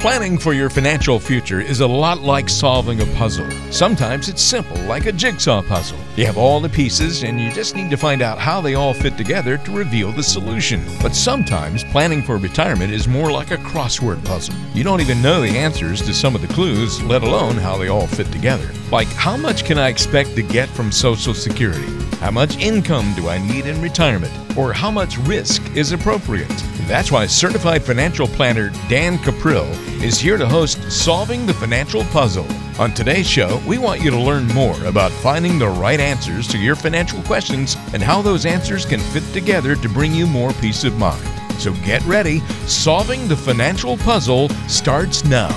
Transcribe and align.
Planning 0.00 0.38
for 0.38 0.52
your 0.52 0.70
financial 0.70 1.18
future 1.18 1.60
is 1.60 1.80
a 1.80 1.86
lot 1.86 2.20
like 2.20 2.48
solving 2.48 3.00
a 3.00 3.06
puzzle. 3.16 3.50
Sometimes 3.72 4.28
it's 4.28 4.40
simple, 4.40 4.80
like 4.82 5.06
a 5.06 5.12
jigsaw 5.12 5.60
puzzle. 5.60 5.98
You 6.14 6.24
have 6.24 6.38
all 6.38 6.60
the 6.60 6.68
pieces, 6.68 7.24
and 7.24 7.40
you 7.40 7.50
just 7.50 7.74
need 7.74 7.90
to 7.90 7.96
find 7.96 8.22
out 8.22 8.38
how 8.38 8.60
they 8.60 8.74
all 8.74 8.94
fit 8.94 9.16
together 9.16 9.58
to 9.58 9.72
reveal 9.72 10.12
the 10.12 10.22
solution. 10.22 10.84
But 11.02 11.16
sometimes 11.16 11.82
planning 11.82 12.22
for 12.22 12.36
retirement 12.36 12.92
is 12.92 13.08
more 13.08 13.32
like 13.32 13.50
a 13.50 13.56
crossword 13.56 14.24
puzzle. 14.24 14.54
You 14.72 14.84
don't 14.84 15.00
even 15.00 15.20
know 15.20 15.40
the 15.40 15.58
answers 15.58 16.00
to 16.02 16.14
some 16.14 16.36
of 16.36 16.42
the 16.42 16.54
clues, 16.54 17.02
let 17.02 17.24
alone 17.24 17.56
how 17.56 17.76
they 17.76 17.88
all 17.88 18.06
fit 18.06 18.30
together. 18.30 18.70
Like, 18.92 19.08
how 19.08 19.36
much 19.36 19.64
can 19.64 19.78
I 19.78 19.88
expect 19.88 20.36
to 20.36 20.42
get 20.42 20.68
from 20.68 20.92
Social 20.92 21.34
Security? 21.34 21.92
How 22.18 22.30
much 22.30 22.56
income 22.58 23.14
do 23.16 23.28
I 23.28 23.38
need 23.38 23.66
in 23.66 23.82
retirement? 23.82 24.32
Or 24.56 24.72
how 24.72 24.92
much 24.92 25.18
risk 25.18 25.60
is 25.76 25.90
appropriate? 25.90 26.77
That's 26.88 27.12
why 27.12 27.26
certified 27.26 27.84
financial 27.84 28.26
planner 28.26 28.70
Dan 28.88 29.18
Cuprill 29.18 29.70
is 30.02 30.18
here 30.18 30.38
to 30.38 30.48
host 30.48 30.90
Solving 30.90 31.44
the 31.44 31.52
Financial 31.52 32.02
Puzzle. 32.04 32.46
On 32.80 32.94
today's 32.94 33.28
show, 33.28 33.60
we 33.66 33.76
want 33.76 34.00
you 34.00 34.10
to 34.10 34.18
learn 34.18 34.46
more 34.48 34.82
about 34.84 35.12
finding 35.12 35.58
the 35.58 35.68
right 35.68 36.00
answers 36.00 36.48
to 36.48 36.56
your 36.56 36.74
financial 36.74 37.22
questions 37.24 37.76
and 37.92 38.02
how 38.02 38.22
those 38.22 38.46
answers 38.46 38.86
can 38.86 39.00
fit 39.00 39.24
together 39.34 39.76
to 39.76 39.88
bring 39.90 40.14
you 40.14 40.26
more 40.26 40.54
peace 40.54 40.82
of 40.82 40.96
mind. 40.96 41.22
So 41.60 41.74
get 41.84 42.02
ready. 42.06 42.40
Solving 42.66 43.28
the 43.28 43.36
Financial 43.36 43.98
Puzzle 43.98 44.48
starts 44.66 45.26
now. 45.26 45.50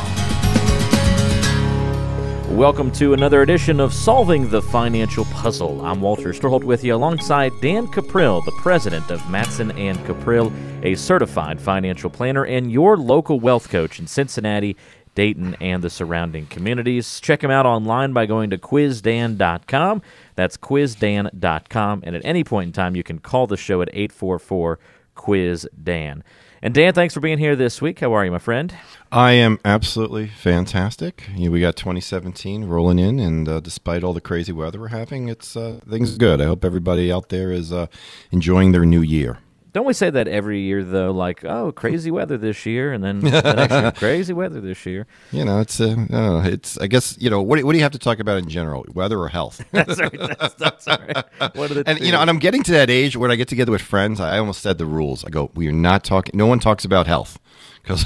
Welcome 2.52 2.91
to 2.94 3.14
another 3.14 3.41
edition 3.41 3.80
of 3.80 3.94
Solving 3.94 4.50
the 4.50 4.62
Financial 4.62 5.23
Puzzle. 5.26 5.84
I'm 5.84 6.02
Walter 6.02 6.30
Storholt 6.30 6.66
with 6.66 6.84
you 6.84 6.94
alongside 6.94 7.54
Dan 7.62 7.88
Cuprill, 7.88 8.44
the 8.44 8.52
president 8.52 9.10
of 9.10 9.27
Matson 9.30 9.72
and 9.72 9.98
Cuprill, 10.00 10.52
a 10.84 10.94
certified 10.96 11.62
financial 11.62 12.10
planner 12.10 12.46
and 12.46 12.70
your 12.70 12.98
local 12.98 13.40
wealth 13.40 13.70
coach 13.70 14.00
in 14.00 14.05
Cincinnati, 14.05 14.76
Dayton, 15.16 15.55
and 15.62 15.82
the 15.82 15.90
surrounding 15.90 16.46
communities. 16.46 17.22
Check 17.22 17.41
him 17.41 17.49
out 17.49 17.66
online 17.66 18.12
by 18.12 18.26
going 18.26 18.49
to 18.49 18.58
quizdan.com. 18.58 20.02
That's 20.36 20.58
quizdan.com. 20.58 22.04
And 22.05 22.15
at 22.15 22.26
any 22.26 22.43
point 22.43 22.68
in 22.68 22.74
time, 22.74 22.96
you 22.98 23.04
can 23.04 23.20
call 23.20 23.48
the 23.48 23.58
show 23.58 23.82
at 23.82 23.90
844 23.93 24.77
Quiz 25.15 25.68
Dan. 25.82 26.24
And 26.63 26.76
Dan, 26.76 26.93
thanks 26.93 27.15
for 27.15 27.21
being 27.21 27.40
here 27.40 27.55
this 27.55 27.81
week. 27.81 28.01
How 28.01 28.13
are 28.13 28.23
you, 28.23 28.29
my 28.29 28.37
friend? 28.37 28.76
I 29.12 29.31
am 29.31 29.59
absolutely 29.65 30.27
fantastic. 30.27 31.27
You 31.35 31.45
know, 31.45 31.51
we 31.51 31.59
got 31.59 31.76
2017 31.76 32.65
rolling 32.65 32.99
in, 32.99 33.20
and 33.20 33.49
uh, 33.49 33.59
despite 33.62 34.03
all 34.03 34.13
the 34.13 34.21
crazy 34.21 34.51
weather 34.51 34.79
we're 34.79 34.90
having, 34.90 35.27
it's 35.27 35.57
uh, 35.57 35.79
things 35.90 36.15
good. 36.20 36.40
I 36.40 36.45
hope 36.45 36.63
everybody 36.63 37.12
out 37.12 37.29
there 37.29 37.51
is 37.51 37.71
uh, 37.73 37.87
enjoying 38.29 38.73
their 38.73 38.85
new 38.85 39.01
year. 39.01 39.40
Don't 39.74 39.86
we 39.86 39.94
say 39.94 40.10
that 40.10 40.27
every 40.27 40.60
year 40.60 40.84
though? 40.84 41.12
Like, 41.12 41.46
oh, 41.46 41.72
crazy 41.72 42.12
weather 42.12 42.38
this 42.38 42.66
year, 42.66 42.91
and 42.91 43.02
then 43.04 43.22
the 43.22 43.30
next 43.54 43.72
year, 43.74 43.91
crazy 43.96 44.34
weather 44.34 44.60
this 44.60 44.86
year. 44.86 45.08
You 45.32 45.46
know, 45.46 45.62
it's 45.62 45.80
uh, 45.80 45.96
I 45.98 46.05
know, 46.14 46.41
it's. 46.44 46.77
I 46.77 46.88
guess 46.88 47.18
you 47.20 47.30
know 47.30 47.41
what. 47.41 47.58
do- 47.58 47.66
What 47.66 47.72
do 47.72 47.77
you 47.77 47.84
have 47.84 47.94
to 47.94 47.99
talk 47.99 48.20
about 48.20 48.38
in 48.38 48.49
general? 48.49 48.86
Weather 48.94 49.18
or 49.20 49.30
health? 49.30 49.64
That's 49.72 49.98
right. 49.99 50.12
That's, 50.20 50.54
that's 50.55 50.88
right. 50.88 51.24
What 51.55 51.72
are 51.72 51.76
the 51.76 51.84
and 51.88 51.99
two? 51.99 52.05
you 52.05 52.12
know, 52.12 52.20
and 52.20 52.30
I'm 52.30 52.40
getting 52.40 52.64
to 52.64 52.72
that 52.74 52.90
age 52.90 53.16
where 53.16 53.32
I 53.32 53.36
get 53.36 53.48
together 53.48 53.72
with 53.72 53.82
friends. 53.82 54.20
I 54.20 54.38
almost 54.38 54.62
said 54.62 54.77
the 54.77 54.86
rules. 54.86 55.24
I 55.24 55.30
go, 55.30 55.52
we 55.55 55.68
are 55.70 55.72
not 55.72 56.04
talking. 56.04 56.38
No 56.38 56.48
one 56.48 56.60
talks 56.60 56.84
about 56.86 57.08
health. 57.08 57.40
Because, 57.84 58.05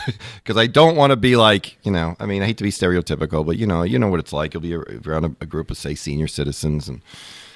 I 0.58 0.68
don't 0.68 0.96
want 0.96 1.12
to 1.12 1.18
be 1.18 1.36
like 1.36 1.78
you 1.84 1.92
know. 1.92 2.16
I 2.20 2.26
mean, 2.28 2.42
I 2.42 2.46
hate 2.46 2.58
to 2.60 2.64
be 2.64 2.70
stereotypical, 2.72 3.46
but 3.46 3.58
you 3.58 3.68
know, 3.68 3.84
you 3.84 4.00
know 4.00 4.08
what 4.08 4.20
it's 4.22 4.32
like. 4.32 4.54
You'll 4.54 4.62
be 4.62 4.74
around 4.76 5.26
a, 5.26 5.36
a 5.42 5.46
group 5.46 5.70
of 5.72 5.78
say 5.78 5.96
senior 5.96 6.28
citizens, 6.28 6.88
and 6.88 7.02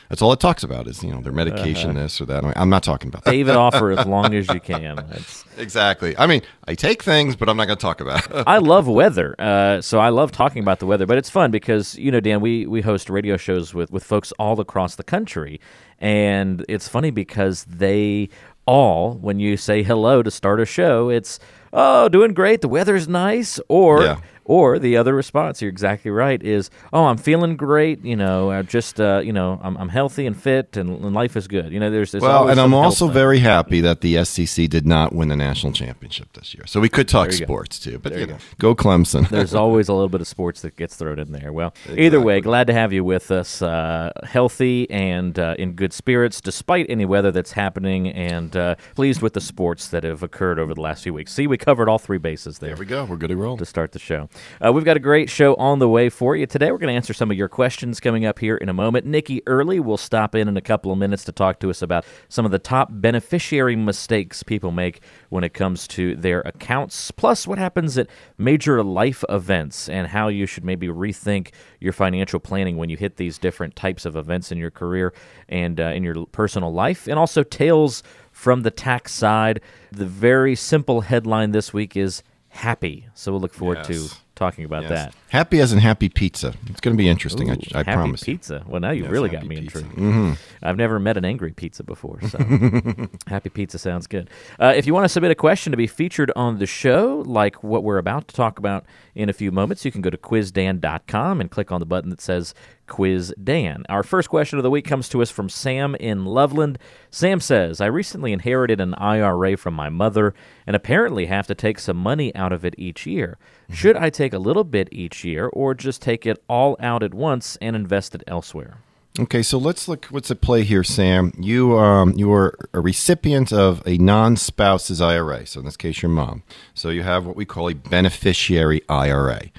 that's 0.10 0.24
all 0.24 0.34
it 0.34 0.40
talks 0.40 0.64
about 0.64 0.88
is 0.88 1.04
you 1.04 1.12
know 1.12 1.22
their 1.22 1.32
medication, 1.32 1.96
this 1.96 2.20
or 2.20 2.26
that. 2.26 2.44
I'm 2.58 2.70
not 2.70 2.84
talking 2.84 3.10
about 3.10 3.24
that. 3.24 3.32
Save 3.32 3.48
it 3.48 3.56
off 3.56 3.78
for 3.78 3.92
as 3.92 4.06
long 4.08 4.34
as 4.34 4.48
you 4.50 4.60
can. 4.60 4.96
That's, 4.96 5.46
Exactly. 5.58 6.18
I 6.18 6.26
mean, 6.26 6.42
I 6.68 6.74
take 6.74 7.04
things, 7.04 7.36
but 7.36 7.50
I'm 7.50 7.58
not 7.58 7.66
going 7.66 7.78
to 7.78 7.82
talk 7.82 8.02
about 8.02 8.26
it. 8.26 8.44
I 8.48 8.58
love 8.60 8.88
weather, 8.88 9.36
uh, 9.38 9.82
so 9.82 10.00
I 10.00 10.10
love 10.10 10.32
talking 10.32 10.62
about 10.64 10.80
the 10.80 10.86
weather. 10.86 11.06
But 11.06 11.18
it's 11.18 11.30
fun 11.30 11.52
because 11.52 11.96
you 11.96 12.12
know, 12.12 12.20
Dan, 12.20 12.42
we 12.42 12.66
we 12.66 12.82
host 12.82 13.10
radio 13.10 13.38
shows 13.38 13.74
with 13.74 13.92
with 13.92 14.04
folks 14.04 14.32
all 14.34 14.60
across 14.60 14.96
the 14.96 15.04
country, 15.04 15.62
and 16.00 16.66
it's 16.68 16.88
funny 16.88 17.12
because 17.12 17.66
they 17.66 18.30
all, 18.66 19.16
when 19.16 19.40
you 19.40 19.58
say 19.58 19.84
hello 19.84 20.22
to 20.24 20.32
start 20.32 20.60
a 20.60 20.66
show, 20.66 21.10
it's 21.10 21.40
oh, 21.74 22.08
doing 22.10 22.34
great. 22.34 22.62
The 22.62 22.68
weather's 22.68 23.08
nice, 23.08 23.60
or 23.68 24.04
Yeah. 24.04 24.20
Or 24.50 24.80
the 24.80 24.98
other 24.98 25.14
response, 25.14 25.62
you're 25.62 25.70
exactly 25.70 26.10
right, 26.10 26.42
is 26.42 26.72
oh, 26.92 27.06
I'm 27.06 27.18
feeling 27.18 27.56
great. 27.56 28.04
You 28.04 28.16
know, 28.16 28.52
uh, 28.52 28.64
just 28.64 29.00
uh, 29.00 29.22
you 29.24 29.34
know, 29.34 29.60
I'm, 29.62 29.78
I'm 29.78 29.90
healthy 29.90 30.26
and 30.26 30.36
fit, 30.40 30.76
and, 30.78 30.90
and 31.04 31.14
life 31.14 31.36
is 31.36 31.48
good. 31.48 31.72
You 31.72 31.80
know, 31.80 31.92
there's, 31.92 32.12
there's 32.12 32.24
well, 32.24 32.50
and 32.50 32.60
I'm 32.60 32.74
also 32.74 33.06
thing. 33.06 33.14
very 33.14 33.40
happy 33.40 33.82
that 33.82 34.02
the 34.02 34.24
SEC 34.26 34.70
did 34.70 34.86
not 34.86 35.14
win 35.14 35.30
the 35.30 35.36
national 35.36 35.74
championship 35.74 36.34
this 36.34 36.54
year. 36.54 36.66
So 36.66 36.80
we 36.80 36.90
could 36.90 37.08
talk 37.08 37.32
you 37.32 37.40
go. 37.40 37.46
sports 37.46 37.80
too, 37.80 38.00
but 38.00 38.12
There 38.12 38.22
you 38.22 38.26
you 38.28 38.34
know, 38.34 38.40
go 38.58 38.76
Clemson. 38.76 39.30
There's 39.30 39.54
always 39.66 39.90
a 39.90 39.94
little 39.94 40.10
bit 40.10 40.22
of 40.22 40.28
sports 40.28 40.62
that 40.62 40.76
gets 40.76 40.96
thrown 40.96 41.20
in 41.20 41.32
there. 41.32 41.52
Well, 41.52 41.74
either 41.96 42.22
way, 42.22 42.42
glad 42.42 42.68
to 42.68 42.74
have 42.74 42.92
you 42.92 43.04
with 43.04 43.32
us, 43.32 43.62
uh, 43.62 44.12
healthy 44.24 44.90
and 44.90 45.38
uh, 45.38 45.56
in 45.60 45.74
good 45.74 45.94
spirits, 45.94 46.42
despite 46.42 46.88
any 46.90 47.06
weather 47.06 47.32
that's 47.32 47.52
happening, 47.52 48.08
and 48.10 48.56
uh, 48.56 48.76
pleased 48.96 49.22
with 49.22 49.34
the 49.34 49.42
sports 49.42 49.90
that 49.90 50.04
have 50.04 50.24
occurred 50.24 50.60
over 50.60 50.74
the 50.74 50.82
last 50.82 51.04
few 51.04 51.14
weeks. 51.14 51.34
See, 51.34 51.46
we 51.46 51.58
covered 51.58 51.90
all 51.90 52.00
three 52.00 52.18
bases 52.18 52.58
there 52.58 52.70
there 52.70 52.78
we 52.78 52.86
go. 52.86 53.04
We're 53.06 53.18
good 53.18 53.30
to 53.30 53.36
roll. 53.36 53.58
to 53.58 53.66
start 53.66 53.94
the 53.94 54.00
show. 54.00 54.30
Uh, 54.64 54.72
we've 54.72 54.86
got 54.86 54.98
a 54.98 55.00
great 55.00 55.30
show 55.30 55.56
on 55.56 55.80
the 55.80 55.90
way 55.90 56.10
for 56.10 56.36
you 56.36 56.46
today. 56.46 56.72
We're 56.72 56.78
going 56.78 56.92
to 56.92 56.96
answer 56.96 57.14
some 57.14 57.32
of 57.32 57.38
your 57.38 57.50
questions 57.50 58.00
coming 58.00 58.26
up 58.26 58.40
here 58.40 58.58
in 58.58 58.70
a 58.70 58.74
moment. 58.74 59.06
Nikki 59.06 59.42
Early 59.48 59.80
will 59.80 59.98
stop 59.98 60.36
in 60.36 60.48
in 60.48 60.58
a 60.58 60.62
couple 60.62 60.92
of 60.92 60.98
minutes 60.98 61.24
to 61.26 61.32
talk 61.32 61.60
to 61.60 61.70
us 61.70 61.82
about 61.82 62.06
some 62.28 62.46
of 62.46 62.52
the 62.52 62.60
top 62.60 62.90
beneficiary 62.92 63.76
mistakes 63.76 64.44
people 64.44 64.72
make 64.72 65.02
when 65.30 65.44
it 65.44 65.54
comes 65.54 65.88
to 65.90 66.16
their 66.16 66.42
accounts, 66.42 67.12
plus 67.12 67.48
what 67.48 67.58
happens 67.58 67.98
at 67.98 68.08
major 68.38 68.84
life 68.84 69.24
events 69.30 69.90
and 69.90 70.08
how 70.08 70.28
you 70.28 70.46
should 70.46 70.64
maybe 70.64 70.88
rethink 70.88 71.52
your 71.80 71.94
financial 71.94 72.40
planning 72.40 72.78
when 72.78 72.90
you 72.90 72.98
hit 72.98 73.18
these 73.18 73.38
different 73.38 73.76
types 73.76 74.06
of 74.06 74.16
events 74.16 74.52
in 74.52 74.58
your 74.58 74.72
career 74.72 75.14
and 75.48 75.80
uh, 75.80 75.86
in 75.86 76.04
your 76.04 76.26
personal 76.28 76.74
life, 76.74 77.08
and 77.08 77.18
also 77.18 77.44
tales 77.44 78.04
from 78.32 78.62
the 78.62 78.72
tax 78.72 79.12
side. 79.12 79.62
The 79.92 80.06
very 80.06 80.56
simple 80.56 81.02
headline 81.02 81.52
this 81.52 81.74
week 81.74 81.98
is 81.98 82.24
happy. 82.50 83.08
So 83.14 83.32
we'll 83.32 83.42
look 83.42 83.54
forward 83.54 83.84
to 83.86 83.94
Yes. 83.94 84.22
Talking 84.40 84.66
about 84.66 84.84
Yes. 84.84 84.90
that. 84.92 85.16
Happy 85.30 85.60
as 85.60 85.72
in 85.72 85.78
happy 85.80 86.10
pizza. 86.10 86.54
It's 86.68 86.80
going 86.80 86.96
to 86.96 86.98
be 86.98 87.08
interesting. 87.08 87.50
Ooh, 87.50 87.54
I, 87.54 87.56
I 87.76 87.78
happy 87.84 87.92
promise. 87.94 88.24
pizza. 88.24 88.64
Well, 88.66 88.80
now 88.82 88.90
you 88.92 89.04
Yes, 89.04 89.12
really 89.12 89.30
got 89.30 89.46
me 89.46 89.58
pizza. 89.60 89.80
intrigued. 89.80 90.00
Mhm. 90.00 90.38
I've 90.64 90.78
never 90.78 91.00
met 91.00 91.18
an 91.18 91.26
angry 91.26 91.52
pizza 91.52 91.84
before, 91.84 92.20
so 92.22 92.38
happy 93.28 93.50
pizza 93.50 93.78
sounds 93.78 94.08
good. 94.08 94.30
Uh, 94.60 94.74
if 94.76 94.88
you 94.88 94.94
want 94.94 95.04
to 95.06 95.10
submit 95.10 95.30
a 95.32 95.36
question 95.36 95.72
to 95.72 95.78
be 95.78 95.86
featured 95.88 96.32
on 96.36 96.58
the 96.58 96.66
show, 96.66 97.22
like 97.28 97.64
what 97.64 97.84
we're 97.84 97.98
about 98.00 98.28
to 98.30 98.36
talk 98.36 98.58
about 98.58 98.86
in 99.14 99.30
a 99.30 99.34
few 99.34 99.52
moments, 99.52 99.86
you 99.86 99.92
can 99.92 100.02
go 100.02 100.10
to 100.10 100.18
quizdan.com 100.18 101.42
and 101.42 101.52
click 101.52 101.72
on 101.72 101.80
the 101.80 101.86
button 101.86 102.10
that 102.10 102.22
says 102.22 102.54
Quiz 102.90 103.34
Dan. 103.42 103.86
Our 103.88 104.04
first 104.04 104.30
question 104.30 104.60
of 104.60 104.64
the 104.64 104.70
week 104.70 104.86
comes 104.86 105.08
to 105.10 105.22
us 105.22 105.32
from 105.32 105.48
Sam 105.48 105.96
in 105.96 106.26
Loveland. 106.26 106.78
Sam 107.10 107.40
says, 107.40 107.80
I 107.80 107.86
recently 107.86 108.34
inherited 108.34 108.82
an 108.82 108.94
IRA 108.96 109.56
from 109.56 109.74
my 109.74 109.88
mother 109.88 110.34
and 110.68 110.76
apparently 110.76 111.28
have 111.28 111.48
to 111.48 111.56
take 111.56 111.80
some 111.80 111.98
money 111.98 112.36
out 112.36 112.52
of 112.52 112.66
it 112.66 112.76
each 112.78 113.06
year. 113.06 113.38
Should 113.72 113.96
I 113.96 114.10
take 114.10 114.34
a 114.34 114.40
little 114.40 114.66
bit 114.66 114.90
each 114.92 115.24
year 115.24 115.48
or 115.48 115.74
just 115.74 116.02
take 116.02 116.26
it 116.26 116.44
all 116.50 116.76
out 116.82 117.04
at 117.04 117.14
once 117.14 117.58
and 117.62 117.76
invest 117.76 118.16
it 118.16 118.24
elsewhere? 118.28 118.80
Okay, 119.18 119.42
so 119.42 119.58
let's 119.58 119.88
look. 119.88 120.06
What's 120.06 120.32
at 120.32 120.40
play 120.40 120.64
here, 120.64 120.84
Sam? 120.84 121.34
You 121.38 121.78
um, 121.78 122.14
you 122.16 122.32
are 122.32 122.54
a 122.74 122.80
recipient 122.80 123.52
of 123.52 123.84
a 123.86 123.98
non-spouse's 123.98 125.02
IRA. 125.02 125.46
So 125.46 125.60
in 125.60 125.66
this 125.66 125.76
case, 125.76 126.02
your 126.02 126.10
mom. 126.10 126.44
So 126.74 126.90
you 126.90 127.04
have 127.04 127.26
what 127.26 127.36
we 127.36 127.44
call 127.44 127.70
a 127.70 127.74
beneficiary 127.74 128.82
IRA. 128.88 129.52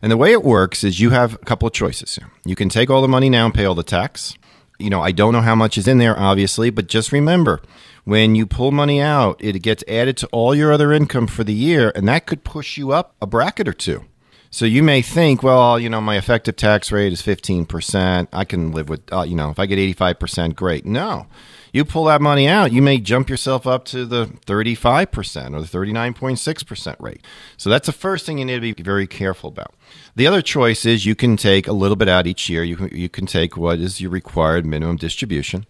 And 0.00 0.12
the 0.12 0.16
way 0.16 0.32
it 0.32 0.44
works 0.44 0.84
is 0.84 1.00
you 1.00 1.10
have 1.10 1.34
a 1.34 1.38
couple 1.38 1.66
of 1.66 1.74
choices. 1.74 2.18
You 2.44 2.54
can 2.54 2.68
take 2.68 2.90
all 2.90 3.02
the 3.02 3.08
money 3.08 3.28
now 3.28 3.46
and 3.46 3.54
pay 3.54 3.64
all 3.64 3.74
the 3.74 3.82
tax. 3.82 4.34
You 4.78 4.90
know, 4.90 5.02
I 5.02 5.10
don't 5.10 5.32
know 5.32 5.40
how 5.40 5.56
much 5.56 5.76
is 5.76 5.88
in 5.88 5.98
there, 5.98 6.18
obviously, 6.18 6.70
but 6.70 6.86
just 6.86 7.10
remember 7.10 7.60
when 8.04 8.34
you 8.34 8.46
pull 8.46 8.70
money 8.70 9.00
out, 9.00 9.36
it 9.40 9.60
gets 9.60 9.84
added 9.88 10.16
to 10.18 10.28
all 10.28 10.54
your 10.54 10.72
other 10.72 10.92
income 10.92 11.26
for 11.26 11.44
the 11.44 11.52
year, 11.52 11.92
and 11.94 12.06
that 12.08 12.26
could 12.26 12.44
push 12.44 12.78
you 12.78 12.92
up 12.92 13.14
a 13.20 13.26
bracket 13.26 13.68
or 13.68 13.72
two. 13.72 14.04
So 14.50 14.64
you 14.64 14.82
may 14.82 15.02
think, 15.02 15.42
well, 15.42 15.78
you 15.78 15.90
know, 15.90 16.00
my 16.00 16.16
effective 16.16 16.56
tax 16.56 16.90
rate 16.90 17.12
is 17.12 17.20
15%. 17.20 18.28
I 18.32 18.44
can 18.44 18.72
live 18.72 18.88
with, 18.88 19.12
uh, 19.12 19.22
you 19.22 19.36
know, 19.36 19.50
if 19.50 19.58
I 19.58 19.66
get 19.66 19.78
85%, 19.78 20.54
great. 20.54 20.86
No. 20.86 21.26
You 21.72 21.84
pull 21.84 22.04
that 22.04 22.20
money 22.20 22.48
out, 22.48 22.72
you 22.72 22.82
may 22.82 22.98
jump 22.98 23.28
yourself 23.28 23.66
up 23.66 23.84
to 23.86 24.04
the 24.04 24.26
35% 24.46 25.54
or 25.54 25.60
the 25.60 25.66
39.6% 25.66 26.96
rate. 27.00 27.24
So 27.56 27.70
that's 27.70 27.86
the 27.86 27.92
first 27.92 28.26
thing 28.26 28.38
you 28.38 28.44
need 28.44 28.54
to 28.54 28.74
be 28.74 28.82
very 28.82 29.06
careful 29.06 29.48
about. 29.48 29.74
The 30.16 30.26
other 30.26 30.42
choice 30.42 30.84
is 30.84 31.06
you 31.06 31.14
can 31.14 31.36
take 31.36 31.66
a 31.66 31.72
little 31.72 31.96
bit 31.96 32.08
out 32.08 32.26
each 32.26 32.48
year. 32.48 32.62
You 32.62 32.76
can, 32.76 32.88
you 32.88 33.08
can 33.08 33.26
take 33.26 33.56
what 33.56 33.78
is 33.78 34.00
your 34.00 34.10
required 34.10 34.66
minimum 34.66 34.96
distribution. 34.96 35.66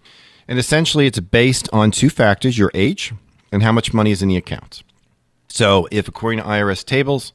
And 0.47 0.59
essentially, 0.59 1.07
it's 1.07 1.21
based 1.21 1.69
on 1.73 1.91
two 1.91 2.09
factors 2.09 2.57
your 2.57 2.71
age 2.75 3.13
and 3.53 3.63
how 3.63 3.73
much 3.73 3.93
money 3.93 4.11
is 4.11 4.23
in 4.23 4.29
the 4.29 4.37
account. 4.37 4.83
So, 5.49 5.89
if 5.91 6.09
according 6.09 6.41
to 6.41 6.47
IRS 6.47 6.85
tables, 6.85 7.33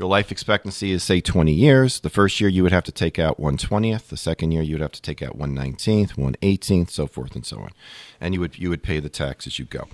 your 0.00 0.08
life 0.08 0.32
expectancy 0.32 0.92
is 0.92 1.04
say 1.04 1.20
20 1.20 1.52
years, 1.52 2.00
the 2.00 2.08
first 2.08 2.40
year 2.40 2.48
you 2.48 2.62
would 2.62 2.72
have 2.72 2.84
to 2.84 2.90
take 2.90 3.18
out 3.18 3.38
120th, 3.38 4.08
the 4.08 4.16
second 4.16 4.50
year 4.50 4.62
you 4.62 4.74
would 4.74 4.80
have 4.80 4.92
to 4.92 5.02
take 5.02 5.20
out 5.20 5.38
119th, 5.38 6.14
118th, 6.14 6.88
so 6.88 7.06
forth 7.06 7.34
and 7.34 7.44
so 7.44 7.58
on. 7.58 7.70
And 8.18 8.32
you 8.32 8.40
would 8.40 8.58
you 8.58 8.70
would 8.70 8.82
pay 8.82 8.98
the 8.98 9.10
tax 9.10 9.46
as 9.46 9.58
you 9.58 9.66
go. 9.66 9.88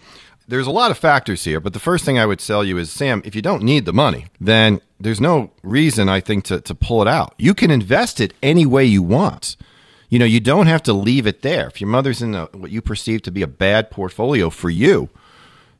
there's 0.46 0.68
a 0.68 0.70
lot 0.70 0.92
of 0.92 0.96
factors 0.96 1.42
here, 1.42 1.58
but 1.58 1.72
the 1.72 1.80
first 1.80 2.04
thing 2.04 2.20
I 2.20 2.26
would 2.26 2.38
tell 2.38 2.62
you 2.64 2.78
is, 2.78 2.88
Sam, 2.92 3.20
if 3.24 3.34
you 3.34 3.42
don't 3.42 3.64
need 3.64 3.84
the 3.84 3.92
money, 3.92 4.26
then 4.40 4.80
there's 5.00 5.20
no 5.20 5.50
reason, 5.64 6.08
I 6.08 6.20
think, 6.20 6.44
to, 6.44 6.60
to 6.60 6.74
pull 6.74 7.02
it 7.02 7.08
out. 7.08 7.34
You 7.36 7.52
can 7.52 7.72
invest 7.72 8.20
it 8.20 8.32
any 8.44 8.64
way 8.64 8.84
you 8.84 9.02
want. 9.02 9.56
You 10.08 10.20
know, 10.20 10.24
you 10.24 10.38
don't 10.38 10.68
have 10.68 10.84
to 10.84 10.92
leave 10.92 11.26
it 11.26 11.42
there. 11.42 11.66
If 11.66 11.80
your 11.80 11.90
mother's 11.90 12.22
in 12.22 12.36
a, 12.36 12.44
what 12.52 12.70
you 12.70 12.80
perceive 12.80 13.22
to 13.22 13.32
be 13.32 13.42
a 13.42 13.48
bad 13.48 13.90
portfolio 13.90 14.50
for 14.50 14.70
you, 14.70 15.08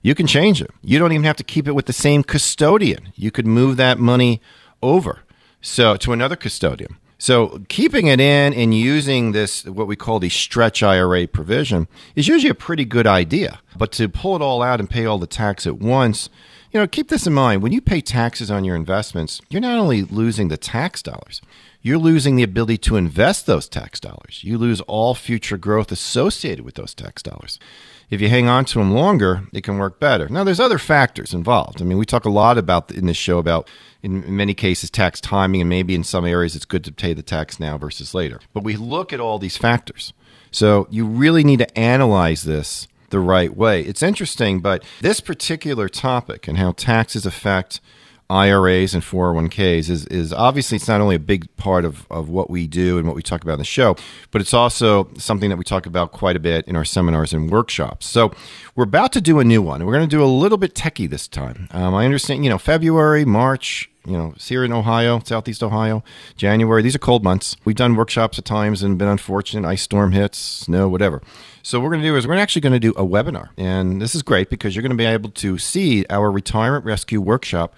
you 0.02 0.14
can 0.14 0.26
change 0.26 0.62
it. 0.62 0.70
You 0.82 0.98
don't 0.98 1.12
even 1.12 1.24
have 1.24 1.36
to 1.36 1.44
keep 1.44 1.66
it 1.66 1.72
with 1.72 1.86
the 1.86 1.92
same 1.92 2.22
custodian. 2.22 3.12
You 3.14 3.30
could 3.30 3.46
move 3.46 3.76
that 3.76 3.98
money 3.98 4.40
over 4.82 5.22
so 5.66 5.96
to 5.96 6.12
another 6.12 6.36
custodian. 6.36 6.96
So 7.18 7.62
keeping 7.68 8.06
it 8.06 8.20
in 8.20 8.52
and 8.52 8.74
using 8.74 9.32
this 9.32 9.64
what 9.64 9.86
we 9.86 9.96
call 9.96 10.20
the 10.20 10.28
stretch 10.28 10.82
IRA 10.82 11.26
provision 11.26 11.88
is 12.14 12.28
usually 12.28 12.50
a 12.50 12.54
pretty 12.54 12.84
good 12.84 13.06
idea. 13.06 13.60
But 13.76 13.90
to 13.92 14.08
pull 14.08 14.36
it 14.36 14.42
all 14.42 14.62
out 14.62 14.80
and 14.80 14.88
pay 14.88 15.06
all 15.06 15.18
the 15.18 15.26
tax 15.26 15.66
at 15.66 15.78
once, 15.78 16.28
you 16.70 16.78
know, 16.78 16.86
keep 16.86 17.08
this 17.08 17.26
in 17.26 17.32
mind. 17.32 17.62
When 17.62 17.72
you 17.72 17.80
pay 17.80 18.02
taxes 18.02 18.50
on 18.50 18.64
your 18.64 18.76
investments, 18.76 19.40
you're 19.48 19.62
not 19.62 19.78
only 19.78 20.02
losing 20.02 20.48
the 20.48 20.58
tax 20.58 21.02
dollars, 21.02 21.40
you're 21.80 21.98
losing 21.98 22.36
the 22.36 22.42
ability 22.42 22.78
to 22.78 22.96
invest 22.96 23.46
those 23.46 23.68
tax 23.68 23.98
dollars. 23.98 24.42
You 24.42 24.58
lose 24.58 24.82
all 24.82 25.14
future 25.14 25.56
growth 25.56 25.90
associated 25.90 26.64
with 26.64 26.74
those 26.74 26.94
tax 26.94 27.22
dollars. 27.22 27.58
If 28.08 28.20
you 28.20 28.28
hang 28.28 28.48
on 28.48 28.64
to 28.66 28.78
them 28.78 28.92
longer, 28.92 29.48
it 29.52 29.64
can 29.64 29.78
work 29.78 29.98
better. 29.98 30.28
Now, 30.28 30.44
there's 30.44 30.60
other 30.60 30.78
factors 30.78 31.34
involved. 31.34 31.82
I 31.82 31.84
mean, 31.84 31.98
we 31.98 32.06
talk 32.06 32.24
a 32.24 32.30
lot 32.30 32.56
about 32.56 32.92
in 32.92 33.06
this 33.06 33.16
show 33.16 33.38
about, 33.38 33.68
in 34.02 34.36
many 34.36 34.54
cases, 34.54 34.90
tax 34.90 35.20
timing, 35.20 35.60
and 35.60 35.68
maybe 35.68 35.94
in 35.94 36.04
some 36.04 36.24
areas 36.24 36.54
it's 36.54 36.64
good 36.64 36.84
to 36.84 36.92
pay 36.92 37.14
the 37.14 37.22
tax 37.22 37.58
now 37.58 37.76
versus 37.76 38.14
later. 38.14 38.40
But 38.54 38.62
we 38.62 38.76
look 38.76 39.12
at 39.12 39.18
all 39.18 39.38
these 39.40 39.56
factors. 39.56 40.12
So 40.52 40.86
you 40.88 41.04
really 41.04 41.42
need 41.42 41.58
to 41.58 41.78
analyze 41.78 42.44
this 42.44 42.86
the 43.10 43.18
right 43.20 43.56
way. 43.56 43.82
It's 43.82 44.02
interesting, 44.02 44.60
but 44.60 44.84
this 45.00 45.20
particular 45.20 45.88
topic 45.88 46.46
and 46.46 46.58
how 46.58 46.72
taxes 46.72 47.26
affect 47.26 47.80
IRAs 48.28 48.92
and 48.94 49.02
401ks 49.02 49.88
is, 49.88 50.06
is 50.06 50.32
obviously 50.32 50.76
it's 50.76 50.88
not 50.88 51.00
only 51.00 51.14
a 51.14 51.20
big 51.20 51.54
part 51.56 51.84
of, 51.84 52.06
of 52.10 52.28
what 52.28 52.50
we 52.50 52.66
do 52.66 52.98
and 52.98 53.06
what 53.06 53.14
we 53.14 53.22
talk 53.22 53.42
about 53.42 53.54
in 53.54 53.58
the 53.60 53.64
show, 53.64 53.96
but 54.32 54.40
it's 54.40 54.54
also 54.54 55.08
something 55.16 55.48
that 55.48 55.56
we 55.56 55.64
talk 55.64 55.86
about 55.86 56.12
quite 56.12 56.34
a 56.34 56.40
bit 56.40 56.66
in 56.66 56.74
our 56.74 56.84
seminars 56.84 57.32
and 57.32 57.50
workshops. 57.50 58.06
So 58.06 58.32
we're 58.74 58.84
about 58.84 59.12
to 59.12 59.20
do 59.20 59.38
a 59.38 59.44
new 59.44 59.62
one. 59.62 59.84
We're 59.86 59.92
going 59.92 60.08
to 60.08 60.16
do 60.16 60.24
a 60.24 60.26
little 60.26 60.58
bit 60.58 60.74
techie 60.74 61.08
this 61.08 61.28
time. 61.28 61.68
Um, 61.70 61.94
I 61.94 62.04
understand, 62.04 62.42
you 62.42 62.50
know, 62.50 62.58
February, 62.58 63.24
March, 63.24 63.88
you 64.04 64.16
know, 64.16 64.34
here 64.38 64.64
in 64.64 64.72
Ohio, 64.72 65.20
Southeast 65.24 65.62
Ohio, 65.62 66.02
January. 66.36 66.82
These 66.82 66.94
are 66.94 67.00
cold 67.00 67.22
months. 67.22 67.56
We've 67.64 67.76
done 67.76 67.94
workshops 67.96 68.38
at 68.38 68.44
times 68.44 68.82
and 68.82 68.98
been 68.98 69.08
unfortunate. 69.08 69.68
Ice 69.68 69.82
storm 69.82 70.12
hits, 70.12 70.38
snow, 70.38 70.88
whatever. 70.88 71.22
So 71.62 71.78
what 71.78 71.84
we're 71.84 71.90
going 71.90 72.02
to 72.02 72.08
do 72.08 72.16
is 72.16 72.26
we're 72.26 72.34
actually 72.34 72.62
going 72.62 72.72
to 72.72 72.80
do 72.80 72.92
a 72.92 73.04
webinar, 73.04 73.48
and 73.56 74.00
this 74.00 74.14
is 74.14 74.22
great 74.22 74.50
because 74.50 74.76
you're 74.76 74.84
going 74.84 74.90
to 74.90 74.96
be 74.96 75.04
able 75.04 75.30
to 75.30 75.58
see 75.58 76.06
our 76.08 76.30
retirement 76.30 76.84
rescue 76.84 77.20
workshop 77.20 77.74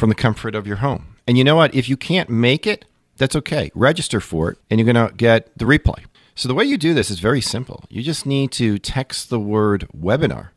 from 0.00 0.08
the 0.08 0.14
comfort 0.14 0.54
of 0.54 0.66
your 0.66 0.76
home. 0.76 1.14
And 1.28 1.36
you 1.36 1.44
know 1.44 1.54
what? 1.54 1.74
If 1.74 1.88
you 1.88 1.96
can't 1.96 2.30
make 2.30 2.66
it, 2.66 2.86
that's 3.18 3.36
okay. 3.36 3.70
Register 3.74 4.18
for 4.18 4.50
it, 4.50 4.58
and 4.70 4.80
you're 4.80 4.90
going 4.90 5.08
to 5.08 5.14
get 5.14 5.56
the 5.56 5.66
replay. 5.66 6.06
So 6.34 6.48
the 6.48 6.54
way 6.54 6.64
you 6.64 6.78
do 6.78 6.94
this 6.94 7.10
is 7.10 7.20
very 7.20 7.42
simple. 7.42 7.84
You 7.90 8.02
just 8.02 8.24
need 8.24 8.50
to 8.52 8.78
text 8.78 9.28
the 9.28 9.38
word 9.38 9.86
webinar 9.96 10.48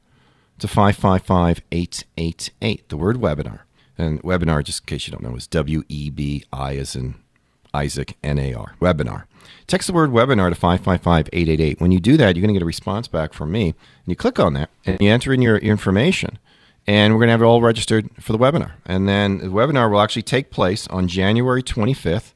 to 0.60 0.68
555 0.68 1.62
888. 1.74 2.88
The 2.88 2.98
word 2.98 3.18
webinar. 3.18 3.60
And 3.98 4.24
webinar, 4.24 4.64
just 4.64 4.84
in 4.84 4.86
case 4.86 5.08
you 5.08 5.12
don't 5.12 5.22
know, 5.22 5.36
is 5.36 5.46
W 5.48 5.84
E 5.90 6.10
B 6.10 6.46
I 6.54 6.78
as 6.78 6.96
in 6.96 7.16
Isaac 7.74 8.16
N 8.24 8.40
A 8.40 8.54
R. 8.54 8.76
Webinar. 8.80 9.26
Text 9.68 9.88
the 9.88 9.94
word 9.94 10.12
webinar 10.12 10.50
to 10.50 10.56
555 10.56 11.28
888. 11.34 11.82
When 11.82 11.92
you 11.92 12.00
do 12.00 12.16
that, 12.16 12.36
you're 12.36 12.42
going 12.42 12.54
to 12.54 12.58
get 12.58 12.64
a 12.64 12.66
response 12.66 13.10
back 13.10 13.34
from 13.34 13.52
me. 13.52 13.68
And 13.68 13.76
you 14.08 14.16
click 14.16 14.40
on 14.40 14.54
that 14.54 14.70
and 14.86 15.02
you 15.02 15.12
enter 15.12 15.34
in 15.34 15.42
your 15.42 15.58
information 15.58 16.40
and 16.86 17.14
we're 17.14 17.20
going 17.20 17.28
to 17.28 17.34
have 17.34 17.42
it 17.42 17.46
all 17.46 17.62
registered 17.62 18.10
for 18.20 18.34
the 18.34 18.38
webinar. 18.38 18.74
And 18.86 19.08
then 19.08 19.38
the 19.38 19.48
webinar 19.48 19.90
will 19.90 20.02
actually 20.02 20.24
take 20.24 20.52
place 20.52 20.88
on 20.88 21.08
January 21.08 21.64
25th, 21.64 22.34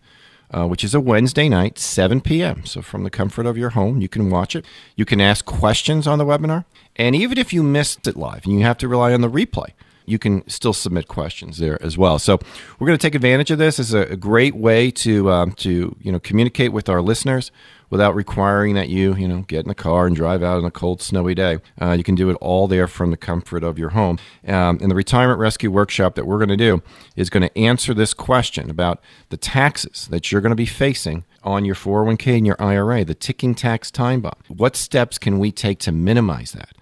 uh, 0.51 0.65
which 0.65 0.83
is 0.83 0.93
a 0.95 1.01
Wednesday 1.01 1.49
night, 1.49 1.77
7 1.77 2.21
p.m. 2.21 2.65
So 2.65 2.81
from 2.81 3.03
the 3.03 3.09
comfort 3.09 3.45
of 3.45 3.57
your 3.57 3.71
home, 3.71 4.01
you 4.01 4.07
can 4.07 4.29
watch 4.29 4.55
it. 4.55 4.65
You 4.95 5.05
can 5.05 5.19
ask 5.19 5.43
questions 5.45 6.07
on 6.07 6.17
the 6.17 6.25
webinar. 6.25 6.65
And 6.95 7.15
even 7.15 7.37
if 7.37 7.51
you 7.51 7.61
missed 7.61 8.07
it 8.07 8.15
live 8.15 8.45
and 8.45 8.53
you 8.53 8.61
have 8.61 8.77
to 8.79 8.87
rely 8.87 9.13
on 9.13 9.21
the 9.21 9.29
replay, 9.29 9.71
you 10.07 10.17
can 10.17 10.47
still 10.47 10.73
submit 10.73 11.09
questions 11.09 11.57
there 11.57 11.81
as 11.83 11.97
well. 11.97 12.17
So 12.17 12.39
we're 12.79 12.87
going 12.87 12.97
to 12.97 13.01
take 13.01 13.13
advantage 13.13 13.51
of 13.51 13.57
this. 13.57 13.77
It's 13.77 13.91
a, 13.91 14.15
great 14.15 14.55
way 14.55 14.89
to 14.91 15.29
um, 15.29 15.51
to 15.53 15.95
you 16.01 16.11
know 16.11 16.19
communicate 16.19 16.71
with 16.71 16.87
our 16.87 17.01
listeners 17.01 17.51
without 17.89 18.15
requiring 18.15 18.75
that 18.75 18.89
you, 18.89 19.15
you 19.15 19.27
know, 19.27 19.41
get 19.41 19.61
in 19.61 19.67
the 19.67 19.75
car 19.75 20.07
and 20.07 20.15
drive 20.15 20.43
out 20.43 20.57
on 20.57 20.65
a 20.65 20.71
cold, 20.71 21.01
snowy 21.01 21.35
day. 21.35 21.59
Uh, 21.81 21.91
you 21.91 22.03
can 22.03 22.15
do 22.15 22.29
it 22.29 22.37
all 22.41 22.67
there 22.67 22.87
from 22.87 23.11
the 23.11 23.17
comfort 23.17 23.63
of 23.63 23.79
your 23.79 23.89
home. 23.89 24.19
Um, 24.47 24.79
and 24.81 24.91
the 24.91 24.95
retirement 24.95 25.39
rescue 25.39 25.71
workshop 25.71 26.15
that 26.15 26.25
we're 26.25 26.37
going 26.37 26.49
to 26.49 26.57
do 26.57 26.81
is 27.15 27.29
going 27.29 27.43
to 27.43 27.57
answer 27.57 27.93
this 27.93 28.13
question 28.13 28.69
about 28.69 29.01
the 29.29 29.37
taxes 29.37 30.07
that 30.09 30.31
you're 30.31 30.41
going 30.41 30.51
to 30.51 30.55
be 30.55 30.65
facing 30.65 31.23
on 31.43 31.65
your 31.65 31.75
401k 31.75 32.37
and 32.37 32.45
your 32.45 32.61
IRA, 32.61 33.05
the 33.05 33.15
ticking 33.15 33.55
tax 33.55 33.89
time 33.89 34.21
bomb. 34.21 34.33
What 34.47 34.75
steps 34.75 35.17
can 35.17 35.39
we 35.39 35.51
take 35.51 35.79
to 35.79 35.91
minimize 35.91 36.51
that? 36.51 36.76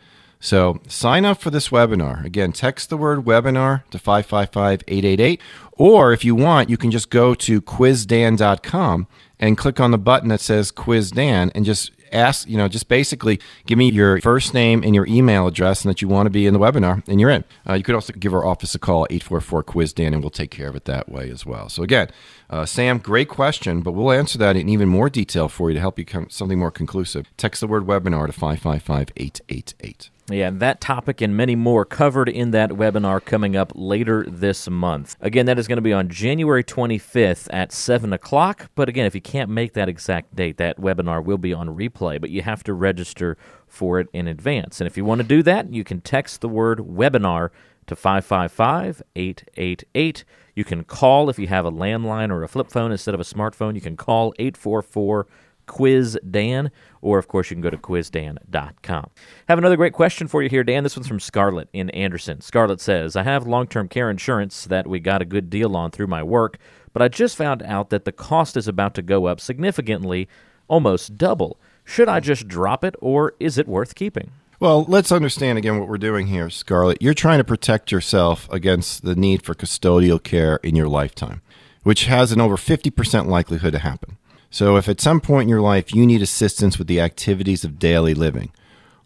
So 0.46 0.80
sign 0.88 1.26
up 1.26 1.42
for 1.42 1.50
this 1.50 1.70
webinar. 1.70 2.24
Again, 2.24 2.52
text 2.52 2.92
the 2.92 2.98
word 2.98 3.26
webinar 3.26 3.82
to 3.90 3.98
555 3.98 4.84
888. 4.88 5.42
Or 5.72 6.14
if 6.14 6.24
you 6.24 6.36
want, 6.36 6.70
you 6.70 6.78
can 6.78 6.92
just 6.92 7.10
go 7.10 7.34
to 7.34 7.60
quizdan.com 7.60 9.08
and 9.40 9.58
click 9.58 9.80
on 9.80 9.90
the 9.90 9.98
button 9.98 10.30
that 10.30 10.40
says 10.40 10.70
Quiz 10.70 11.10
Dan 11.10 11.52
and 11.56 11.66
just 11.66 11.90
ask, 12.12 12.48
you 12.48 12.58
know, 12.58 12.68
just 12.68 12.88
basically 12.88 13.40
give 13.66 13.80
me 13.80 13.90
your 13.90 14.22
first 14.22 14.54
name 14.54 14.84
and 14.84 14.94
your 14.94 15.08
email 15.08 15.48
address 15.48 15.84
and 15.84 15.90
that 15.90 16.04
you 16.04 16.08
want 16.08 16.28
to 16.28 16.30
be 16.30 16.46
in 16.46 16.54
the 16.54 16.60
webinar, 16.60 17.02
and 17.08 17.20
you're 17.20 17.32
in. 17.32 17.44
Uh, 17.68 17.74
you 17.74 17.82
could 17.82 17.96
also 17.96 18.14
give 18.14 18.32
our 18.32 18.46
office 18.46 18.76
a 18.76 18.80
call, 18.80 19.08
844 19.10 19.64
Quiz 19.64 19.94
Dan, 19.94 20.14
and 20.14 20.22
we'll 20.22 20.30
take 20.30 20.52
care 20.52 20.70
of 20.70 20.76
it 20.76 20.86
that 20.86 21.10
way 21.10 21.32
as 21.32 21.44
well. 21.48 21.70
So, 21.70 21.82
again, 21.82 22.12
uh, 22.52 22.68
Sam, 22.68 23.00
great 23.00 23.30
question, 23.30 23.82
but 23.82 23.94
we'll 23.94 24.12
answer 24.12 24.38
that 24.38 24.56
in 24.56 24.70
even 24.70 24.90
more 24.90 25.10
detail 25.10 25.50
for 25.50 25.72
you 25.72 25.74
to 25.74 25.82
help 25.82 25.98
you 25.98 26.06
come 26.06 26.30
something 26.30 26.60
more 26.60 26.70
conclusive. 26.70 27.26
Text 27.36 27.62
the 27.62 27.68
word 27.68 27.88
webinar 27.88 28.28
to 28.28 28.32
555 28.32 29.10
888. 29.18 30.12
Yeah, 30.28 30.50
that 30.50 30.82
topic 30.82 31.22
and 31.22 31.38
many 31.38 31.56
more 31.56 31.86
covered 31.86 32.30
in 32.30 32.50
that 32.50 32.72
webinar 32.72 33.24
coming 33.24 33.56
up 33.56 33.72
later 33.76 34.26
this 34.28 34.68
month. 34.68 35.16
Again, 35.22 35.46
that 35.46 35.60
is 35.60 35.68
going 35.68 35.76
to 35.78 35.84
be 35.84 35.94
on 35.94 36.10
January 36.10 36.64
25th 36.64 37.48
at 37.54 37.72
7 37.72 38.12
o'clock. 38.12 38.72
But 38.74 38.90
again, 38.90 39.06
if 39.06 39.14
you 39.14 39.22
can't 39.22 39.52
make 39.52 39.74
that 39.74 39.88
exact 39.88 40.36
date, 40.36 40.58
that 40.58 40.82
webinar 40.82 41.24
will 41.24 41.38
be 41.38 41.54
on 41.54 41.78
replay, 41.78 42.20
but 42.20 42.32
you 42.32 42.42
have 42.42 42.64
to 42.64 42.74
register 42.74 43.38
for 43.68 44.00
it 44.00 44.08
in 44.14 44.28
advance. 44.28 44.82
And 44.82 44.88
if 44.88 44.98
you 44.98 45.06
want 45.06 45.22
to 45.22 45.28
do 45.28 45.44
that, 45.44 45.72
you 45.72 45.84
can 45.84 46.02
text 46.02 46.42
the 46.42 46.50
word 46.50 46.80
webinar 46.80 47.52
to 47.86 47.96
555 47.96 49.04
888. 49.16 50.26
You 50.56 50.64
can 50.64 50.84
call 50.86 51.30
if 51.30 51.38
you 51.38 51.46
have 51.48 51.66
a 51.66 51.72
landline 51.72 52.32
or 52.32 52.42
a 52.42 52.48
flip 52.48 52.72
phone 52.72 52.92
instead 52.92 53.14
of 53.14 53.20
a 53.20 53.24
smartphone. 53.24 53.76
You 53.76 53.82
can 53.82 53.96
call 53.96 54.34
844 54.40 55.28
Quiz 55.66 56.18
Dan, 56.30 56.72
or 57.02 57.18
of 57.20 57.28
course, 57.28 57.50
you 57.50 57.56
can 57.56 57.62
go 57.62 57.70
to 57.70 57.78
quizdan.com. 57.78 59.10
Have 59.48 59.58
another 59.58 59.78
great 59.78 59.94
question 59.94 60.28
for 60.28 60.42
you 60.42 60.50
here, 60.50 60.64
Dan. 60.64 60.84
This 60.84 60.96
one's 60.96 61.08
from 61.08 61.20
Scarlett 61.20 61.70
in 61.74 61.90
Anderson. 61.92 62.42
Scarlett 62.42 62.82
says, 62.82 63.16
I 63.16 63.24
have 63.24 63.48
long 63.48 63.68
term 63.68 63.88
care 63.88 64.10
insurance 64.10 64.66
that 64.66 64.88
we 64.88 65.00
got 65.00 65.22
a 65.22 65.26
good 65.26 65.50
deal 65.50 65.76
on 65.76 65.92
through 65.92 66.08
my 66.08 66.24
work, 66.24 66.58
but 66.94 67.02
I 67.02 67.08
just 67.08 67.36
found 67.36 67.62
out 67.64 67.90
that 67.90 68.06
the 68.06 68.12
cost 68.12 68.58
is 68.58 68.68
about 68.68 68.96
to 68.96 69.02
go 69.02 69.26
up 69.26 69.40
significantly, 69.40 70.28
almost 70.68 71.18
double. 71.18 71.60
Should 71.84 72.10
I 72.10 72.20
just 72.20 72.48
drop 72.48 72.84
it, 72.84 72.96
or 73.00 73.36
is 73.40 73.58
it 73.58 73.68
worth 73.68 73.96
keeping? 73.96 74.32
Well, 74.60 74.86
let's 74.88 75.12
understand 75.12 75.58
again 75.58 75.80
what 75.80 75.90
we're 75.90 75.98
doing 75.98 76.28
here, 76.28 76.50
Scarlett. 76.50 77.02
You're 77.02 77.14
trying 77.14 77.40
to 77.40 77.44
protect 77.44 77.92
yourself 77.92 78.48
against 78.52 79.04
the 79.04 79.16
need 79.16 79.44
for 79.44 79.54
custodial 79.54 80.22
care 80.22 80.60
in 80.64 80.76
your 80.76 80.88
lifetime, 80.88 81.42
which 81.84 82.06
has 82.06 82.32
an 82.32 82.40
over 82.40 82.56
50% 82.56 83.28
likelihood 83.28 83.74
to 83.74 83.80
happen. 83.80 84.18
So, 84.56 84.78
if 84.78 84.88
at 84.88 85.02
some 85.02 85.20
point 85.20 85.44
in 85.44 85.50
your 85.50 85.60
life 85.60 85.94
you 85.94 86.06
need 86.06 86.22
assistance 86.22 86.80
with 86.80 86.88
the 86.88 87.02
activities 87.02 87.66
of 87.66 87.78
daily 87.78 88.14
living, 88.14 88.54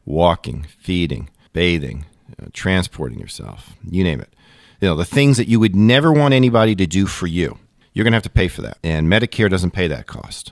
walking, 0.06 0.68
feeding, 0.78 1.28
bathing, 1.54 2.06
uh, 2.40 2.50
transporting 2.54 3.18
yourself, 3.18 3.72
you 3.84 4.04
name 4.04 4.22
it, 4.22 4.32
you 4.80 4.88
know, 4.88 4.96
the 4.96 5.06
things 5.06 5.38
that 5.38 5.48
you 5.48 5.60
would 5.60 5.76
never 5.76 6.14
want 6.14 6.36
anybody 6.36 6.76
to 6.76 6.86
do 6.86 7.08
for 7.08 7.26
you, 7.26 7.58
you're 7.94 8.04
going 8.04 8.12
to 8.12 8.18
have 8.18 8.22
to 8.22 8.30
pay 8.30 8.48
for 8.48 8.62
that. 8.62 8.78
And 8.84 9.08
Medicare 9.08 9.50
doesn't 9.50 9.72
pay 9.72 9.88
that 9.88 10.06
cost. 10.06 10.52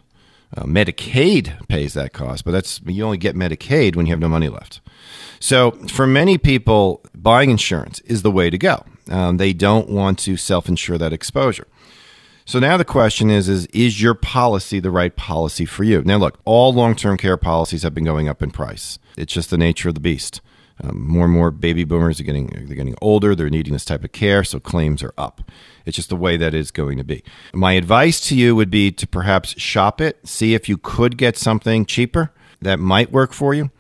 Uh, 0.57 0.63
Medicaid 0.63 1.67
pays 1.67 1.93
that 1.93 2.11
cost, 2.11 2.43
but 2.43 2.49
that's 2.49 2.81
you 2.87 3.03
only 3.03 3.19
get 3.19 3.35
Medicaid 3.35 3.95
when 3.95 4.07
you 4.07 4.13
have 4.13 4.19
no 4.19 4.29
money 4.29 4.49
left. 4.49 4.81
So, 5.39 5.73
for 5.89 6.07
many 6.07 6.39
people, 6.39 7.05
buying 7.13 7.51
insurance 7.51 7.99
is 7.99 8.23
the 8.23 8.31
way 8.31 8.49
to 8.49 8.57
go. 8.57 8.83
Um, 9.11 9.37
they 9.37 9.53
don't 9.53 9.91
want 9.91 10.17
to 10.19 10.37
self 10.37 10.67
insure 10.67 10.97
that 10.97 11.13
exposure. 11.13 11.67
So 12.47 12.59
now 12.59 12.77
the 12.77 12.85
question 12.85 13.29
is, 13.29 13.49
is 13.49 13.65
is 13.67 14.01
your 14.01 14.13
policy 14.13 14.79
the 14.79 14.89
right 14.89 15.13
policy 15.13 15.65
for 15.65 15.83
you? 15.83 16.01
Now 16.03 16.15
look, 16.15 16.39
all 16.45 16.73
long-term 16.73 17.17
care 17.17 17.35
policies 17.35 17.83
have 17.83 17.93
been 17.93 18.05
going 18.05 18.29
up 18.29 18.41
in 18.41 18.51
price. 18.51 18.99
It's 19.17 19.33
just 19.33 19.49
the 19.49 19.57
nature 19.57 19.89
of 19.89 19.95
the 19.95 19.99
beast. 19.99 20.39
Um, 20.81 21.05
more 21.05 21.25
and 21.25 21.33
more 21.33 21.51
baby 21.51 21.83
boomers 21.83 22.21
are 22.21 22.23
getting 22.23 22.47
they're 22.47 22.77
getting 22.77 22.95
older. 23.01 23.35
They're 23.35 23.49
needing 23.49 23.73
this 23.73 23.83
type 23.83 24.05
of 24.05 24.13
care, 24.13 24.45
so 24.45 24.61
claims 24.61 25.03
are 25.03 25.13
up. 25.17 25.41
It's 25.85 25.97
just 25.97 26.07
the 26.07 26.15
way 26.15 26.37
that 26.37 26.53
is 26.53 26.71
going 26.71 26.97
to 26.97 27.03
be. 27.03 27.21
My 27.53 27.73
advice 27.73 28.21
to 28.29 28.35
you 28.37 28.55
would 28.55 28.71
be 28.71 28.93
to 28.93 29.05
perhaps 29.05 29.59
shop 29.59 29.99
it, 29.99 30.25
see 30.25 30.53
if 30.53 30.69
you 30.69 30.77
could 30.77 31.17
get 31.17 31.35
something 31.35 31.85
cheaper 31.85 32.31
that 32.61 32.79
might 32.79 33.11
work 33.11 33.33
for 33.33 33.55
you. 33.55 33.71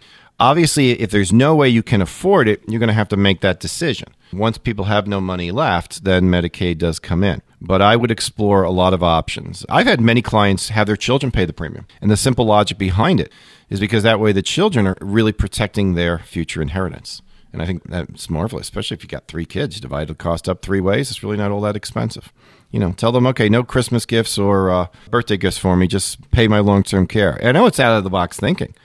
Obviously, 0.41 0.91
if 0.99 1.09
there's 1.09 1.31
no 1.31 1.55
way 1.55 1.69
you 1.69 1.83
can 1.83 2.01
afford 2.01 2.49
it, 2.49 2.63
you're 2.67 2.79
going 2.79 2.87
to 2.89 2.93
have 2.93 3.07
to 3.09 3.17
make 3.17 3.39
that 3.39 3.61
decision. 3.61 4.09
Once 4.33 4.57
people 4.57 4.85
have 4.85 5.07
no 5.07 5.21
money 5.21 5.51
left, 5.51 6.03
then 6.03 6.25
Medicaid 6.25 6.79
does 6.79 6.99
come 6.99 7.23
in. 7.23 7.41
But 7.59 7.81
I 7.81 7.95
would 7.95 8.11
explore 8.11 8.63
a 8.63 8.71
lot 8.71 8.93
of 8.93 9.01
options. 9.01 9.65
I've 9.67 9.87
had 9.87 9.99
many 9.99 10.21
clients 10.21 10.69
have 10.69 10.85
their 10.87 10.95
children 10.95 11.31
pay 11.31 11.45
the 11.45 11.53
premium. 11.53 11.87
And 12.01 12.11
the 12.11 12.17
simple 12.17 12.45
logic 12.45 12.77
behind 12.77 13.19
it 13.19 13.31
is 13.69 13.79
because 13.79 14.03
that 14.03 14.19
way 14.19 14.31
the 14.31 14.43
children 14.43 14.85
are 14.85 14.97
really 15.01 15.31
protecting 15.31 15.93
their 15.93 16.19
future 16.19 16.61
inheritance. 16.61 17.21
And 17.51 17.61
I 17.61 17.65
think 17.65 17.83
that's 17.83 18.29
marvelous, 18.29 18.67
especially 18.67 18.95
if 18.95 19.03
you 19.03 19.09
got 19.09 19.27
three 19.27 19.45
kids. 19.45 19.75
You 19.75 19.81
divide 19.81 20.09
the 20.09 20.15
cost 20.15 20.47
up 20.47 20.61
three 20.61 20.81
ways, 20.81 21.09
it's 21.09 21.23
really 21.23 21.37
not 21.37 21.51
all 21.51 21.61
that 21.61 21.75
expensive. 21.75 22.31
You 22.69 22.79
know, 22.79 22.91
tell 22.91 23.11
them, 23.11 23.25
okay, 23.27 23.49
no 23.49 23.63
Christmas 23.63 24.05
gifts 24.05 24.37
or 24.37 24.69
uh, 24.69 24.87
birthday 25.09 25.37
gifts 25.37 25.57
for 25.57 25.75
me, 25.77 25.87
just 25.87 26.29
pay 26.31 26.47
my 26.47 26.59
long 26.59 26.83
term 26.83 27.07
care. 27.07 27.39
I 27.43 27.53
know 27.53 27.65
it's 27.65 27.79
out 27.79 27.97
of 27.97 28.03
the 28.03 28.09
box 28.09 28.39
thinking, 28.39 28.75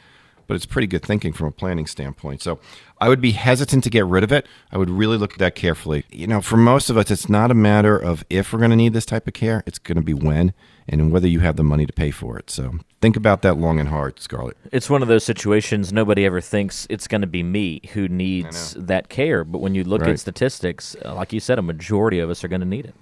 but 0.52 0.56
it's 0.56 0.66
pretty 0.66 0.86
good 0.86 1.02
thinking 1.02 1.32
from 1.32 1.46
a 1.46 1.50
planning 1.50 1.86
standpoint. 1.86 2.42
So 2.42 2.60
I 3.00 3.08
would 3.08 3.22
be 3.22 3.30
hesitant 3.30 3.84
to 3.84 3.88
get 3.88 4.04
rid 4.04 4.22
of 4.22 4.30
it. 4.32 4.46
I 4.70 4.76
would 4.76 4.90
really 4.90 5.16
look 5.16 5.32
at 5.32 5.38
that 5.38 5.54
carefully. 5.54 6.04
You 6.10 6.26
know, 6.26 6.42
for 6.42 6.58
most 6.58 6.90
of 6.90 6.98
us, 6.98 7.10
it's 7.10 7.26
not 7.26 7.50
a 7.50 7.54
matter 7.54 7.96
of 7.96 8.22
if 8.28 8.52
we're 8.52 8.58
going 8.58 8.68
to 8.70 8.76
need 8.76 8.92
this 8.92 9.06
type 9.06 9.26
of 9.26 9.32
care, 9.32 9.62
it's 9.66 9.78
going 9.78 9.96
to 9.96 10.02
be 10.02 10.12
when 10.12 10.52
and 10.86 11.10
whether 11.10 11.26
you 11.26 11.40
have 11.40 11.56
the 11.56 11.64
money 11.64 11.86
to 11.86 11.92
pay 11.94 12.10
for 12.10 12.38
it. 12.38 12.50
So 12.50 12.80
think 13.00 13.16
about 13.16 13.40
that 13.40 13.56
long 13.56 13.80
and 13.80 13.88
hard, 13.88 14.20
Scarlett. 14.20 14.58
It's 14.70 14.90
one 14.90 15.00
of 15.00 15.08
those 15.08 15.24
situations 15.24 15.90
nobody 15.90 16.26
ever 16.26 16.42
thinks 16.42 16.86
it's 16.90 17.08
going 17.08 17.22
to 17.22 17.26
be 17.26 17.42
me 17.42 17.80
who 17.94 18.06
needs 18.08 18.74
that 18.74 19.08
care. 19.08 19.44
But 19.44 19.60
when 19.62 19.74
you 19.74 19.84
look 19.84 20.02
Right. 20.02 20.10
at 20.10 20.20
statistics, 20.20 20.94
uh, 21.02 21.14
like 21.14 21.32
you 21.32 21.40
said, 21.40 21.58
a 21.58 21.62
majority 21.62 22.18
of 22.18 22.28
us 22.28 22.44
are 22.44 22.48
going 22.48 22.60
to 22.60 22.66
need 22.66 22.84
it. 22.84 22.94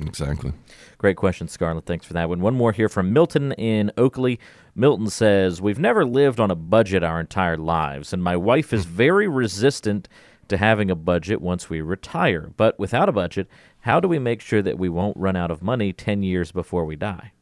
Exactly. 0.00 0.52
Great 0.98 1.16
question, 1.16 1.48
Scarlett. 1.48 1.86
Thanks 1.86 2.06
for 2.06 2.12
that 2.14 2.28
one. 2.28 2.40
One 2.40 2.54
more 2.54 2.72
here 2.72 2.88
from 2.88 3.12
Milton 3.12 3.52
in 3.52 3.90
Oakley. 3.96 4.38
Milton 4.74 5.08
says, 5.08 5.62
We've 5.62 5.78
never 5.78 6.04
lived 6.04 6.40
on 6.40 6.50
a 6.50 6.56
budget 6.56 7.02
our 7.02 7.20
entire 7.20 7.56
lives, 7.56 8.12
and 8.12 8.22
my 8.22 8.36
wife 8.36 8.72
is 8.72 8.84
very 8.84 9.28
resistant 9.28 10.08
to 10.48 10.56
having 10.56 10.90
a 10.90 10.96
budget 10.96 11.40
once 11.40 11.70
we 11.70 11.80
retire. 11.80 12.50
But 12.56 12.78
without 12.78 13.08
a 13.08 13.12
budget, 13.12 13.48
how 13.80 14.00
do 14.00 14.08
we 14.08 14.18
make 14.18 14.40
sure 14.40 14.62
that 14.62 14.78
we 14.78 14.88
won't 14.88 15.16
run 15.16 15.36
out 15.36 15.50
of 15.50 15.62
money 15.62 15.92
10 15.92 16.22
years 16.22 16.52
before 16.52 16.84
we 16.84 16.96
die? 16.96 17.32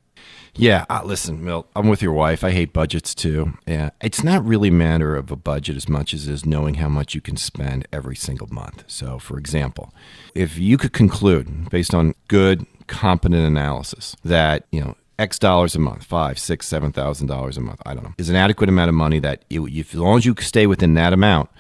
Yeah, 0.55 0.85
uh, 0.91 1.01
listen, 1.05 1.43
Milt, 1.43 1.69
I'm 1.75 1.89
with 1.89 2.03
your 2.03 2.13
wife. 2.13 2.45
I 2.45 2.51
hate 2.51 2.73
budgets 2.73 3.15
too. 3.15 3.55
Yeah, 3.67 3.91
it's 4.03 4.23
not 4.23 4.45
really 4.45 4.69
a 4.69 4.73
matter 4.73 5.17
of 5.17 5.31
a 5.31 5.37
budget 5.37 5.77
as 5.77 5.89
much 5.89 6.13
as 6.13 6.29
is 6.29 6.45
knowing 6.45 6.75
how 6.75 6.89
much 6.89 7.15
you 7.15 7.21
can 7.21 7.37
spend 7.37 7.89
every 7.93 8.17
single 8.17 8.49
month. 8.49 8.85
So, 8.87 9.19
for 9.19 9.39
example, 9.39 9.95
if 10.35 10.59
you 10.59 10.77
could 10.77 10.93
conclude 10.93 11.71
based 11.71 11.95
on 11.95 12.15
good, 12.29 12.67
competent 12.87 13.47
analysis 13.47 14.15
that 14.23 14.67
you 14.71 14.81
know 14.81 14.97
X 15.19 15.39
dollars 15.39 15.75
a 15.75 15.79
month, 15.79 16.05
five, 16.05 16.39
six, 16.39 16.67
seven 16.67 16.93
thousand 16.93 17.27
dollars 17.27 17.57
a 17.57 17.61
month, 17.61 17.81
I 17.85 17.95
don't 17.95 18.05
know, 18.05 18.15
is 18.19 18.31
an 18.31 18.37
adequate 18.37 18.69
amount 18.69 18.89
of 18.89 18.95
money 18.95 19.19
that 19.21 19.45
if, 19.51 19.95
as 19.95 20.01
long 20.01 20.19
as 20.19 20.25
you 20.25 20.35
stay 20.41 20.67
within 20.67 20.95
that 20.95 21.13
amount, 21.13 21.51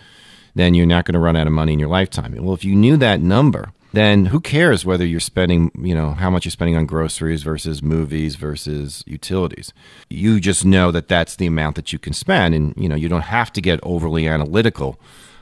then 0.54 0.74
you're 0.74 0.86
not 0.86 1.04
going 1.04 1.14
to 1.14 1.20
run 1.20 1.36
out 1.36 1.46
of 1.46 1.52
money 1.52 1.72
in 1.72 1.78
your 1.78 1.88
lifetime. 1.88 2.34
Well, 2.40 2.54
if 2.54 2.64
you 2.64 2.74
knew 2.74 2.96
that 2.96 3.20
number, 3.20 3.72
then 3.92 4.26
who 4.26 4.40
cares 4.40 4.84
whether 4.84 5.04
you're 5.04 5.20
spending, 5.20 5.70
you 5.78 5.94
know, 5.94 6.12
how 6.12 6.30
much 6.30 6.44
you're 6.44 6.50
spending 6.50 6.76
on 6.76 6.86
groceries 6.86 7.42
versus 7.42 7.82
movies 7.82 8.36
versus 8.36 9.04
utilities? 9.06 9.72
You 10.08 10.40
just 10.40 10.64
know 10.64 10.90
that 10.90 11.08
that's 11.08 11.36
the 11.36 11.46
amount 11.46 11.76
that 11.76 11.92
you 11.92 11.98
can 11.98 12.14
spend, 12.14 12.54
and 12.54 12.74
you 12.76 12.88
know 12.88 12.96
you 12.96 13.08
don't 13.08 13.22
have 13.22 13.52
to 13.52 13.60
get 13.60 13.80
overly 13.82 14.26
analytical 14.26 14.98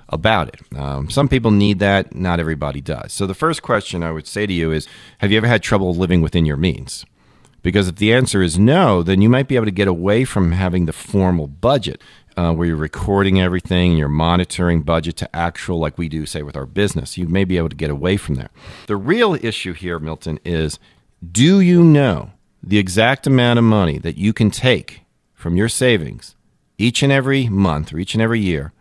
about 0.08 0.48
it. 0.48 0.60
Um, 0.76 1.08
some 1.08 1.28
people 1.28 1.52
need 1.52 1.78
that, 1.78 2.14
not 2.14 2.40
everybody 2.40 2.80
does. 2.80 3.12
So 3.12 3.26
the 3.26 3.34
first 3.34 3.62
question 3.62 4.02
I 4.02 4.10
would 4.10 4.26
say 4.26 4.44
to 4.44 4.52
you 4.52 4.72
is, 4.72 4.88
have 5.18 5.30
you 5.30 5.36
ever 5.36 5.46
had 5.46 5.62
trouble 5.62 5.94
living 5.94 6.20
within 6.20 6.44
your 6.44 6.56
means? 6.56 7.06
Because 7.62 7.88
if 7.88 7.96
the 7.96 8.12
answer 8.12 8.42
is 8.42 8.58
no, 8.58 9.02
then 9.02 9.20
you 9.20 9.28
might 9.28 9.48
be 9.48 9.56
able 9.56 9.66
to 9.66 9.70
get 9.70 9.88
away 9.88 10.24
from 10.24 10.52
having 10.52 10.86
the 10.86 10.92
formal 10.92 11.46
budget 11.46 12.00
uh, 12.36 12.52
where 12.52 12.68
you're 12.68 12.76
recording 12.76 13.40
everything, 13.40 13.90
and 13.90 13.98
you're 13.98 14.08
monitoring 14.08 14.82
budget 14.82 15.16
to 15.16 15.36
actual, 15.36 15.78
like 15.78 15.98
we 15.98 16.08
do, 16.08 16.24
say, 16.24 16.42
with 16.42 16.56
our 16.56 16.66
business. 16.66 17.18
You 17.18 17.28
may 17.28 17.44
be 17.44 17.58
able 17.58 17.68
to 17.68 17.76
get 17.76 17.90
away 17.90 18.16
from 18.16 18.36
there. 18.36 18.50
The 18.86 18.96
real 18.96 19.34
issue 19.34 19.72
here, 19.72 19.98
Milton, 19.98 20.38
is 20.44 20.78
do 21.30 21.60
you 21.60 21.82
know 21.82 22.30
the 22.62 22.78
exact 22.78 23.26
amount 23.26 23.58
of 23.58 23.64
money 23.64 23.98
that 23.98 24.16
you 24.16 24.32
can 24.32 24.50
take 24.50 25.02
from 25.34 25.56
your 25.56 25.68
savings 25.68 26.36
each 26.78 27.02
and 27.02 27.12
every 27.12 27.48
month 27.48 27.92
or 27.92 27.98
each 27.98 28.14
and 28.14 28.22
every 28.22 28.40
year 28.40 28.72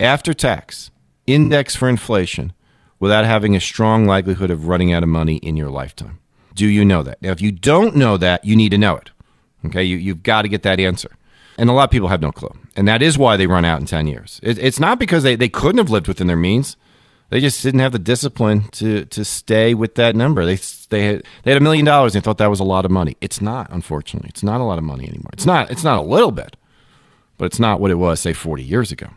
after 0.00 0.34
tax, 0.34 0.90
index 1.26 1.76
for 1.76 1.88
inflation, 1.88 2.52
without 2.98 3.24
having 3.24 3.54
a 3.54 3.60
strong 3.60 4.06
likelihood 4.06 4.50
of 4.50 4.68
running 4.68 4.92
out 4.92 5.02
of 5.02 5.08
money 5.08 5.36
in 5.36 5.56
your 5.56 5.70
lifetime? 5.70 6.18
Do 6.56 6.66
you 6.66 6.84
know 6.84 7.02
that? 7.02 7.20
Now, 7.20 7.32
if 7.32 7.42
you 7.42 7.52
don't 7.52 7.94
know 7.94 8.16
that, 8.16 8.44
you 8.44 8.56
need 8.56 8.70
to 8.70 8.78
know 8.78 8.96
it. 8.96 9.10
Okay, 9.66 9.84
you, 9.84 9.96
you've 9.96 10.22
got 10.22 10.42
to 10.42 10.48
get 10.48 10.62
that 10.62 10.80
answer. 10.80 11.10
And 11.58 11.68
a 11.68 11.72
lot 11.72 11.84
of 11.84 11.90
people 11.90 12.08
have 12.08 12.22
no 12.22 12.32
clue. 12.32 12.52
And 12.76 12.88
that 12.88 13.02
is 13.02 13.18
why 13.18 13.36
they 13.36 13.46
run 13.46 13.64
out 13.64 13.80
in 13.80 13.86
10 13.86 14.06
years. 14.06 14.40
It, 14.42 14.58
it's 14.58 14.80
not 14.80 14.98
because 14.98 15.22
they, 15.22 15.36
they 15.36 15.48
couldn't 15.48 15.78
have 15.78 15.90
lived 15.90 16.08
within 16.08 16.26
their 16.26 16.36
means. 16.36 16.76
They 17.28 17.40
just 17.40 17.62
didn't 17.62 17.80
have 17.80 17.92
the 17.92 17.98
discipline 17.98 18.68
to, 18.72 19.04
to 19.06 19.24
stay 19.24 19.74
with 19.74 19.96
that 19.96 20.16
number. 20.16 20.46
They, 20.46 20.56
they, 20.88 21.04
had, 21.04 21.24
they 21.42 21.50
had 21.50 21.60
a 21.60 21.64
million 21.64 21.84
dollars 21.84 22.14
and 22.14 22.22
they 22.22 22.24
thought 22.24 22.38
that 22.38 22.50
was 22.50 22.60
a 22.60 22.64
lot 22.64 22.84
of 22.84 22.90
money. 22.90 23.16
It's 23.20 23.40
not, 23.40 23.68
unfortunately. 23.70 24.30
It's 24.30 24.42
not 24.42 24.60
a 24.60 24.64
lot 24.64 24.78
of 24.78 24.84
money 24.84 25.06
anymore. 25.08 25.30
It's 25.32 25.46
not, 25.46 25.70
it's 25.70 25.84
not 25.84 25.98
a 25.98 26.02
little 26.02 26.30
bit, 26.30 26.56
but 27.36 27.46
it's 27.46 27.60
not 27.60 27.80
what 27.80 27.90
it 27.90 27.96
was, 27.96 28.20
say, 28.20 28.32
40 28.32 28.62
years 28.62 28.92
ago. 28.92 29.08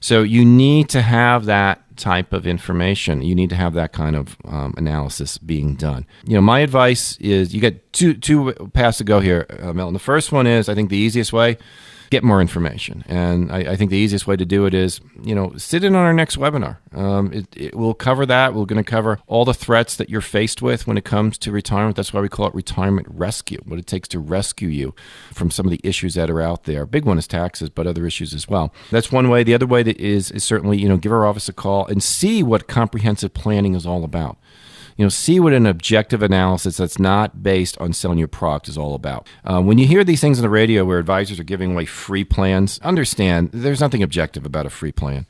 So 0.00 0.22
you 0.22 0.44
need 0.44 0.88
to 0.90 1.02
have 1.02 1.46
that 1.46 1.82
type 1.98 2.32
of 2.32 2.46
information. 2.46 3.22
You 3.22 3.34
need 3.34 3.50
to 3.50 3.56
have 3.56 3.74
that 3.74 3.92
kind 3.92 4.16
of 4.16 4.36
um, 4.44 4.74
analysis 4.76 5.38
being 5.38 5.74
done. 5.74 6.06
You 6.24 6.34
know, 6.34 6.40
my 6.40 6.60
advice 6.60 7.18
is 7.18 7.54
you 7.54 7.60
get 7.60 7.92
two 7.92 8.14
two 8.14 8.52
paths 8.72 8.98
to 8.98 9.04
go 9.04 9.20
here, 9.20 9.46
uh, 9.60 9.72
Milton. 9.72 9.94
The 9.94 9.98
first 10.00 10.32
one 10.32 10.46
is 10.46 10.68
I 10.68 10.74
think 10.74 10.90
the 10.90 10.96
easiest 10.96 11.32
way. 11.32 11.58
Get 12.10 12.24
more 12.24 12.40
information, 12.40 13.04
and 13.06 13.52
I, 13.52 13.72
I 13.72 13.76
think 13.76 13.90
the 13.90 13.98
easiest 13.98 14.26
way 14.26 14.36
to 14.36 14.44
do 14.46 14.64
it 14.64 14.74
is, 14.74 15.00
you 15.22 15.34
know, 15.34 15.52
sit 15.56 15.84
in 15.84 15.94
on 15.94 16.04
our 16.04 16.12
next 16.12 16.36
webinar. 16.36 16.78
Um, 16.94 17.32
it, 17.32 17.46
it 17.56 17.74
will 17.74 17.94
cover 17.94 18.24
that. 18.26 18.54
We're 18.54 18.64
going 18.64 18.82
to 18.82 18.90
cover 18.90 19.18
all 19.26 19.44
the 19.44 19.52
threats 19.54 19.96
that 19.96 20.08
you're 20.08 20.20
faced 20.20 20.62
with 20.62 20.86
when 20.86 20.96
it 20.96 21.04
comes 21.04 21.36
to 21.38 21.52
retirement. 21.52 21.96
That's 21.96 22.12
why 22.12 22.20
we 22.20 22.28
call 22.28 22.46
it 22.46 22.54
retirement 22.54 23.06
rescue. 23.10 23.58
What 23.64 23.78
it 23.78 23.86
takes 23.86 24.08
to 24.08 24.18
rescue 24.18 24.68
you 24.68 24.94
from 25.32 25.50
some 25.50 25.66
of 25.66 25.70
the 25.70 25.80
issues 25.84 26.14
that 26.14 26.30
are 26.30 26.40
out 26.40 26.64
there. 26.64 26.86
Big 26.86 27.04
one 27.04 27.18
is 27.18 27.26
taxes, 27.26 27.68
but 27.68 27.86
other 27.86 28.06
issues 28.06 28.32
as 28.32 28.48
well. 28.48 28.72
That's 28.90 29.12
one 29.12 29.28
way. 29.28 29.42
The 29.44 29.54
other 29.54 29.66
way 29.66 29.82
that 29.82 29.98
is 29.98 30.30
is 30.30 30.44
certainly, 30.44 30.78
you 30.78 30.88
know, 30.88 30.96
give 30.96 31.12
our 31.12 31.26
office 31.26 31.48
a 31.48 31.52
call 31.52 31.86
and 31.86 32.02
see 32.02 32.42
what 32.42 32.68
comprehensive 32.68 33.34
planning 33.34 33.74
is 33.74 33.86
all 33.86 34.04
about 34.04 34.38
you 34.98 35.04
know, 35.04 35.08
see 35.08 35.38
what 35.40 35.52
an 35.54 35.64
objective 35.64 36.22
analysis 36.22 36.76
that's 36.76 36.98
not 36.98 37.42
based 37.42 37.78
on 37.78 37.92
selling 37.94 38.18
your 38.18 38.28
product 38.28 38.68
is 38.68 38.76
all 38.76 38.94
about. 38.94 39.26
Uh, 39.44 39.62
when 39.62 39.78
you 39.78 39.86
hear 39.86 40.02
these 40.04 40.20
things 40.20 40.38
on 40.38 40.42
the 40.42 40.50
radio 40.50 40.84
where 40.84 40.98
advisors 40.98 41.38
are 41.40 41.44
giving 41.44 41.72
away 41.72 41.86
free 41.86 42.24
plans, 42.24 42.78
understand 42.82 43.50
there's 43.52 43.80
nothing 43.80 44.02
objective 44.02 44.44
about 44.44 44.66
a 44.66 44.70
free 44.70 44.92
plan. 44.92 45.24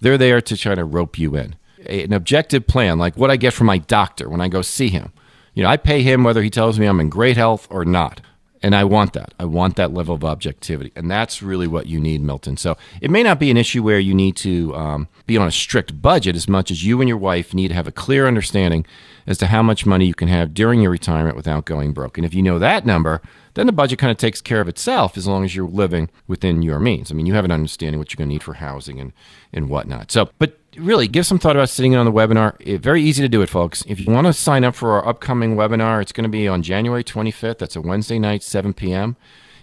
They're 0.00 0.18
there 0.18 0.40
to 0.42 0.56
try 0.56 0.74
to 0.74 0.84
rope 0.84 1.16
you 1.18 1.36
in. 1.36 1.54
A- 1.86 2.02
An 2.02 2.12
objective 2.12 2.66
plan, 2.66 2.98
like 2.98 3.16
what 3.16 3.30
I 3.30 3.36
get 3.36 3.54
from 3.54 3.68
my 3.68 3.78
doctor 3.78 4.28
when 4.28 4.40
I 4.40 4.48
go 4.48 4.60
see 4.62 4.88
him. 4.88 5.12
You 5.54 5.62
know, 5.62 5.68
I 5.68 5.76
pay 5.76 6.02
him 6.02 6.24
whether 6.24 6.42
he 6.42 6.50
tells 6.50 6.78
me 6.80 6.86
I'm 6.86 6.98
in 7.00 7.08
great 7.08 7.36
health 7.36 7.68
or 7.70 7.84
not. 7.84 8.20
And 8.64 8.74
I 8.74 8.82
want 8.82 9.12
that. 9.12 9.34
I 9.38 9.44
want 9.44 9.76
that 9.76 9.92
level 9.92 10.14
of 10.14 10.24
objectivity. 10.24 10.90
And 10.96 11.10
that's 11.10 11.42
really 11.42 11.66
what 11.66 11.86
you 11.86 12.00
need, 12.00 12.22
Milton. 12.22 12.56
So 12.56 12.78
it 13.02 13.10
may 13.10 13.22
not 13.22 13.38
be 13.38 13.50
an 13.50 13.58
issue 13.58 13.82
where 13.82 13.98
you 13.98 14.14
need 14.14 14.36
to 14.36 14.74
um, 14.74 15.06
be 15.26 15.36
on 15.36 15.46
a 15.46 15.52
strict 15.52 16.00
budget 16.00 16.34
as 16.34 16.48
much 16.48 16.70
as 16.70 16.82
you 16.82 17.02
and 17.02 17.06
your 17.06 17.18
wife 17.18 17.52
need 17.52 17.68
to 17.68 17.74
have 17.74 17.86
a 17.86 17.92
clear 17.92 18.26
understanding 18.26 18.86
as 19.26 19.36
to 19.38 19.48
how 19.48 19.62
much 19.62 19.84
money 19.84 20.06
you 20.06 20.14
can 20.14 20.28
have 20.28 20.54
during 20.54 20.80
your 20.80 20.90
retirement 20.90 21.36
without 21.36 21.66
going 21.66 21.92
broke. 21.92 22.16
And 22.16 22.24
if 22.24 22.32
you 22.32 22.42
know 22.42 22.58
that 22.58 22.86
number, 22.86 23.20
then 23.54 23.66
the 23.66 23.72
budget 23.72 23.98
kind 23.98 24.10
of 24.10 24.16
takes 24.16 24.40
care 24.40 24.60
of 24.60 24.68
itself 24.68 25.16
as 25.16 25.26
long 25.26 25.44
as 25.44 25.54
you're 25.54 25.68
living 25.68 26.10
within 26.26 26.62
your 26.62 26.78
means. 26.78 27.10
I 27.10 27.14
mean, 27.14 27.26
you 27.26 27.34
have 27.34 27.44
an 27.44 27.50
understanding 27.50 27.98
what 27.98 28.12
you're 28.12 28.18
going 28.18 28.28
to 28.28 28.34
need 28.34 28.42
for 28.42 28.54
housing 28.54 29.00
and, 29.00 29.12
and 29.52 29.68
whatnot. 29.68 30.10
So, 30.10 30.30
but 30.38 30.58
really 30.76 31.08
give 31.08 31.26
some 31.26 31.38
thought 31.38 31.56
about 31.56 31.68
sitting 31.68 31.92
in 31.92 31.98
on 31.98 32.06
the 32.06 32.12
webinar. 32.12 32.56
It, 32.60 32.80
very 32.80 33.02
easy 33.02 33.22
to 33.22 33.28
do 33.28 33.42
it, 33.42 33.48
folks. 33.48 33.84
If 33.86 34.00
you 34.00 34.12
want 34.12 34.26
to 34.26 34.32
sign 34.32 34.64
up 34.64 34.74
for 34.74 34.92
our 34.92 35.06
upcoming 35.06 35.56
webinar, 35.56 36.02
it's 36.02 36.12
going 36.12 36.24
to 36.24 36.30
be 36.30 36.48
on 36.48 36.62
January 36.62 37.04
25th. 37.04 37.58
That's 37.58 37.76
a 37.76 37.80
Wednesday 37.80 38.18
night, 38.18 38.42
7 38.42 38.74
p.m. 38.74 39.16